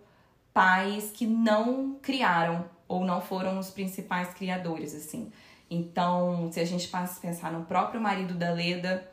pais 0.53 1.11
que 1.11 1.25
não 1.25 1.97
criaram 2.01 2.65
ou 2.87 3.03
não 3.03 3.21
foram 3.21 3.57
os 3.57 3.69
principais 3.69 4.33
criadores, 4.33 4.93
assim. 4.93 5.31
Então, 5.69 6.49
se 6.51 6.59
a 6.59 6.65
gente 6.65 6.89
pensar 7.21 7.51
no 7.51 7.65
próprio 7.65 7.99
marido 7.99 8.33
da 8.33 8.51
Leda, 8.51 9.09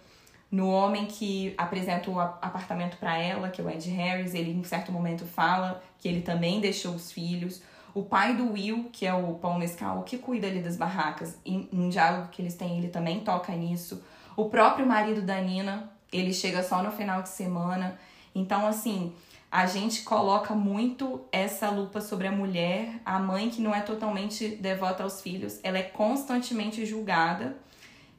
no 0.51 0.68
homem 0.70 1.07
que 1.07 1.53
apresenta 1.59 2.11
o 2.11 2.20
apartamento 2.20 2.97
para 2.97 3.18
ela, 3.18 3.51
que 3.51 3.61
é 3.61 3.64
o 3.64 3.68
Ed 3.68 3.91
Harris, 3.91 4.35
ele 4.35 4.53
em 4.53 4.62
certo 4.62 4.93
momento 4.93 5.27
fala 5.27 5.83
que 5.99 6.07
ele 6.07 6.20
também 6.22 6.61
deixou 6.61 6.95
os 6.95 7.11
filhos. 7.11 7.61
O 7.95 8.03
pai 8.03 8.36
do 8.36 8.53
Will, 8.53 8.90
que 8.92 9.07
é 9.07 9.14
o 9.14 9.34
Pão 9.34 9.59
Mescal, 9.59 10.03
que 10.03 10.18
cuida 10.18 10.49
ali 10.49 10.61
das 10.61 10.76
barracas, 10.76 11.38
em 11.47 11.68
um 11.72 11.88
diálogo 11.88 12.28
que 12.28 12.42
eles 12.42 12.57
têm, 12.57 12.76
ele 12.76 12.88
também 12.88 13.20
toca 13.20 13.53
nisso. 13.53 14.03
O 14.36 14.47
próprio 14.47 14.84
marido 14.84 15.22
da 15.22 15.40
Nina, 15.40 15.90
ele 16.12 16.34
chega 16.34 16.62
só 16.62 16.82
no 16.82 16.90
final 16.90 17.22
de 17.22 17.28
semana. 17.28 17.99
Então, 18.34 18.66
assim, 18.66 19.14
a 19.51 19.66
gente 19.66 20.03
coloca 20.03 20.55
muito 20.55 21.20
essa 21.30 21.70
lupa 21.70 22.01
sobre 22.01 22.26
a 22.26 22.32
mulher, 22.32 23.01
a 23.05 23.20
mãe 23.20 23.49
que 23.49 23.62
não 23.62 23.72
é 23.72 23.80
totalmente 23.80 24.49
devota 24.57 25.05
aos 25.05 25.22
filhos, 25.22 25.61
ela 25.62 25.78
é 25.78 25.84
constantemente 25.84 26.84
julgada 26.84 27.57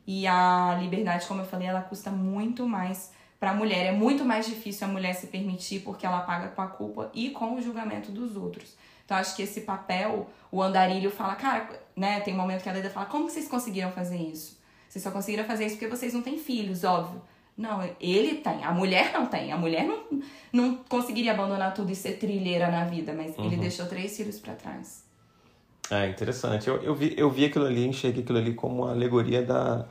e 0.08 0.28
a 0.28 0.78
liberdade, 0.80 1.26
como 1.28 1.42
eu 1.42 1.46
falei, 1.46 1.68
ela 1.68 1.82
custa 1.82 2.12
muito 2.12 2.68
mais 2.68 3.12
para 3.40 3.52
a 3.52 3.54
mulher. 3.54 3.88
É 3.88 3.92
muito 3.92 4.24
mais 4.24 4.46
difícil 4.46 4.88
a 4.88 4.90
mulher 4.90 5.14
se 5.14 5.28
permitir 5.28 5.82
porque 5.82 6.06
ela 6.06 6.22
paga 6.22 6.50
com 6.50 6.62
a 6.62 6.68
culpa 6.68 7.12
e 7.14 7.32
com 7.32 7.56
o 7.56 7.62
julgamento 7.62 8.12
dos 8.12 8.38
outros. 8.38 8.76
Então 9.06 9.18
acho 9.18 9.36
que 9.36 9.44
esse 9.44 9.62
papel, 9.62 10.28
o 10.52 10.62
andarilho 10.62 11.12
fala, 11.12 11.36
cara, 11.36 11.70
né, 11.96 12.20
tem 12.22 12.34
um 12.34 12.38
momento 12.38 12.64
que 12.64 12.70
a 12.70 12.74
Leda 12.74 12.90
fala, 12.90 13.06
como 13.06 13.28
que 13.28 13.34
vocês 13.34 13.48
conseguiram 13.48 13.92
fazer 13.92 14.18
isso? 14.18 14.60
Vocês 14.90 15.04
só 15.04 15.12
conseguiram 15.12 15.46
fazer 15.46 15.66
isso 15.66 15.76
porque 15.76 15.88
vocês 15.88 16.14
não 16.14 16.22
têm 16.22 16.38
filhos, 16.38 16.84
óbvio. 16.84 17.22
Não, 17.58 17.82
ele 18.02 18.36
tem, 18.36 18.64
a 18.66 18.72
mulher 18.72 19.14
não 19.14 19.28
tem. 19.28 19.52
A 19.52 19.58
mulher 19.58 19.86
não, 19.86 20.22
não 20.52 20.76
conseguiria 20.90 21.32
abandonar 21.32 21.74
tudo 21.74 21.92
e 21.92 21.96
ser 21.96 22.14
trilheira 22.14 22.70
na 22.70 22.84
vida, 22.84 23.14
mas 23.14 23.38
uhum. 23.38 23.46
ele 23.46 23.58
deixou 23.58 23.86
três 23.86 24.18
filhos 24.18 24.40
para 24.40 24.56
trás. 24.56 25.06
É 25.90 26.10
interessante. 26.10 26.68
Eu, 26.68 26.82
eu, 26.82 26.96
vi, 26.96 27.14
eu 27.18 27.30
vi 27.30 27.46
aquilo 27.46 27.66
ali, 27.66 27.86
enxerguei 27.86 28.24
aquilo 28.24 28.40
ali 28.40 28.54
como 28.54 28.84
uma 28.84 28.92
alegoria 28.92 29.42
da, 29.42 29.86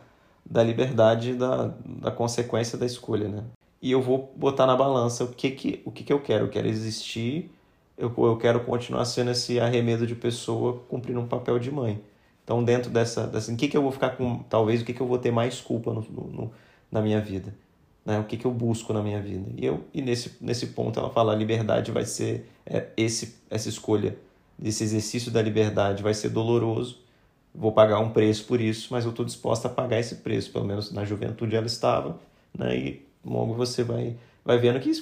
da 0.44 0.62
liberdade 0.62 1.34
da, 1.34 1.72
da 1.84 2.10
consequência 2.10 2.76
da 2.76 2.84
escolha, 2.84 3.28
né? 3.28 3.44
E 3.80 3.90
eu 3.90 4.02
vou 4.02 4.32
botar 4.34 4.66
na 4.66 4.76
balança 4.76 5.24
o 5.24 5.28
que 5.28 5.50
que, 5.50 5.82
o 5.84 5.90
que, 5.90 6.04
que 6.04 6.12
eu 6.12 6.20
quero. 6.20 6.46
Eu 6.46 6.50
quero 6.50 6.66
existir, 6.66 7.50
eu, 7.96 8.12
eu 8.16 8.36
quero 8.36 8.60
continuar 8.64 9.04
sendo 9.04 9.30
esse 9.30 9.60
arremedo 9.60 10.06
de 10.06 10.14
pessoa 10.14 10.82
cumprindo 10.88 11.20
um 11.20 11.26
papel 11.26 11.58
de 11.58 11.70
mãe. 11.70 12.00
Então, 12.42 12.62
dentro 12.62 12.90
dessa, 12.90 13.26
dessa 13.26 13.52
o 13.52 13.56
que, 13.56 13.68
que 13.68 13.76
eu 13.76 13.82
vou 13.82 13.92
ficar 13.92 14.10
com, 14.10 14.42
talvez, 14.50 14.82
o 14.82 14.84
que, 14.84 14.92
que 14.92 15.00
eu 15.00 15.06
vou 15.06 15.18
ter 15.18 15.30
mais 15.30 15.60
culpa 15.60 15.92
no, 15.92 16.02
no, 16.02 16.52
na 16.90 17.00
minha 17.00 17.20
vida? 17.20 17.54
Né? 18.04 18.18
O 18.18 18.24
que, 18.24 18.36
que 18.36 18.44
eu 18.44 18.50
busco 18.50 18.92
na 18.92 19.02
minha 19.02 19.20
vida? 19.20 19.50
E, 19.56 19.64
eu, 19.64 19.84
e 19.94 20.02
nesse, 20.02 20.36
nesse 20.40 20.68
ponto 20.68 20.98
ela 20.98 21.08
fala, 21.10 21.32
a 21.32 21.36
liberdade 21.36 21.90
vai 21.90 22.04
ser 22.04 22.46
é, 22.66 22.88
esse, 22.96 23.36
essa 23.48 23.68
escolha, 23.68 24.16
esse 24.62 24.84
exercício 24.84 25.30
da 25.30 25.40
liberdade 25.40 26.02
vai 26.02 26.12
ser 26.12 26.28
doloroso, 26.28 27.00
vou 27.54 27.72
pagar 27.72 27.98
um 28.00 28.10
preço 28.10 28.44
por 28.44 28.60
isso, 28.60 28.88
mas 28.90 29.04
eu 29.04 29.10
estou 29.10 29.24
disposta 29.24 29.68
a 29.68 29.70
pagar 29.70 29.98
esse 29.98 30.16
preço, 30.16 30.52
pelo 30.52 30.66
menos 30.66 30.92
na 30.92 31.04
juventude 31.04 31.56
ela 31.56 31.66
estava, 31.66 32.18
né? 32.56 32.76
E 32.76 33.06
logo 33.24 33.54
você 33.54 33.82
vai, 33.82 34.16
vai 34.44 34.58
vendo 34.58 34.78
que 34.80 34.92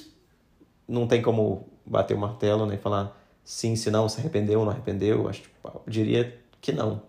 não 0.87 1.07
tem 1.07 1.21
como 1.21 1.67
bater 1.85 2.15
o 2.15 2.19
martelo, 2.19 2.65
né? 2.65 2.77
falar 2.77 3.15
sim, 3.43 3.75
se 3.75 3.91
não, 3.91 4.07
se 4.07 4.19
arrependeu 4.19 4.59
ou 4.59 4.65
não 4.65 4.71
arrependeu, 4.71 5.27
acho, 5.27 5.43
eu 5.63 5.81
diria 5.87 6.39
que 6.61 6.71
não. 6.71 7.01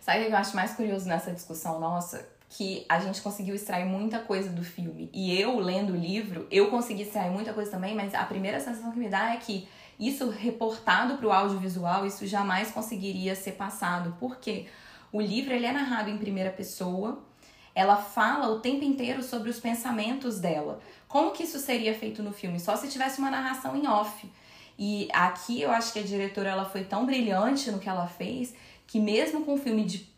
Sabe 0.00 0.22
o 0.22 0.26
que 0.26 0.32
eu 0.32 0.36
acho 0.36 0.56
mais 0.56 0.72
curioso 0.74 1.06
nessa 1.06 1.32
discussão 1.32 1.78
nossa? 1.78 2.26
Que 2.48 2.84
a 2.88 2.98
gente 2.98 3.20
conseguiu 3.20 3.54
extrair 3.54 3.84
muita 3.84 4.18
coisa 4.18 4.48
do 4.48 4.64
filme. 4.64 5.10
E 5.12 5.38
eu, 5.38 5.58
lendo 5.58 5.92
o 5.92 5.96
livro, 5.96 6.46
eu 6.50 6.70
consegui 6.70 7.02
extrair 7.02 7.30
muita 7.30 7.52
coisa 7.52 7.70
também, 7.70 7.94
mas 7.94 8.14
a 8.14 8.24
primeira 8.24 8.58
sensação 8.58 8.90
que 8.90 8.98
me 8.98 9.08
dá 9.08 9.34
é 9.34 9.36
que 9.36 9.68
isso 10.00 10.30
reportado 10.30 11.18
para 11.18 11.26
o 11.26 11.32
audiovisual, 11.32 12.06
isso 12.06 12.26
jamais 12.26 12.70
conseguiria 12.70 13.34
ser 13.34 13.52
passado. 13.52 14.16
Porque 14.18 14.66
o 15.12 15.20
livro 15.20 15.52
ele 15.52 15.66
é 15.66 15.72
narrado 15.72 16.08
em 16.08 16.16
primeira 16.16 16.50
pessoa, 16.50 17.22
ela 17.78 17.96
fala 17.96 18.48
o 18.48 18.58
tempo 18.58 18.82
inteiro 18.82 19.22
sobre 19.22 19.48
os 19.48 19.60
pensamentos 19.60 20.40
dela. 20.40 20.80
Como 21.06 21.30
que 21.30 21.44
isso 21.44 21.60
seria 21.60 21.94
feito 21.94 22.24
no 22.24 22.32
filme? 22.32 22.58
Só 22.58 22.74
se 22.74 22.88
tivesse 22.88 23.20
uma 23.20 23.30
narração 23.30 23.76
em 23.76 23.86
off. 23.86 24.28
E 24.76 25.08
aqui 25.12 25.62
eu 25.62 25.70
acho 25.70 25.92
que 25.92 26.00
a 26.00 26.02
diretora 26.02 26.50
ela 26.50 26.64
foi 26.64 26.82
tão 26.82 27.06
brilhante 27.06 27.70
no 27.70 27.78
que 27.78 27.88
ela 27.88 28.08
fez 28.08 28.52
que 28.84 28.98
mesmo 28.98 29.44
com 29.44 29.54
um 29.54 29.58
filme 29.58 29.84
de 29.84 30.08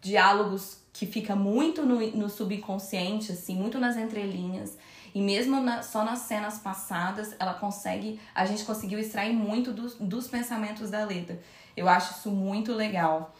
diálogos 0.00 0.78
que 0.92 1.06
fica 1.06 1.36
muito 1.36 1.82
no, 1.86 2.04
no 2.16 2.28
subconsciente, 2.28 3.30
assim, 3.30 3.54
muito 3.54 3.78
nas 3.78 3.96
entrelinhas, 3.96 4.76
e 5.14 5.20
mesmo 5.20 5.60
na, 5.60 5.82
só 5.82 6.04
nas 6.04 6.20
cenas 6.20 6.58
passadas, 6.58 7.36
ela 7.38 7.54
consegue. 7.54 8.18
A 8.34 8.44
gente 8.44 8.64
conseguiu 8.64 8.98
extrair 8.98 9.32
muito 9.32 9.72
dos, 9.72 9.94
dos 9.94 10.26
pensamentos 10.26 10.90
da 10.90 11.04
Leda. 11.04 11.38
Eu 11.76 11.88
acho 11.88 12.18
isso 12.18 12.30
muito 12.30 12.72
legal. 12.72 13.32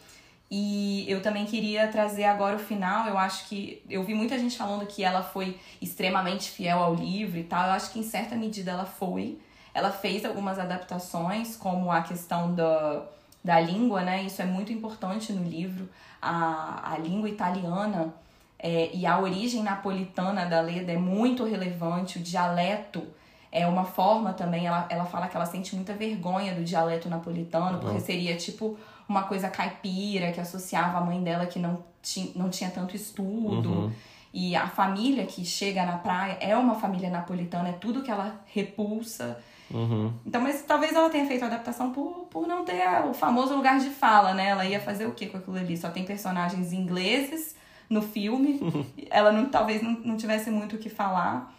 E 0.49 1.05
eu 1.09 1.21
também 1.21 1.45
queria 1.45 1.87
trazer 1.87 2.25
agora 2.25 2.55
o 2.55 2.59
final. 2.59 3.07
Eu 3.07 3.17
acho 3.17 3.47
que. 3.47 3.83
Eu 3.89 4.03
vi 4.03 4.13
muita 4.13 4.37
gente 4.37 4.57
falando 4.57 4.85
que 4.85 5.03
ela 5.03 5.23
foi 5.23 5.59
extremamente 5.81 6.49
fiel 6.49 6.79
ao 6.79 6.93
livro 6.93 7.37
e 7.37 7.43
tal. 7.43 7.65
Eu 7.67 7.73
acho 7.73 7.91
que 7.91 7.99
em 7.99 8.03
certa 8.03 8.35
medida 8.35 8.71
ela 8.71 8.85
foi. 8.85 9.39
Ela 9.73 9.91
fez 9.91 10.23
algumas 10.23 10.57
adaptações, 10.59 11.57
como 11.57 11.91
a 11.91 12.01
questão 12.01 12.53
da, 12.55 13.03
da 13.43 13.59
língua, 13.59 14.03
né? 14.03 14.23
Isso 14.23 14.41
é 14.41 14.45
muito 14.45 14.71
importante 14.71 15.33
no 15.33 15.43
livro. 15.43 15.89
A, 16.21 16.93
a 16.93 16.97
língua 16.97 17.27
italiana 17.27 18.13
é, 18.57 18.89
e 18.93 19.05
a 19.05 19.19
origem 19.19 19.61
napolitana 19.61 20.45
da 20.45 20.61
Leda 20.61 20.91
é 20.91 20.97
muito 20.97 21.43
relevante, 21.43 22.17
o 22.17 22.21
dialeto 22.21 23.03
é 23.51 23.67
uma 23.67 23.85
forma 23.85 24.33
também, 24.33 24.65
ela, 24.65 24.85
ela 24.89 25.05
fala 25.05 25.27
que 25.27 25.35
ela 25.35 25.45
sente 25.45 25.75
muita 25.75 25.93
vergonha 25.93 26.53
do 26.53 26.63
dialeto 26.63 27.07
napolitano, 27.07 27.79
porque 27.79 27.99
seria 27.99 28.35
tipo 28.35 28.77
uma 29.07 29.23
coisa 29.23 29.49
caipira 29.49 30.31
que 30.31 30.39
associava 30.39 30.97
a 30.97 31.01
mãe 31.01 31.21
dela 31.23 31.45
que 31.45 31.59
não, 31.59 31.83
ti, 32.01 32.31
não 32.35 32.49
tinha 32.49 32.69
tanto 32.69 32.95
estudo. 32.95 33.69
Uhum. 33.69 33.91
E 34.33 34.55
a 34.55 34.67
família 34.67 35.25
que 35.25 35.45
chega 35.45 35.85
na 35.85 35.97
praia 35.97 36.37
é 36.41 36.55
uma 36.57 36.75
família 36.75 37.09
napolitana, 37.09 37.69
é 37.69 37.73
tudo 37.73 38.03
que 38.03 38.11
ela 38.11 38.41
repulsa. 38.45 39.39
Uhum. 39.71 40.11
Então, 40.25 40.41
mas 40.41 40.61
talvez 40.63 40.93
ela 40.93 41.09
tenha 41.09 41.25
feito 41.25 41.43
a 41.43 41.47
adaptação 41.47 41.91
por, 41.91 42.27
por 42.29 42.47
não 42.47 42.65
ter 42.65 42.83
o 43.09 43.13
famoso 43.13 43.55
lugar 43.55 43.79
de 43.79 43.89
fala, 43.89 44.33
né? 44.33 44.47
Ela 44.49 44.65
ia 44.65 44.79
fazer 44.79 45.05
o 45.05 45.13
que 45.13 45.27
com 45.27 45.37
aquilo 45.37 45.57
ali? 45.57 45.77
Só 45.77 45.89
tem 45.89 46.03
personagens 46.03 46.73
ingleses 46.73 47.55
no 47.89 48.01
filme. 48.01 48.59
ela 49.09 49.31
não, 49.31 49.45
talvez 49.45 49.81
não, 49.81 49.91
não 49.91 50.17
tivesse 50.17 50.51
muito 50.51 50.75
o 50.75 50.79
que 50.79 50.89
falar. 50.89 51.53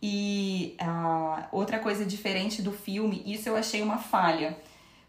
E 0.00 0.76
uh, 0.80 1.44
outra 1.50 1.78
coisa 1.78 2.04
diferente 2.04 2.62
do 2.62 2.72
filme, 2.72 3.22
isso 3.26 3.48
eu 3.48 3.56
achei 3.56 3.82
uma 3.82 3.98
falha, 3.98 4.56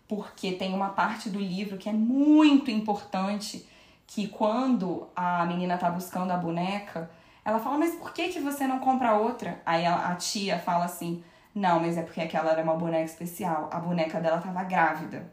porque 0.09 0.53
tem 0.53 0.73
uma 0.73 0.89
parte 0.89 1.29
do 1.29 1.39
livro 1.39 1.77
que 1.77 1.87
é 1.87 1.93
muito 1.93 2.71
importante, 2.71 3.69
que 4.07 4.27
quando 4.27 5.07
a 5.15 5.45
menina 5.45 5.77
tá 5.77 5.91
buscando 5.91 6.31
a 6.31 6.37
boneca, 6.37 7.11
ela 7.45 7.59
fala, 7.59 7.77
mas 7.77 7.93
por 7.93 8.11
que, 8.11 8.29
que 8.29 8.39
você 8.39 8.65
não 8.65 8.79
compra 8.79 9.13
outra? 9.13 9.61
Aí 9.63 9.85
a, 9.85 10.09
a 10.09 10.15
tia 10.15 10.57
fala 10.57 10.85
assim, 10.85 11.23
não, 11.53 11.79
mas 11.79 11.95
é 11.95 12.01
porque 12.01 12.21
aquela 12.21 12.51
era 12.51 12.63
uma 12.63 12.73
boneca 12.73 13.05
especial, 13.05 13.69
a 13.71 13.79
boneca 13.79 14.19
dela 14.19 14.39
tava 14.39 14.63
grávida. 14.63 15.31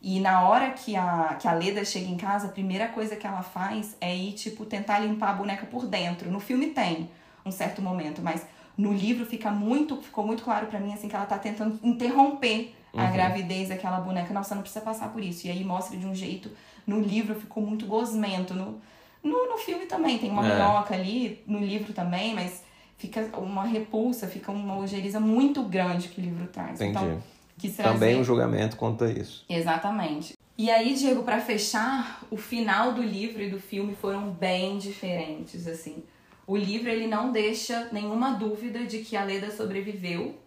E 0.00 0.20
na 0.20 0.48
hora 0.48 0.70
que 0.70 0.94
a, 0.94 1.36
que 1.40 1.48
a 1.48 1.52
Leda 1.52 1.84
chega 1.84 2.06
em 2.06 2.16
casa, 2.16 2.46
a 2.46 2.50
primeira 2.50 2.86
coisa 2.86 3.16
que 3.16 3.26
ela 3.26 3.42
faz 3.42 3.96
é 4.00 4.14
ir, 4.14 4.34
tipo, 4.34 4.64
tentar 4.64 5.00
limpar 5.00 5.30
a 5.30 5.34
boneca 5.34 5.66
por 5.66 5.84
dentro. 5.84 6.30
No 6.30 6.38
filme 6.38 6.68
tem 6.68 7.10
um 7.44 7.50
certo 7.50 7.82
momento, 7.82 8.22
mas 8.22 8.46
no 8.78 8.92
livro 8.92 9.26
fica 9.26 9.50
muito, 9.50 10.00
ficou 10.00 10.24
muito 10.24 10.44
claro 10.44 10.68
para 10.68 10.78
mim, 10.78 10.94
assim, 10.94 11.08
que 11.08 11.16
ela 11.16 11.26
tá 11.26 11.38
tentando 11.38 11.78
interromper 11.82 12.76
a 12.94 13.04
uhum. 13.04 13.12
gravidez 13.12 13.68
daquela 13.68 14.00
boneca. 14.00 14.32
Não, 14.32 14.42
você 14.42 14.54
não 14.54 14.62
precisa 14.62 14.84
passar 14.84 15.12
por 15.12 15.22
isso. 15.22 15.46
E 15.46 15.50
aí 15.50 15.64
mostra 15.64 15.96
de 15.96 16.06
um 16.06 16.14
jeito, 16.14 16.50
no 16.86 17.00
livro 17.00 17.34
ficou 17.34 17.64
muito 17.64 17.86
gosmento. 17.86 18.54
No, 18.54 18.80
no, 19.22 19.48
no 19.48 19.58
filme 19.58 19.86
também 19.86 20.18
tem 20.18 20.30
uma 20.30 20.46
é. 20.46 20.54
minhoca 20.54 20.94
ali, 20.94 21.42
no 21.46 21.58
livro 21.58 21.92
também, 21.92 22.34
mas 22.34 22.64
fica 22.96 23.30
uma 23.38 23.64
repulsa, 23.64 24.26
fica 24.26 24.52
uma 24.52 24.78
ojeriza 24.78 25.20
muito 25.20 25.62
grande 25.62 26.08
que 26.08 26.20
o 26.20 26.24
livro 26.24 26.46
traz. 26.48 26.80
Entendi. 26.80 26.90
Então, 26.90 27.22
quis 27.58 27.76
trazer... 27.76 27.92
Também 27.92 28.20
um 28.20 28.24
julgamento 28.24 28.76
quanto 28.76 29.04
a 29.04 29.10
isso. 29.10 29.44
Exatamente. 29.48 30.34
E 30.58 30.70
aí, 30.70 30.92
Diego, 30.92 31.22
para 31.22 31.40
fechar, 31.40 32.22
o 32.30 32.36
final 32.36 32.92
do 32.92 33.02
livro 33.02 33.42
e 33.42 33.48
do 33.48 33.58
filme 33.58 33.94
foram 33.94 34.30
bem 34.30 34.76
diferentes, 34.76 35.66
assim. 35.66 36.02
O 36.46 36.54
livro 36.54 36.90
ele 36.90 37.06
não 37.06 37.32
deixa 37.32 37.88
nenhuma 37.92 38.32
dúvida 38.32 38.84
de 38.84 38.98
que 38.98 39.16
a 39.16 39.24
Leda 39.24 39.50
sobreviveu, 39.50 40.38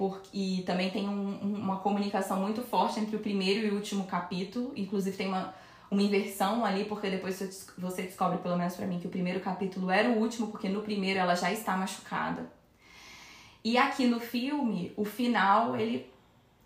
porque, 0.00 0.30
e 0.32 0.62
também 0.62 0.90
tem 0.90 1.06
um, 1.06 1.58
uma 1.58 1.76
comunicação 1.76 2.40
muito 2.40 2.62
forte 2.62 2.98
entre 2.98 3.16
o 3.16 3.18
primeiro 3.18 3.66
e 3.66 3.70
o 3.70 3.74
último 3.74 4.04
capítulo. 4.04 4.72
Inclusive 4.74 5.14
tem 5.14 5.28
uma, 5.28 5.54
uma 5.90 6.00
inversão 6.00 6.64
ali, 6.64 6.86
porque 6.86 7.10
depois 7.10 7.38
você 7.76 8.02
descobre, 8.04 8.38
pelo 8.38 8.56
menos 8.56 8.74
para 8.74 8.86
mim, 8.86 8.98
que 8.98 9.06
o 9.06 9.10
primeiro 9.10 9.40
capítulo 9.40 9.90
era 9.90 10.08
o 10.08 10.16
último, 10.16 10.46
porque 10.46 10.70
no 10.70 10.80
primeiro 10.80 11.20
ela 11.20 11.34
já 11.34 11.52
está 11.52 11.76
machucada. 11.76 12.50
E 13.62 13.76
aqui 13.76 14.06
no 14.06 14.18
filme, 14.20 14.90
o 14.96 15.04
final, 15.04 15.76
ele, 15.76 16.10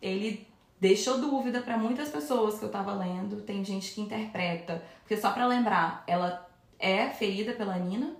ele 0.01 0.47
deixou 0.81 1.19
dúvida 1.21 1.61
para 1.61 1.77
muitas 1.77 2.11
pessoas 2.11 2.57
que 2.61 2.65
eu 2.65 2.71
tava 2.71 2.95
lendo. 2.95 3.43
Tem 3.43 3.65
gente 3.65 3.93
que 3.93 4.01
interpreta. 4.01 4.81
Porque 5.01 5.17
só 5.17 5.33
para 5.33 5.45
lembrar, 5.45 6.05
ela 6.07 6.49
é 6.79 7.09
ferida 7.09 7.53
pela 7.53 7.77
Nina, 7.81 8.15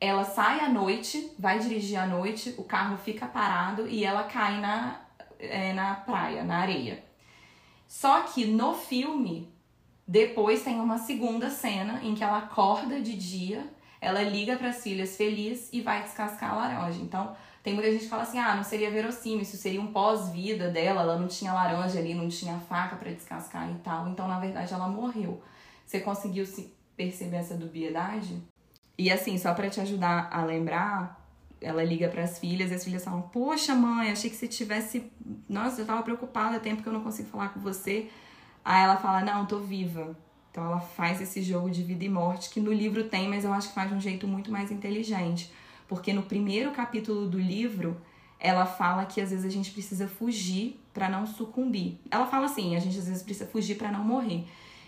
ela 0.00 0.24
sai 0.24 0.60
à 0.60 0.68
noite, 0.68 1.30
vai 1.38 1.58
dirigir 1.58 1.98
à 1.98 2.06
noite, 2.06 2.54
o 2.56 2.64
carro 2.64 2.96
fica 2.96 3.26
parado 3.26 3.86
e 3.86 4.02
ela 4.02 4.24
cai 4.24 4.58
na, 4.58 5.02
é, 5.38 5.74
na 5.74 5.94
praia, 5.94 6.42
na 6.42 6.58
areia. 6.58 7.04
Só 7.86 8.22
que 8.22 8.46
no 8.46 8.72
filme, 8.72 9.52
depois 10.08 10.62
tem 10.62 10.80
uma 10.80 10.96
segunda 10.96 11.50
cena 11.50 12.00
em 12.02 12.14
que 12.14 12.24
ela 12.24 12.38
acorda 12.38 13.00
de 13.00 13.14
dia, 13.14 13.68
ela 14.00 14.22
liga 14.22 14.56
para 14.56 14.68
as 14.68 14.82
filhas 14.82 15.16
feliz 15.16 15.68
e 15.72 15.82
vai 15.82 16.02
descascar 16.02 16.52
a 16.52 16.56
laranja. 16.56 17.00
Então, 17.02 17.36
tem 17.62 17.74
muita 17.74 17.90
gente 17.92 18.04
que 18.04 18.08
fala 18.08 18.22
assim: 18.22 18.38
ah, 18.38 18.54
não 18.54 18.64
seria 18.64 18.90
verossímil, 18.90 19.42
isso 19.42 19.58
seria 19.58 19.80
um 19.80 19.92
pós-vida 19.92 20.70
dela, 20.70 21.02
ela 21.02 21.18
não 21.18 21.28
tinha 21.28 21.52
laranja 21.52 21.98
ali, 21.98 22.14
não 22.14 22.28
tinha 22.28 22.58
faca 22.60 22.96
para 22.96 23.12
descascar 23.12 23.70
e 23.70 23.74
tal. 23.80 24.08
Então, 24.08 24.26
na 24.26 24.40
verdade, 24.40 24.72
ela 24.72 24.88
morreu. 24.88 25.42
Você 25.84 26.00
conseguiu 26.00 26.46
se 26.46 26.72
perceber 26.96 27.36
essa 27.36 27.54
dubiedade? 27.54 28.40
E 29.00 29.10
assim, 29.10 29.38
só 29.38 29.54
para 29.54 29.70
te 29.70 29.80
ajudar 29.80 30.28
a 30.30 30.44
lembrar, 30.44 31.26
ela 31.58 31.82
liga 31.82 32.06
para 32.06 32.22
as 32.22 32.38
filhas 32.38 32.70
e 32.70 32.74
as 32.74 32.84
filhas 32.84 33.02
falam: 33.02 33.22
Poxa, 33.22 33.74
mãe, 33.74 34.10
achei 34.10 34.28
que 34.28 34.36
você 34.36 34.46
tivesse. 34.46 35.10
Nossa, 35.48 35.80
eu 35.80 35.86
tava 35.86 36.02
preocupada, 36.02 36.58
há 36.58 36.60
tempo 36.60 36.82
que 36.82 36.88
eu 36.90 36.92
não 36.92 37.02
consigo 37.02 37.26
falar 37.30 37.48
com 37.48 37.60
você. 37.60 38.10
Aí 38.62 38.84
ela 38.84 38.98
fala: 38.98 39.22
Não, 39.22 39.46
tô 39.46 39.58
viva. 39.58 40.14
Então 40.50 40.66
ela 40.66 40.80
faz 40.80 41.18
esse 41.18 41.40
jogo 41.40 41.70
de 41.70 41.82
vida 41.82 42.04
e 42.04 42.10
morte 42.10 42.50
que 42.50 42.60
no 42.60 42.70
livro 42.70 43.04
tem, 43.04 43.26
mas 43.26 43.42
eu 43.42 43.54
acho 43.54 43.68
que 43.68 43.74
faz 43.74 43.88
de 43.88 43.94
um 43.94 44.00
jeito 44.02 44.28
muito 44.28 44.52
mais 44.52 44.70
inteligente. 44.70 45.50
Porque 45.88 46.12
no 46.12 46.24
primeiro 46.24 46.70
capítulo 46.70 47.26
do 47.26 47.40
livro, 47.40 47.98
ela 48.38 48.66
fala 48.66 49.06
que 49.06 49.18
às 49.18 49.30
vezes 49.30 49.46
a 49.46 49.50
gente 49.50 49.70
precisa 49.70 50.06
fugir 50.06 50.78
para 50.92 51.08
não 51.08 51.26
sucumbir. 51.26 51.98
Ela 52.10 52.26
fala 52.26 52.44
assim: 52.44 52.76
a 52.76 52.78
gente 52.78 52.98
às 52.98 53.06
vezes 53.06 53.22
precisa 53.22 53.48
fugir 53.48 53.76
para 53.76 53.90
não 53.90 54.04
morrer. 54.04 54.44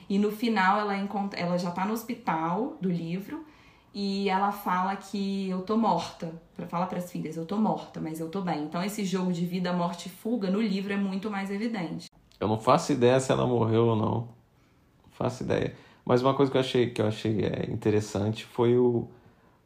E 0.07 0.19
no 0.19 0.31
final 0.31 0.79
ela 0.79 0.99
encontra, 0.99 1.41
ela 1.41 1.57
já 1.57 1.71
tá 1.71 1.87
no 1.87 1.95
hospital 1.95 2.77
do 2.79 2.91
livro 2.91 3.51
e 3.95 4.29
ela 4.29 4.53
fala 4.53 4.97
que 4.97 5.49
eu 5.49 5.63
tô 5.63 5.77
morta. 5.77 6.33
Fala 6.69 6.87
para 6.87 6.99
as 6.99 7.11
filhas, 7.11 7.37
eu 7.37 7.45
tô 7.45 7.57
morta, 7.57 8.01
mas 8.01 8.21
eu 8.21 8.29
tô 8.29 8.41
bem. 8.41 8.65
Então 8.65 8.83
esse 8.83 9.05
jogo 9.05 9.33
de 9.33 9.45
vida, 9.45 9.73
morte 9.73 10.07
e 10.07 10.11
fuga 10.11 10.51
no 10.51 10.61
livro 10.61 10.93
é 10.93 10.97
muito 10.97 11.31
mais 11.31 11.51
evidente. 11.51 12.09
Eu 12.41 12.49
não 12.49 12.59
faço 12.59 12.93
ideia 12.93 13.21
se 13.21 13.31
ela 13.31 13.47
morreu 13.47 13.89
ou 13.89 13.97
não. 13.97 14.15
Não 14.15 15.11
faço 15.11 15.43
ideia. 15.43 15.75
Mas 16.05 16.23
uma 16.23 16.35
coisa 16.35 16.51
que 16.51 16.57
eu 16.57 16.61
achei 16.61 16.91
que 16.91 17.01
eu 17.01 17.07
achei 17.07 17.45
é, 17.45 17.71
interessante 17.71 18.45
foi 18.45 18.77
o, 18.77 19.09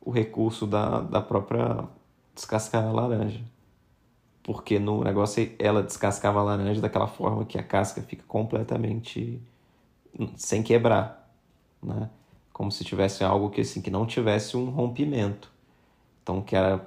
o 0.01 0.11
recurso 0.11 0.67
da, 0.67 1.01
da 1.01 1.21
própria 1.21 1.85
descascar 2.35 2.85
a 2.85 2.93
laranja. 2.93 3.41
Porque 4.43 4.79
no 4.79 5.03
negócio 5.03 5.55
ela 5.59 5.83
descascava 5.83 6.41
a 6.41 6.43
laranja 6.43 6.81
daquela 6.81 7.07
forma 7.07 7.45
que 7.45 7.59
a 7.59 7.63
casca 7.63 8.03
fica 8.03 8.25
completamente 8.27 9.41
sem 10.37 10.63
quebrar, 10.63 11.31
né? 11.83 12.09
Como 12.57 12.73
se 12.73 12.83
tivesse 12.85 13.23
algo 13.23 13.51
que 13.51 13.61
assim 13.61 13.83
que 13.83 13.91
não 13.91 14.07
tivesse 14.07 14.57
um 14.57 14.71
rompimento. 14.71 15.53
Então 16.23 16.41
que 16.41 16.57
era 16.57 16.87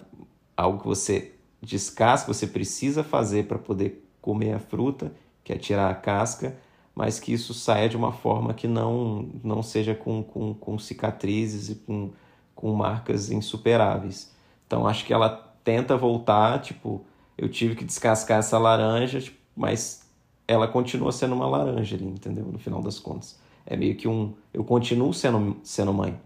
algo 0.58 0.80
que 0.80 0.88
você 0.88 1.36
descasca, 1.62 2.34
você 2.34 2.48
precisa 2.48 3.04
fazer 3.04 3.46
para 3.46 3.60
poder 3.60 4.04
comer 4.20 4.54
a 4.54 4.60
fruta, 4.60 5.14
que 5.44 5.54
é 5.54 5.58
tirar 5.60 5.92
a 5.92 5.94
casca, 5.94 6.58
mas 6.96 7.20
que 7.20 7.32
isso 7.32 7.54
saia 7.54 7.88
de 7.88 7.96
uma 7.96 8.12
forma 8.12 8.52
que 8.52 8.68
não 8.68 9.30
não 9.44 9.62
seja 9.62 9.94
com, 9.94 10.24
com, 10.24 10.56
com 10.56 10.80
cicatrizes 10.80 11.70
e 11.70 11.76
com, 11.76 12.14
com 12.56 12.74
marcas 12.74 13.30
insuperáveis. 13.30 14.34
Então 14.66 14.88
acho 14.88 15.06
que 15.06 15.14
ela 15.14 15.30
tenta 15.64 15.96
voltar, 15.96 16.64
tipo, 16.64 17.06
eu 17.38 17.48
tive 17.48 17.76
que 17.76 17.86
descascar 17.86 18.40
essa 18.40 18.58
laranja, 18.58 19.22
tipo, 19.22 19.38
mas 19.56 20.04
ela 20.48 20.68
continua 20.68 21.12
sendo 21.12 21.36
uma 21.36 21.46
laranja 21.48 21.96
ali, 21.96 22.08
entendeu? 22.08 22.46
No 22.46 22.58
final 22.58 22.82
das 22.82 22.98
contas. 22.98 23.38
É 23.70 23.78
meio 23.78 23.96
que 23.96 24.08
um. 24.08 24.34
Eu 24.52 24.64
continuo 24.64 25.14
sendo, 25.14 25.58
sendo 25.64 25.94
mãe. 25.94 26.20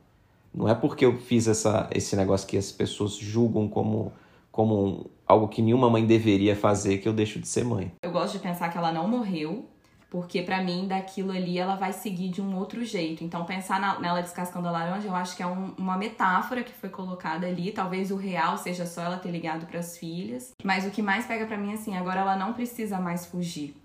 Não 0.53 0.69
é 0.69 0.73
porque 0.73 1.03
eu 1.03 1.17
fiz 1.17 1.47
essa, 1.47 1.89
esse 1.91 2.15
negócio 2.15 2.47
que 2.47 2.57
as 2.57 2.71
pessoas 2.71 3.17
julgam 3.17 3.67
como, 3.67 4.13
como 4.49 5.09
algo 5.27 5.49
que 5.49 5.61
nenhuma 5.61 5.89
mãe 5.89 6.05
deveria 6.05 6.55
fazer 6.55 6.99
que 6.99 7.07
eu 7.07 7.11
deixo 7.11 7.39
de 7.39 7.47
ser 7.47 7.65
mãe. 7.65 7.91
Eu 8.01 8.11
gosto 8.11 8.33
de 8.33 8.39
pensar 8.39 8.69
que 8.69 8.77
ela 8.77 8.91
não 8.91 9.07
morreu, 9.07 9.65
porque 10.09 10.41
para 10.41 10.63
mim 10.63 10.87
daquilo 10.87 11.31
ali 11.31 11.57
ela 11.57 11.75
vai 11.75 11.91
seguir 11.91 12.29
de 12.29 12.41
um 12.41 12.55
outro 12.55 12.85
jeito. 12.85 13.25
Então 13.25 13.43
pensar 13.43 13.77
na, 13.81 13.99
nela 13.99 14.21
descascando 14.21 14.67
a 14.69 14.71
laranja, 14.71 15.07
eu 15.07 15.15
acho 15.15 15.35
que 15.35 15.43
é 15.43 15.47
um, 15.47 15.73
uma 15.77 15.97
metáfora 15.97 16.63
que 16.63 16.71
foi 16.71 16.89
colocada 16.89 17.45
ali. 17.45 17.71
Talvez 17.71 18.09
o 18.09 18.15
real 18.15 18.57
seja 18.57 18.85
só 18.85 19.01
ela 19.01 19.17
ter 19.17 19.31
ligado 19.31 19.65
para 19.65 19.79
as 19.79 19.97
filhas, 19.97 20.53
mas 20.63 20.85
o 20.85 20.91
que 20.91 21.01
mais 21.01 21.25
pega 21.25 21.45
para 21.45 21.57
mim 21.57 21.73
assim, 21.73 21.97
agora 21.97 22.21
ela 22.21 22.37
não 22.37 22.53
precisa 22.53 22.99
mais 23.01 23.25
fugir 23.25 23.82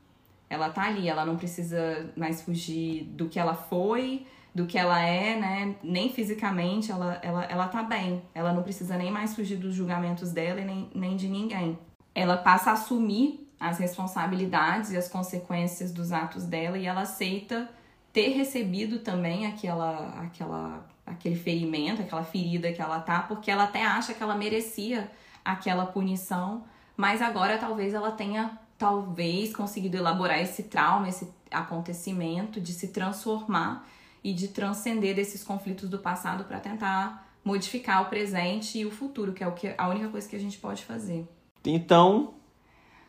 ela 0.50 0.70
tá 0.70 0.84
ali, 0.84 1.08
ela 1.08 1.24
não 1.24 1.36
precisa 1.36 2.10
mais 2.16 2.42
fugir 2.42 3.04
do 3.04 3.28
que 3.28 3.38
ela 3.38 3.54
foi, 3.54 4.26
do 4.54 4.66
que 4.66 4.78
ela 4.78 5.00
é, 5.00 5.36
né? 5.36 5.76
Nem 5.82 6.10
fisicamente, 6.10 6.90
ela, 6.90 7.18
ela, 7.22 7.44
ela 7.44 7.68
tá 7.68 7.82
bem. 7.82 8.22
Ela 8.34 8.52
não 8.52 8.62
precisa 8.62 8.96
nem 8.96 9.10
mais 9.10 9.34
fugir 9.34 9.56
dos 9.56 9.74
julgamentos 9.74 10.32
dela 10.32 10.60
e 10.60 10.64
nem, 10.64 10.90
nem 10.94 11.16
de 11.16 11.28
ninguém. 11.28 11.78
Ela 12.14 12.36
passa 12.36 12.70
a 12.70 12.72
assumir 12.72 13.48
as 13.60 13.78
responsabilidades 13.78 14.92
e 14.92 14.96
as 14.96 15.08
consequências 15.08 15.92
dos 15.92 16.12
atos 16.12 16.44
dela 16.44 16.78
e 16.78 16.86
ela 16.86 17.02
aceita 17.02 17.68
ter 18.12 18.28
recebido 18.30 19.00
também 19.00 19.46
aquela, 19.46 20.08
aquela, 20.20 20.86
aquele 21.04 21.36
ferimento, 21.36 22.02
aquela 22.02 22.24
ferida 22.24 22.72
que 22.72 22.80
ela 22.80 23.00
tá, 23.00 23.20
porque 23.22 23.50
ela 23.50 23.64
até 23.64 23.84
acha 23.84 24.14
que 24.14 24.22
ela 24.22 24.34
merecia 24.34 25.10
aquela 25.44 25.86
punição, 25.86 26.64
mas 26.96 27.20
agora 27.20 27.58
talvez 27.58 27.94
ela 27.94 28.10
tenha 28.10 28.58
talvez 28.78 29.54
conseguido 29.54 29.96
elaborar 29.96 30.40
esse 30.40 30.62
trauma, 30.62 31.08
esse 31.08 31.28
acontecimento, 31.50 32.60
de 32.60 32.72
se 32.72 32.88
transformar 32.88 33.86
e 34.22 34.32
de 34.32 34.48
transcender 34.48 35.16
desses 35.16 35.42
conflitos 35.42 35.88
do 35.88 35.98
passado 35.98 36.44
para 36.44 36.60
tentar 36.60 37.28
modificar 37.44 38.02
o 38.02 38.06
presente 38.06 38.78
e 38.78 38.86
o 38.86 38.90
futuro, 38.90 39.32
que 39.32 39.42
é 39.42 39.48
o 39.48 39.52
que 39.52 39.74
a 39.76 39.88
única 39.88 40.08
coisa 40.08 40.28
que 40.28 40.36
a 40.36 40.40
gente 40.40 40.58
pode 40.58 40.84
fazer. 40.84 41.26
Então, 41.64 42.34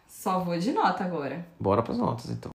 só 0.07 0.39
vou 0.39 0.57
de 0.57 0.72
nota 0.72 1.03
agora. 1.03 1.47
Bora 1.59 1.84
para 1.84 1.93
as 1.93 1.99
notas 1.99 2.30
então. 2.32 2.51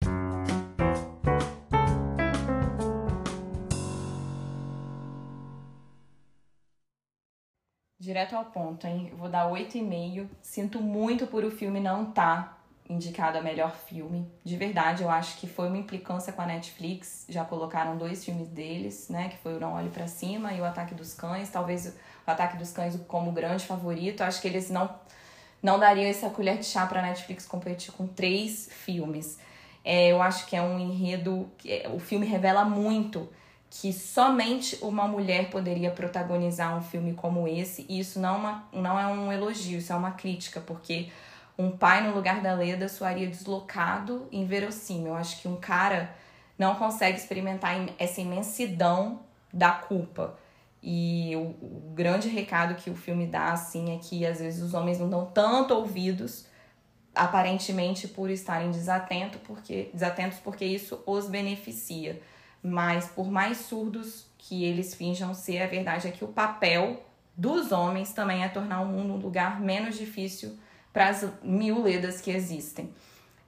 Direto 8.01 8.37
ao 8.37 8.45
ponto, 8.47 8.87
hein? 8.87 9.09
Eu 9.11 9.17
vou 9.17 9.31
dar 9.31 9.51
8,5. 9.51 10.29
Sinto 10.43 10.81
muito 10.81 11.27
por 11.27 11.43
o 11.43 11.51
filme 11.51 11.81
não 11.81 12.11
estar 12.11 12.43
tá 12.45 12.54
indicado 12.89 13.39
a 13.39 13.41
melhor 13.41 13.75
filme. 13.75 14.31
De 14.45 14.57
verdade, 14.57 15.03
eu 15.03 15.11
acho 15.11 15.39
que 15.39 15.47
foi 15.47 15.69
uma 15.69 15.79
implicância 15.79 16.33
com 16.33 16.43
a 16.43 16.47
Netflix. 16.47 17.25
Já 17.29 17.45
colocaram 17.45 17.97
dois 17.97 18.25
filmes 18.25 18.49
deles, 18.49 19.09
né? 19.09 19.29
Que 19.31 19.39
foi 19.39 19.57
o 19.57 19.61
Não 19.61 19.73
Olhe 19.73 19.89
para 19.89 20.07
Cima 20.07 20.53
e 20.53 20.61
o 20.61 20.65
Ataque 20.65 20.95
dos 20.95 21.15
Cães. 21.15 21.49
Talvez 21.49 21.87
o 21.87 22.31
Ataque 22.31 22.57
dos 22.57 22.73
Cães 22.73 22.99
como 23.09 23.33
grande 23.33 23.65
favorito. 23.65 24.23
Acho 24.23 24.41
que 24.41 24.49
eles 24.49 24.71
não, 24.71 24.91
não 25.63 25.79
dariam 25.79 26.07
essa 26.07 26.29
colher 26.29 26.59
de 26.59 26.67
chá 26.67 26.87
para 26.87 27.01
Netflix 27.01 27.47
competir 27.47 27.93
com 27.93 28.07
três 28.07 28.69
filmes. 28.71 29.39
É, 29.83 30.09
eu 30.09 30.21
acho 30.21 30.47
que 30.47 30.55
é 30.55 30.63
um 30.63 30.79
enredo. 30.79 31.51
É, 31.65 31.89
o 31.89 31.99
filme 31.99 32.27
revela 32.27 32.65
muito 32.65 33.29
que 33.71 33.93
somente 33.93 34.79
uma 34.83 35.09
mulher 35.09 35.51
poderia 35.51 35.91
protagonizar 35.91 36.77
um 36.77 36.81
filme 36.81 37.13
como 37.13 37.49
esse. 37.49 37.85
E 37.89 37.99
isso 37.99 38.21
não, 38.21 38.35
é 38.35 38.39
uma, 38.39 38.69
não 38.73 39.01
é 39.01 39.07
um 39.07 39.33
elogio, 39.33 39.79
isso 39.79 39.93
é 39.93 39.97
uma 39.97 40.13
crítica, 40.13 40.61
porque 40.61 41.09
um 41.57 41.71
pai 41.77 42.07
no 42.07 42.15
lugar 42.15 42.41
da 42.41 42.55
Leda 42.55 42.89
soaria 42.89 43.29
deslocado 43.29 44.29
e 44.31 44.39
inverossímil. 44.39 45.09
Eu 45.09 45.15
acho 45.15 45.41
que 45.41 45.49
um 45.49 45.57
cara 45.57 46.15
não 46.59 46.75
consegue 46.75 47.19
experimentar 47.19 47.75
essa 47.99 48.21
imensidão 48.21 49.21
da 49.53 49.71
culpa. 49.71 50.37
E 50.83 51.35
o, 51.37 51.41
o, 51.65 51.93
grande 51.95 52.29
recado 52.29 52.75
que 52.75 52.91
o 52.91 52.95
filme 52.95 53.27
dá, 53.27 53.53
assim, 53.53 53.95
é 53.95 53.99
que 53.99 54.27
às 54.27 54.41
vezes 54.41 54.63
os 54.63 54.75
homens 54.75 54.99
não 54.99 55.09
dão 55.09 55.27
tanto 55.27 55.75
ouvidos, 55.75 56.47
aparentemente 57.15 58.09
por 58.09 58.29
estarem 58.29 58.71
desatentos, 58.71 59.41
porque, 59.45 59.91
desatentos, 59.95 60.39
porque 60.39 60.65
isso 60.65 61.03
os 61.07 61.29
beneficia. 61.29 62.21
Mas 62.63 63.07
por 63.07 63.31
mais 63.31 63.59
surdos 63.59 64.27
que 64.37 64.65
eles 64.65 64.95
finjam 64.95 65.33
ser, 65.33 65.63
a 65.63 65.67
verdade 65.67 66.09
é 66.09 66.11
que 66.11 66.25
o 66.25 66.29
papel 66.29 67.03
dos 67.37 67.73
homens 67.73 68.13
também 68.13 68.45
é 68.45 68.49
tornar 68.49 68.81
o 68.81 68.87
mundo 68.87 69.15
um 69.15 69.19
lugar 69.19 69.61
menos 69.61 69.97
difícil 69.97 70.59
para 70.95 71.09
as 71.09 71.27
mil 71.43 71.83
ledas 71.83 72.21
que 72.21 72.31
existem. 72.31 72.89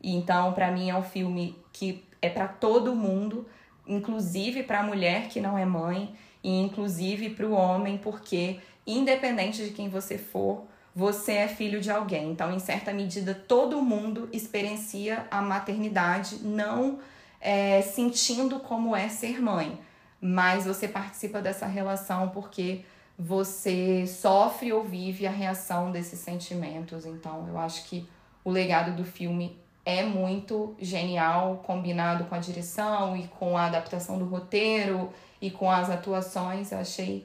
E 0.03 0.15
então, 0.15 0.53
para 0.53 0.71
mim, 0.73 0.91
é 0.91 0.97
um 0.97 1.03
filme 1.03 1.57
que 1.73 2.05
é 2.21 2.29
para 2.29 2.49
todo 2.49 2.95
mundo, 2.95 3.47
inclusive 3.87 4.65
para 4.65 4.81
a 4.81 4.83
mulher 4.83 5.29
que 5.29 5.41
não 5.41 5.57
é 5.57 5.65
mãe, 5.65 6.13
e 6.43 6.61
inclusive 6.61 7.31
para 7.31 7.47
o 7.47 7.53
homem, 7.53 7.99
porque 7.99 8.59
independente 8.85 9.65
de 9.65 9.71
quem 9.71 9.89
você 9.89 10.19
for, 10.19 10.65
você 10.95 11.33
é 11.33 11.49
filho 11.49 11.81
de 11.81 11.91
alguém. 11.91 12.31
Então, 12.33 12.53
em 12.53 12.59
certa 12.59 12.93
medida, 12.93 13.33
todo 13.33 13.81
mundo 13.81 14.29
experiencia 14.33 15.27
a 15.31 15.41
maternidade, 15.41 16.41
não 16.43 16.99
é, 17.41 17.81
sentindo 17.81 18.59
como 18.59 18.97
é 18.97 19.09
ser 19.09 19.41
mãe, 19.41 19.79
mas 20.21 20.65
você 20.65 20.89
participa 20.89 21.41
dessa 21.41 21.67
relação 21.67 22.31
porque 22.31 22.83
você 23.19 24.07
sofre 24.07 24.73
ou 24.73 24.85
vive 24.85 25.27
a 25.27 25.31
reação 25.31 25.91
desses 25.91 26.19
sentimentos. 26.19 27.07
Então, 27.07 27.47
eu 27.49 27.59
acho 27.59 27.89
que 27.89 28.07
o 28.45 28.51
legado 28.51 28.95
do 28.95 29.05
filme 29.05 29.57
é 29.85 30.05
muito 30.05 30.75
genial, 30.79 31.63
combinado 31.65 32.25
com 32.25 32.35
a 32.35 32.39
direção 32.39 33.17
e 33.17 33.27
com 33.29 33.57
a 33.57 33.67
adaptação 33.67 34.19
do 34.19 34.25
roteiro 34.25 35.11
e 35.41 35.51
com 35.51 35.71
as 35.71 35.89
atuações. 35.89 36.73
Eu 36.73 36.79
achei 36.79 37.25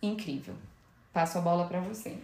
incrível. 0.00 0.54
Passo 1.12 1.38
a 1.38 1.40
bola 1.40 1.66
para 1.66 1.80
você. 1.80 2.16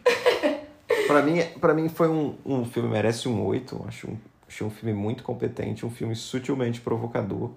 para 1.07 1.23
mim, 1.23 1.43
para 1.61 1.75
mim 1.75 1.89
foi 1.89 2.09
um, 2.09 2.37
um 2.47 2.65
filme 2.65 2.89
merece 2.89 3.29
um 3.29 3.45
8, 3.45 3.85
acho 3.89 4.11
um, 4.11 4.17
achei 4.49 4.67
um 4.67 4.71
filme 4.71 4.95
muito 4.95 5.23
competente, 5.23 5.85
um 5.85 5.91
filme 5.91 6.15
sutilmente 6.15 6.81
provocador. 6.81 7.51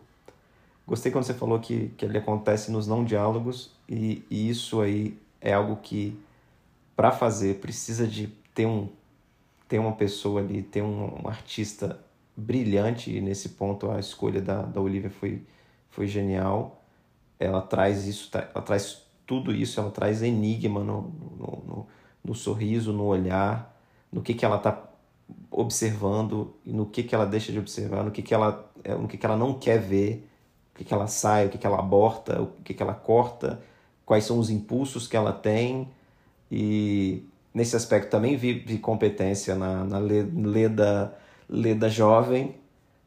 Gostei 0.87 1.11
quando 1.11 1.25
você 1.25 1.33
falou 1.33 1.59
que, 1.59 1.89
que 1.97 2.05
ele 2.05 2.17
acontece 2.17 2.71
nos 2.71 2.87
não 2.87 3.03
diálogos 3.03 3.71
e, 3.87 4.25
e 4.29 4.49
isso 4.49 4.81
aí 4.81 5.17
é 5.41 5.53
algo 5.53 5.77
que 5.77 6.19
para 6.95 7.11
fazer 7.11 7.59
precisa 7.59 8.07
de 8.07 8.27
ter 8.53 8.65
um 8.65 8.89
ter 9.67 9.79
uma 9.79 9.91
pessoa 9.93 10.39
ali, 10.39 10.61
ter 10.63 10.81
um, 10.81 11.23
um, 11.23 11.27
artista 11.27 11.99
brilhante 12.35 13.15
e 13.15 13.19
nesse 13.19 13.49
ponto 13.49 13.91
a 13.91 13.99
escolha 13.99 14.41
da, 14.41 14.61
da 14.61 14.79
Olivia 14.79 15.09
foi 15.09 15.41
foi 15.89 16.07
genial. 16.07 16.83
Ela 17.39 17.61
traz 17.61 18.07
isso, 18.07 18.29
ela 18.33 18.63
traz 18.63 19.03
tudo 19.25 19.53
isso, 19.53 19.79
ela 19.79 19.91
traz 19.91 20.23
enigma 20.23 20.83
no, 20.83 21.01
no, 21.37 21.63
no, 21.65 21.87
no 22.23 22.35
sorriso, 22.35 22.93
no 22.93 23.03
olhar, 23.03 23.75
no 24.11 24.21
que, 24.21 24.33
que 24.33 24.45
ela 24.45 24.57
está 24.57 24.87
observando 25.51 26.55
e 26.65 26.71
no 26.71 26.85
que, 26.85 27.03
que 27.03 27.13
ela 27.13 27.25
deixa 27.25 27.51
de 27.51 27.59
observar, 27.59 28.03
no 28.03 28.11
que, 28.11 28.21
que, 28.21 28.33
ela, 28.33 28.71
é, 28.83 28.95
no 28.95 29.07
que, 29.07 29.17
que 29.17 29.25
ela 29.25 29.35
não 29.35 29.53
quer 29.53 29.79
ver, 29.79 30.27
o 30.73 30.77
que, 30.77 30.85
que 30.85 30.93
ela 30.93 31.07
sai, 31.07 31.47
o 31.47 31.49
que, 31.49 31.57
que 31.57 31.67
ela 31.67 31.79
aborta, 31.79 32.41
o 32.41 32.47
que, 32.63 32.73
que 32.73 32.81
ela 32.81 32.93
corta, 32.93 33.61
quais 34.07 34.23
são 34.23 34.39
os 34.39 34.49
impulsos 34.49 35.05
que 35.05 35.17
ela 35.17 35.33
tem. 35.33 35.89
E 36.49 37.23
nesse 37.53 37.75
aspecto 37.75 38.09
também 38.09 38.37
vi, 38.37 38.53
vi 38.53 38.79
competência 38.79 39.53
na, 39.53 39.83
na 39.83 39.99
Leda, 39.99 41.13
Leda 41.49 41.89
jovem, 41.89 42.55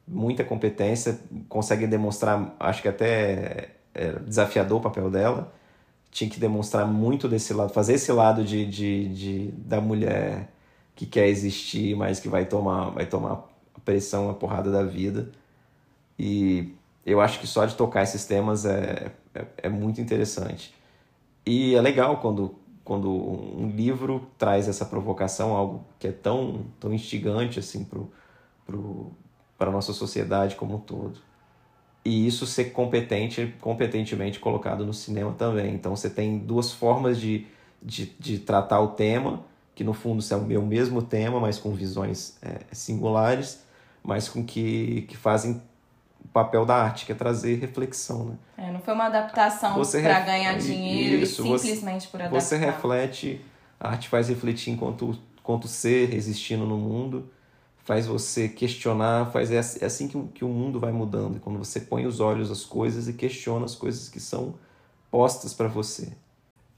muita 0.06 0.44
competência, 0.44 1.18
consegue 1.48 1.86
demonstrar, 1.86 2.54
acho 2.60 2.82
que 2.82 2.88
até 2.88 3.70
é 3.94 4.12
desafiador 4.20 4.78
o 4.78 4.82
papel 4.82 5.10
dela, 5.10 5.52
tinha 6.10 6.28
que 6.28 6.38
demonstrar 6.38 6.86
muito 6.86 7.28
desse 7.28 7.54
lado, 7.54 7.72
fazer 7.72 7.94
esse 7.94 8.12
lado 8.12 8.44
de, 8.44 8.66
de, 8.66 9.08
de 9.08 9.48
da 9.52 9.80
mulher 9.80 10.52
que 10.94 11.06
quer 11.06 11.28
existir, 11.28 11.96
mas 11.96 12.20
que 12.20 12.28
vai 12.28 12.44
tomar, 12.44 12.90
vai 12.90 13.06
tomar 13.06 13.48
a 13.74 13.80
pressão, 13.80 14.28
a 14.28 14.34
porrada 14.34 14.70
da 14.70 14.82
vida. 14.82 15.30
E 16.18 16.74
eu 17.06 17.22
acho 17.22 17.40
que 17.40 17.46
só 17.46 17.64
de 17.64 17.74
tocar 17.74 18.02
esses 18.02 18.26
temas 18.26 18.66
é, 18.66 19.12
é, 19.34 19.46
é 19.62 19.68
muito 19.70 20.00
interessante. 20.00 20.78
E 21.44 21.74
é 21.74 21.80
legal 21.80 22.18
quando, 22.18 22.54
quando 22.84 23.10
um 23.10 23.70
livro 23.74 24.26
traz 24.38 24.68
essa 24.68 24.84
provocação, 24.84 25.56
algo 25.56 25.84
que 25.98 26.08
é 26.08 26.12
tão, 26.12 26.66
tão 26.78 26.92
instigante 26.92 27.58
assim 27.58 27.84
pro, 27.84 28.10
pro, 28.66 29.10
para 29.58 29.70
a 29.70 29.72
nossa 29.72 29.92
sociedade 29.92 30.56
como 30.56 30.76
um 30.76 30.80
todo. 30.80 31.18
E 32.04 32.26
isso 32.26 32.46
ser 32.46 32.66
competente, 32.72 33.54
competentemente 33.60 34.38
colocado 34.38 34.86
no 34.86 34.94
cinema 34.94 35.32
também. 35.32 35.74
Então 35.74 35.94
você 35.94 36.08
tem 36.08 36.38
duas 36.38 36.72
formas 36.72 37.18
de, 37.20 37.46
de, 37.82 38.06
de 38.18 38.38
tratar 38.38 38.80
o 38.80 38.88
tema 38.88 39.44
que 39.80 39.84
no 39.84 39.94
fundo 39.94 40.20
são 40.20 40.42
o 40.42 40.66
mesmo 40.66 41.00
tema, 41.00 41.40
mas 41.40 41.58
com 41.58 41.72
visões 41.72 42.36
é, 42.42 42.60
singulares, 42.70 43.64
mas 44.02 44.28
com 44.28 44.44
que, 44.44 45.06
que 45.08 45.16
fazem 45.16 45.62
o 46.24 46.28
papel 46.28 46.64
da 46.64 46.76
arte, 46.76 47.06
que 47.06 47.12
é 47.12 47.14
trazer 47.14 47.58
reflexão. 47.58 48.24
Né? 48.24 48.34
É, 48.58 48.72
não 48.72 48.80
foi 48.80 48.94
uma 48.94 49.06
adaptação 49.06 49.80
para 49.80 50.20
ganhar 50.20 50.56
dinheiro 50.58 51.22
isso, 51.22 51.42
e 51.42 51.58
simplesmente 51.58 52.04
você, 52.04 52.10
por 52.10 52.20
adaptar. 52.20 52.40
Você 52.40 52.56
reflete, 52.56 53.44
a 53.78 53.90
arte 53.90 54.08
faz 54.08 54.28
refletir 54.28 54.72
enquanto, 54.72 55.18
enquanto 55.38 55.66
ser 55.68 56.14
existindo 56.14 56.64
no 56.64 56.76
mundo, 56.76 57.30
faz 57.84 58.06
você 58.06 58.48
questionar, 58.48 59.30
faz 59.32 59.50
é, 59.50 59.56
é 59.56 59.86
assim 59.86 60.06
que, 60.08 60.22
que 60.34 60.44
o 60.44 60.48
mundo 60.48 60.78
vai 60.78 60.92
mudando, 60.92 61.40
quando 61.40 61.58
você 61.58 61.80
põe 61.80 62.06
os 62.06 62.20
olhos 62.20 62.50
às 62.50 62.64
coisas 62.64 63.08
e 63.08 63.12
questiona 63.12 63.64
as 63.64 63.74
coisas 63.74 64.08
que 64.08 64.20
são 64.20 64.54
postas 65.10 65.52
para 65.54 65.68
você. 65.68 66.12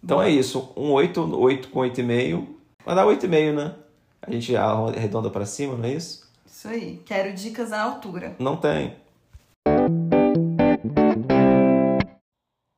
Então 0.03 0.17
Bom. 0.19 0.23
é 0.23 0.31
isso, 0.31 0.73
um 0.77 0.91
8, 0.91 1.39
8 1.39 1.69
com 1.69 1.81
8,5 1.81 2.63
Vai 2.85 2.95
dar 2.97 3.07
8,5, 3.07 3.55
né? 3.55 3.75
A 4.21 4.31
gente 4.31 4.55
arredonda 4.57 5.31
para 5.31 5.47
cima, 5.47 5.77
não 5.77 5.85
é 5.85 5.95
isso? 5.95 6.31
Isso 6.45 6.69
aí. 6.69 7.01
Quero 7.05 7.33
dicas 7.33 7.73
à 7.73 7.83
altura. 7.83 8.37
Não 8.39 8.57
tem. 8.57 8.97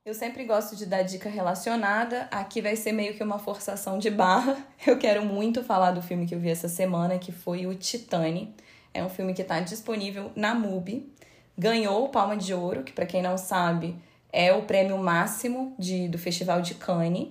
Eu 0.04 0.12
sempre 0.12 0.44
gosto 0.44 0.76
de 0.76 0.84
dar 0.84 1.00
dica 1.00 1.30
relacionada. 1.30 2.28
Aqui 2.30 2.60
vai 2.60 2.76
ser 2.76 2.92
meio 2.92 3.14
que 3.14 3.22
uma 3.22 3.38
forçação 3.38 3.98
de 3.98 4.10
barra. 4.10 4.58
Eu 4.86 4.98
quero 4.98 5.24
muito 5.24 5.64
falar 5.64 5.92
do 5.92 6.02
filme 6.02 6.26
que 6.26 6.34
eu 6.34 6.38
vi 6.38 6.50
essa 6.50 6.68
semana, 6.68 7.18
que 7.18 7.32
foi 7.32 7.66
o 7.66 7.74
Titane. 7.74 8.54
É 8.92 9.02
um 9.02 9.08
filme 9.08 9.32
que 9.32 9.40
está 9.40 9.60
disponível 9.60 10.30
na 10.36 10.54
MUBI. 10.54 11.10
Ganhou 11.56 12.04
o 12.04 12.10
Palma 12.10 12.36
de 12.36 12.52
Ouro, 12.52 12.82
que 12.82 12.92
para 12.92 13.06
quem 13.06 13.22
não 13.22 13.38
sabe 13.38 13.96
é 14.30 14.52
o 14.52 14.64
prêmio 14.64 14.98
máximo 14.98 15.74
de, 15.78 16.06
do 16.06 16.18
Festival 16.18 16.60
de 16.60 16.74
Cannes 16.74 17.28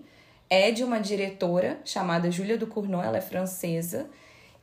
é 0.50 0.72
de 0.72 0.84
uma 0.84 1.00
diretora 1.00 1.80
chamada 1.86 2.32
Julia 2.32 2.58
Ducournau, 2.58 3.04
ela 3.04 3.18
é 3.18 3.22
francesa, 3.22 4.10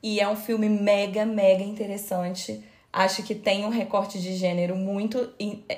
e 0.03 0.19
é 0.19 0.29
um 0.29 0.37
filme 0.37 0.69
mega, 0.69 1.25
mega 1.25 1.63
interessante. 1.63 2.65
Acho 2.93 3.23
que 3.23 3.37
tem 3.37 3.65
um 3.65 3.69
recorte 3.69 4.21
de 4.21 4.35
gênero 4.35 4.75
muito, 4.75 5.33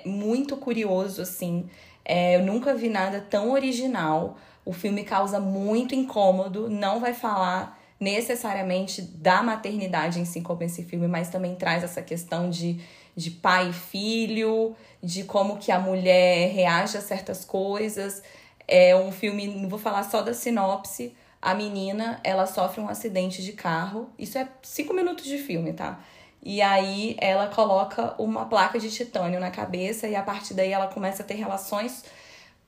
muito 0.07 0.57
curioso, 0.57 1.21
assim. 1.21 1.69
É, 2.05 2.37
eu 2.37 2.43
nunca 2.43 2.75
vi 2.75 2.89
nada 2.89 3.21
tão 3.21 3.53
original. 3.53 4.37
O 4.65 4.73
filme 4.73 5.05
causa 5.05 5.41
muito 5.41 5.95
incômodo, 5.95 6.71
não 6.71 7.01
vai 7.01 7.15
falar 7.15 7.79
necessariamente 7.99 9.01
da 9.01 9.43
maternidade 9.43 10.19
em 10.19 10.25
si, 10.25 10.41
como 10.41 10.63
esse 10.65 10.83
filme, 10.83 11.07
mas 11.07 11.29
também 11.29 11.55
traz 11.55 11.85
essa 11.85 12.03
questão 12.03 12.51
de, 12.51 12.81
de 13.15 13.31
pai 13.31 13.71
e 13.71 13.73
filho, 13.73 14.75
de 15.01 15.23
como 15.25 15.57
que 15.57 15.71
a 15.71 15.79
mulher 15.79 16.53
reage 16.53 16.97
a 16.97 17.01
certas 17.01 17.45
coisas. 17.45 18.23
É 18.67 18.95
um 18.97 19.13
filme, 19.13 19.47
não 19.47 19.69
vou 19.69 19.79
falar 19.79 20.03
só 20.03 20.21
da 20.23 20.35
sinopse. 20.35 21.15
A 21.41 21.55
menina, 21.55 22.21
ela 22.25 22.47
sofre 22.47 22.81
um 22.81 22.89
acidente 22.89 23.43
de 23.43 23.53
carro. 23.53 24.11
Isso 24.19 24.39
é 24.39 24.49
cinco 24.63 24.93
minutos 24.93 25.25
de 25.25 25.39
filme, 25.39 25.73
tá? 25.73 26.01
E 26.43 26.61
aí 26.61 27.17
ela 27.21 27.47
coloca 27.47 28.15
uma 28.19 28.47
placa 28.47 28.79
de 28.79 28.91
titânio 28.91 29.39
na 29.39 29.51
cabeça 29.51 30.09
e 30.09 30.17
a 30.17 30.23
partir 30.23 30.55
daí 30.55 30.73
ela 30.73 30.89
começa 30.89 31.23
a 31.23 31.27
ter 31.27 31.35
relações 31.35 32.05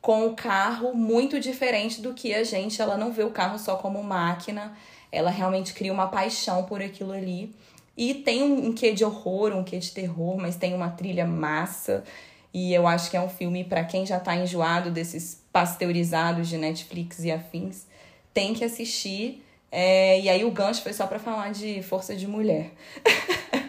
com 0.01 0.27
o 0.27 0.37
carro 0.37 0.95
muito 0.95 1.41
diferente 1.41 2.01
do 2.01 2.15
que 2.15 2.33
a 2.33 2.45
gente. 2.45 2.81
Ela 2.81 2.97
não 2.97 3.13
vê 3.13 3.25
o 3.25 3.31
carro 3.31 3.59
só 3.59 3.77
como 3.77 4.03
máquina, 4.03 4.77
ela 5.11 5.31
realmente 5.31 5.73
cria 5.73 5.93
uma 5.93 6.07
paixão 6.07 6.65
por 6.65 6.81
aquilo 6.81 7.13
ali. 7.13 7.55
E 7.97 8.15
tem 8.15 8.43
um, 8.43 8.73
quê 8.73 8.93
de 8.93 9.05
horror, 9.05 9.53
um 9.53 9.65
quê 9.65 9.79
de 9.79 9.91
terror, 9.93 10.37
mas 10.37 10.57
tem 10.57 10.75
uma 10.75 10.91
trilha 10.91 11.27
massa. 11.27 12.05
E 12.53 12.73
eu 12.73 12.87
acho 12.87 13.11
que 13.11 13.17
é 13.17 13.21
um 13.21 13.29
filme 13.29 13.65
para 13.65 13.83
quem 13.85 14.05
já 14.05 14.21
tá 14.21 14.37
enjoado 14.37 14.91
desses 14.91 15.43
pasteurizados 15.53 16.49
de 16.49 16.59
Netflix 16.59 17.21
e 17.25 17.33
afins, 17.33 17.87
tem 18.33 18.55
que 18.55 18.65
assistir. 18.65 19.45
É, 19.71 20.21
e 20.21 20.29
aí 20.29 20.45
o 20.45 20.51
gancho 20.51 20.83
foi 20.83 20.93
só 20.93 21.07
para 21.07 21.19
falar 21.19 21.51
de 21.51 21.83
força 21.83 22.15
de 22.15 22.29
mulher. 22.29 22.73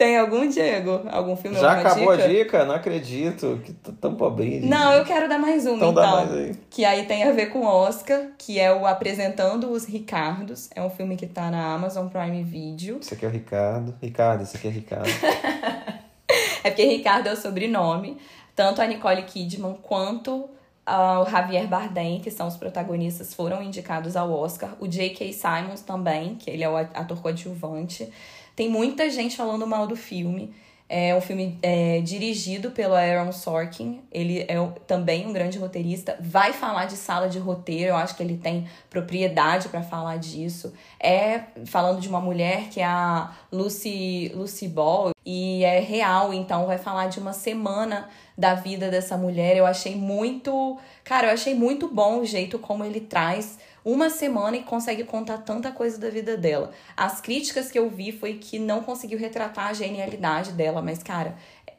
Tem 0.00 0.16
algum, 0.16 0.48
Diego? 0.48 1.02
Algum 1.10 1.36
filme? 1.36 1.58
Já 1.58 1.72
acabou 1.72 2.16
dica? 2.16 2.24
a 2.24 2.26
dica? 2.26 2.64
Não 2.64 2.74
acredito. 2.74 3.60
Que 3.62 3.74
tão 3.74 4.14
pobrinho. 4.14 4.66
Não, 4.66 4.94
eu 4.94 5.04
quero 5.04 5.28
dar 5.28 5.38
mais 5.38 5.66
uma, 5.66 5.76
então. 5.76 5.90
então 5.90 6.10
mais 6.10 6.32
aí. 6.32 6.56
Que 6.70 6.86
aí 6.86 7.04
tem 7.04 7.22
a 7.24 7.32
ver 7.32 7.50
com 7.50 7.66
Oscar, 7.66 8.28
que 8.38 8.58
é 8.58 8.72
o 8.72 8.86
Apresentando 8.86 9.70
os 9.70 9.84
Ricardos. 9.84 10.70
É 10.74 10.80
um 10.80 10.88
filme 10.88 11.18
que 11.18 11.26
tá 11.26 11.50
na 11.50 11.74
Amazon 11.74 12.08
Prime 12.08 12.42
Video. 12.42 13.00
Esse 13.02 13.12
aqui 13.12 13.26
é 13.26 13.28
o 13.28 13.30
Ricardo. 13.30 13.94
Ricardo, 14.00 14.42
esse 14.42 14.56
aqui 14.56 14.68
é 14.68 14.70
Ricardo. 14.70 15.10
É 16.62 16.68
porque 16.68 16.84
Ricardo 16.84 17.26
é 17.26 17.32
o 17.32 17.36
sobrenome. 17.36 18.18
Tanto 18.54 18.82
a 18.82 18.86
Nicole 18.86 19.22
Kidman 19.22 19.78
quanto 19.82 20.50
uh, 20.86 21.22
o 21.22 21.30
Javier 21.30 21.66
Bardem, 21.66 22.20
que 22.20 22.30
são 22.30 22.46
os 22.46 22.56
protagonistas, 22.56 23.32
foram 23.32 23.62
indicados 23.62 24.14
ao 24.14 24.30
Oscar. 24.30 24.76
O 24.78 24.86
J.K. 24.86 25.32
Simons 25.32 25.80
também, 25.80 26.34
que 26.34 26.50
ele 26.50 26.62
é 26.62 26.68
o 26.68 26.76
ator 26.76 27.20
coadjuvante. 27.22 28.12
Tem 28.54 28.68
muita 28.68 29.08
gente 29.10 29.36
falando 29.36 29.66
mal 29.66 29.86
do 29.86 29.96
filme. 29.96 30.52
É 30.92 31.14
um 31.14 31.20
filme 31.20 31.56
é, 31.62 32.00
dirigido 32.00 32.72
pelo 32.72 32.94
Aaron 32.94 33.30
Sorkin. 33.30 34.00
Ele 34.10 34.40
é 34.40 34.56
também 34.88 35.24
um 35.24 35.32
grande 35.32 35.56
roteirista. 35.56 36.18
Vai 36.20 36.52
falar 36.52 36.86
de 36.86 36.96
sala 36.96 37.28
de 37.28 37.38
roteiro. 37.38 37.90
Eu 37.90 37.96
acho 37.96 38.16
que 38.16 38.22
ele 38.24 38.36
tem 38.36 38.66
propriedade 38.90 39.68
para 39.68 39.84
falar 39.84 40.16
disso. 40.18 40.74
É 40.98 41.42
falando 41.64 42.00
de 42.00 42.08
uma 42.08 42.20
mulher 42.20 42.70
que 42.70 42.80
é 42.80 42.84
a 42.84 43.30
Lucy, 43.52 44.32
Lucy 44.34 44.66
Ball. 44.66 45.12
E 45.24 45.62
é 45.62 45.78
real, 45.78 46.34
então 46.34 46.66
vai 46.66 46.76
falar 46.76 47.06
de 47.06 47.20
uma 47.20 47.32
semana 47.32 48.08
da 48.36 48.54
vida 48.54 48.90
dessa 48.90 49.16
mulher. 49.16 49.56
Eu 49.56 49.66
achei 49.66 49.94
muito. 49.94 50.76
Cara, 51.04 51.28
eu 51.28 51.34
achei 51.34 51.54
muito 51.54 51.86
bom 51.86 52.18
o 52.18 52.26
jeito 52.26 52.58
como 52.58 52.84
ele 52.84 53.00
traz 53.00 53.60
uma 53.84 54.10
semana 54.10 54.56
e 54.56 54.62
consegue 54.62 55.04
contar 55.04 55.38
tanta 55.38 55.70
coisa 55.72 55.98
da 55.98 56.10
vida 56.10 56.36
dela. 56.36 56.70
As 56.96 57.20
críticas 57.20 57.70
que 57.70 57.78
eu 57.78 57.88
vi 57.88 58.12
foi 58.12 58.34
que 58.34 58.58
não 58.58 58.82
conseguiu 58.82 59.18
retratar 59.18 59.68
a 59.68 59.72
genialidade 59.72 60.52
dela, 60.52 60.82
mas, 60.82 61.02
cara, 61.02 61.36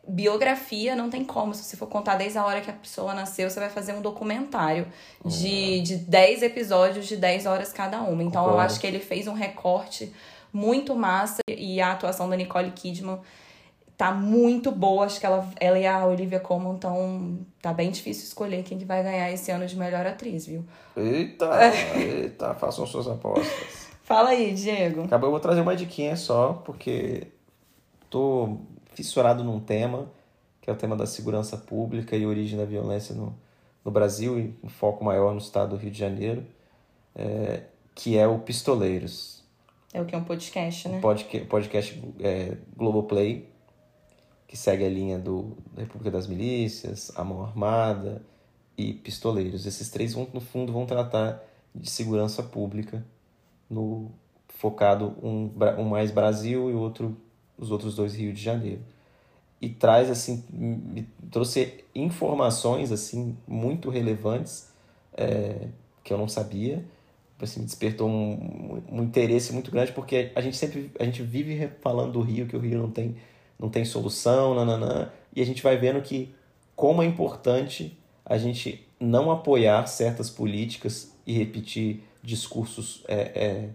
biografia 0.08 0.96
não 0.96 1.10
tem 1.10 1.24
como. 1.24 1.54
Se 1.54 1.64
você 1.64 1.78
for 1.78 1.88
contar 1.88 2.16
desde 2.16 2.38
a 2.38 2.46
hora 2.46 2.62
que 2.62 2.70
a 2.70 2.74
pessoa 2.74 3.14
nasceu, 3.14 3.50
você 3.50 3.60
vai 3.60 3.70
fazer 3.70 3.94
um 3.94 4.02
documentário 4.02 4.88
de, 5.26 5.78
uhum. 5.78 5.84
de 5.84 5.96
10 5.98 6.44
episódios 6.44 7.08
de 7.08 7.16
10 7.16 7.46
horas 7.46 7.72
cada 7.72 8.02
uma. 8.02 8.24
Então 8.24 8.46
eu 8.50 8.60
acho 8.60 8.80
que 8.80 8.88
ele 8.88 9.00
fez 9.00 9.28
um 9.28 9.34
recorte 9.34 10.12
muito 10.52 10.96
massa 10.96 11.40
e 11.48 11.80
a 11.80 11.92
atuação 11.92 12.30
da 12.30 12.36
Nicole 12.36 12.72
Kidman 12.72 13.20
tá 14.02 14.12
muito 14.12 14.72
boa. 14.72 15.06
Acho 15.06 15.20
que 15.20 15.28
ela, 15.28 15.48
ela 15.60 15.78
e 15.78 15.86
a 15.86 16.04
Olivia 16.08 16.40
Colman 16.40 16.74
estão. 16.74 17.38
Tá 17.62 17.72
bem 17.72 17.92
difícil 17.92 18.24
escolher 18.24 18.64
quem 18.64 18.80
que 18.80 18.84
vai 18.84 19.04
ganhar 19.04 19.32
esse 19.32 19.52
ano 19.52 19.68
de 19.68 19.78
melhor 19.78 20.08
atriz, 20.08 20.48
viu? 20.48 20.66
Eita, 20.98 21.48
eita, 21.96 22.56
façam 22.56 22.88
suas 22.88 23.08
apostas. 23.08 23.92
Fala 24.02 24.30
aí, 24.30 24.56
Diego. 24.56 25.04
Acabou, 25.04 25.28
eu 25.28 25.32
vou 25.32 25.40
trazer 25.40 25.62
uma 25.62 25.76
diquinha 25.76 26.16
só, 26.16 26.54
porque 26.66 27.28
tô 28.10 28.58
fissurado 28.96 29.44
num 29.44 29.60
tema, 29.60 30.12
que 30.60 30.72
é 30.72 30.74
o 30.74 30.76
tema 30.76 30.96
da 30.96 31.06
segurança 31.06 31.56
pública 31.56 32.16
e 32.18 32.26
origem 32.26 32.58
da 32.58 32.66
violência 32.66 33.14
no, 33.14 33.36
no 33.86 33.92
Brasil 33.92 34.40
e 34.40 34.56
um 34.64 34.70
foco 34.70 35.06
maior 35.06 35.32
no 35.32 35.38
estado 35.38 35.70
do 35.70 35.76
Rio 35.76 35.92
de 35.92 36.00
Janeiro, 36.00 36.44
é, 37.16 37.66
que 37.94 38.18
é 38.18 38.28
o 38.28 38.40
Pistoleiros. 38.40 39.44
É 39.94 40.02
o 40.02 40.06
que? 40.06 40.16
Um 40.16 40.24
podcast, 40.24 40.90
né? 40.90 40.98
Um 40.98 41.02
podcast, 41.02 41.48
podcast 41.48 42.04
é, 42.20 42.58
Globoplay, 42.76 43.51
que 44.52 44.58
segue 44.58 44.84
a 44.84 44.90
linha 44.90 45.18
do 45.18 45.56
da 45.74 45.82
República 45.82 46.12
das 46.12 46.28
Milícias, 46.28 47.10
A 47.16 47.24
Mão 47.24 47.42
Armada 47.42 48.22
e 48.78 48.92
Pistoleiros. 48.92 49.66
Esses 49.66 49.90
três, 49.90 50.14
vão, 50.14 50.28
no 50.34 50.42
fundo, 50.42 50.74
vão 50.74 50.86
tratar 50.86 51.42
de 51.74 51.90
segurança 51.90 52.44
pública, 52.44 53.02
no 53.70 54.12
focado 54.50 55.16
um, 55.24 55.50
um 55.78 55.86
mais 55.86 56.12
Brasil 56.12 56.70
e 56.70 56.74
outro 56.74 57.16
os 57.58 57.72
outros 57.72 57.96
dois 57.96 58.14
Rio 58.14 58.34
de 58.34 58.42
Janeiro. 58.42 58.82
E 59.62 59.70
traz 59.70 60.10
assim, 60.10 60.44
me 60.52 61.08
trouxe 61.32 61.86
informações 61.96 62.92
assim 62.92 63.38
muito 63.48 63.90
relevantes 63.90 64.70
é, 65.14 65.70
que 66.04 66.12
eu 66.12 66.18
não 66.18 66.28
sabia. 66.28 66.84
Assim, 67.40 67.62
me 67.62 67.66
despertou 67.66 68.10
um, 68.10 68.84
um 68.92 69.02
interesse 69.02 69.54
muito 69.54 69.72
grande 69.72 69.94
porque 69.94 70.34
a 70.36 70.42
gente 70.42 70.58
sempre 70.58 70.92
a 71.00 71.06
gente 71.06 71.24
vive 71.24 71.70
falando 71.80 72.12
do 72.12 72.22
Rio 72.22 72.48
que 72.48 72.56
o 72.58 72.60
Rio 72.60 72.78
não 72.78 72.92
tem 72.92 73.16
não 73.62 73.70
tem 73.70 73.86
solução, 73.86 74.56
nananã, 74.56 75.12
e 75.36 75.42
a 75.42 75.46
gente 75.46 75.62
vai 75.62 75.78
vendo 75.78 76.02
que 76.02 76.34
como 76.76 77.04
é 77.04 77.06
importante 77.06 77.96
a 78.26 78.38
gente 78.38 78.86
não 79.00 79.30
apoiar 79.30 79.86
certas 79.86 80.30
políticas 80.30 81.14
e 81.26 81.34
repetir 81.34 82.04
discursos 82.24 83.04
é, 83.08 83.16
é, 83.16 83.70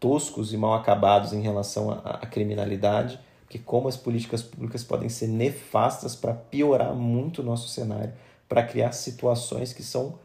toscos 0.00 0.52
e 0.52 0.56
mal 0.56 0.74
acabados 0.74 1.32
em 1.32 1.40
relação 1.40 1.90
à, 1.90 2.18
à 2.22 2.26
criminalidade, 2.26 3.20
porque 3.42 3.58
como 3.58 3.88
as 3.88 3.96
políticas 3.96 4.42
públicas 4.42 4.82
podem 4.82 5.08
ser 5.08 5.28
nefastas 5.28 6.16
para 6.16 6.34
piorar 6.34 6.94
muito 6.94 7.40
o 7.40 7.44
nosso 7.44 7.68
cenário, 7.68 8.12
para 8.48 8.62
criar 8.64 8.92
situações 8.92 9.72
que 9.72 9.82
são 9.82 10.18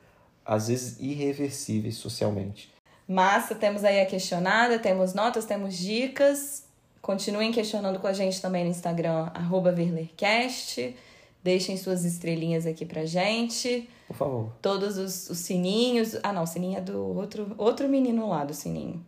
às 0.44 0.68
vezes 0.68 1.00
irreversíveis 1.00 1.98
socialmente. 1.98 2.74
Massa, 3.08 3.54
temos 3.54 3.84
aí 3.84 4.02
a 4.02 4.06
questionada, 4.06 4.80
temos 4.80 5.14
notas, 5.14 5.46
temos 5.46 5.76
dicas. 5.76 6.65
Continuem 7.06 7.52
questionando 7.52 8.00
com 8.00 8.08
a 8.08 8.14
gente 8.14 8.42
também 8.42 8.64
no 8.64 8.72
Instagram, 8.72 9.30
arroba 9.32 9.72
VerlerCast. 9.72 10.96
Deixem 11.44 11.78
suas 11.78 12.04
estrelinhas 12.04 12.66
aqui 12.66 12.84
pra 12.84 13.06
gente. 13.06 13.88
Por 14.08 14.16
favor. 14.16 14.50
Todos 14.60 14.98
os, 14.98 15.30
os 15.30 15.38
sininhos. 15.38 16.18
Ah, 16.24 16.34
não, 16.34 16.42
o 16.42 16.48
sininho 16.48 16.80
é 16.80 16.82
do 16.82 17.16
outro, 17.16 17.54
outro 17.60 17.88
menino 17.88 18.28
lá 18.28 18.44
do 18.44 18.56
sininho. 18.56 19.06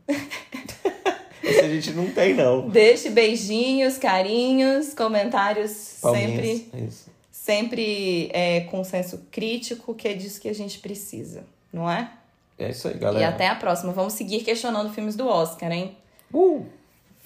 Esse 1.41 1.61
a 1.61 1.69
gente 1.69 1.91
não 1.93 2.11
tem, 2.11 2.35
não. 2.35 2.69
Deixe 2.69 3.09
beijinhos, 3.09 3.97
carinhos, 3.97 4.93
comentários 4.93 5.97
Palminhas, 5.99 6.29
sempre, 6.29 6.69
Isso. 6.87 7.09
sempre 7.31 8.29
é, 8.31 8.59
com 8.69 8.83
senso 8.83 9.25
crítico, 9.31 9.95
que 9.95 10.07
é 10.07 10.13
disso 10.13 10.39
que 10.39 10.49
a 10.49 10.53
gente 10.53 10.77
precisa, 10.77 11.43
não 11.73 11.89
é? 11.89 12.11
É 12.59 12.69
isso 12.69 12.87
aí, 12.87 12.93
E 12.93 12.99
galera. 12.99 13.29
até 13.29 13.47
a 13.47 13.55
próxima. 13.55 13.91
Vamos 13.91 14.13
seguir 14.13 14.43
questionando 14.43 14.93
filmes 14.93 15.15
do 15.15 15.27
Oscar, 15.27 15.71
hein? 15.71 15.97
Uh, 16.31 16.63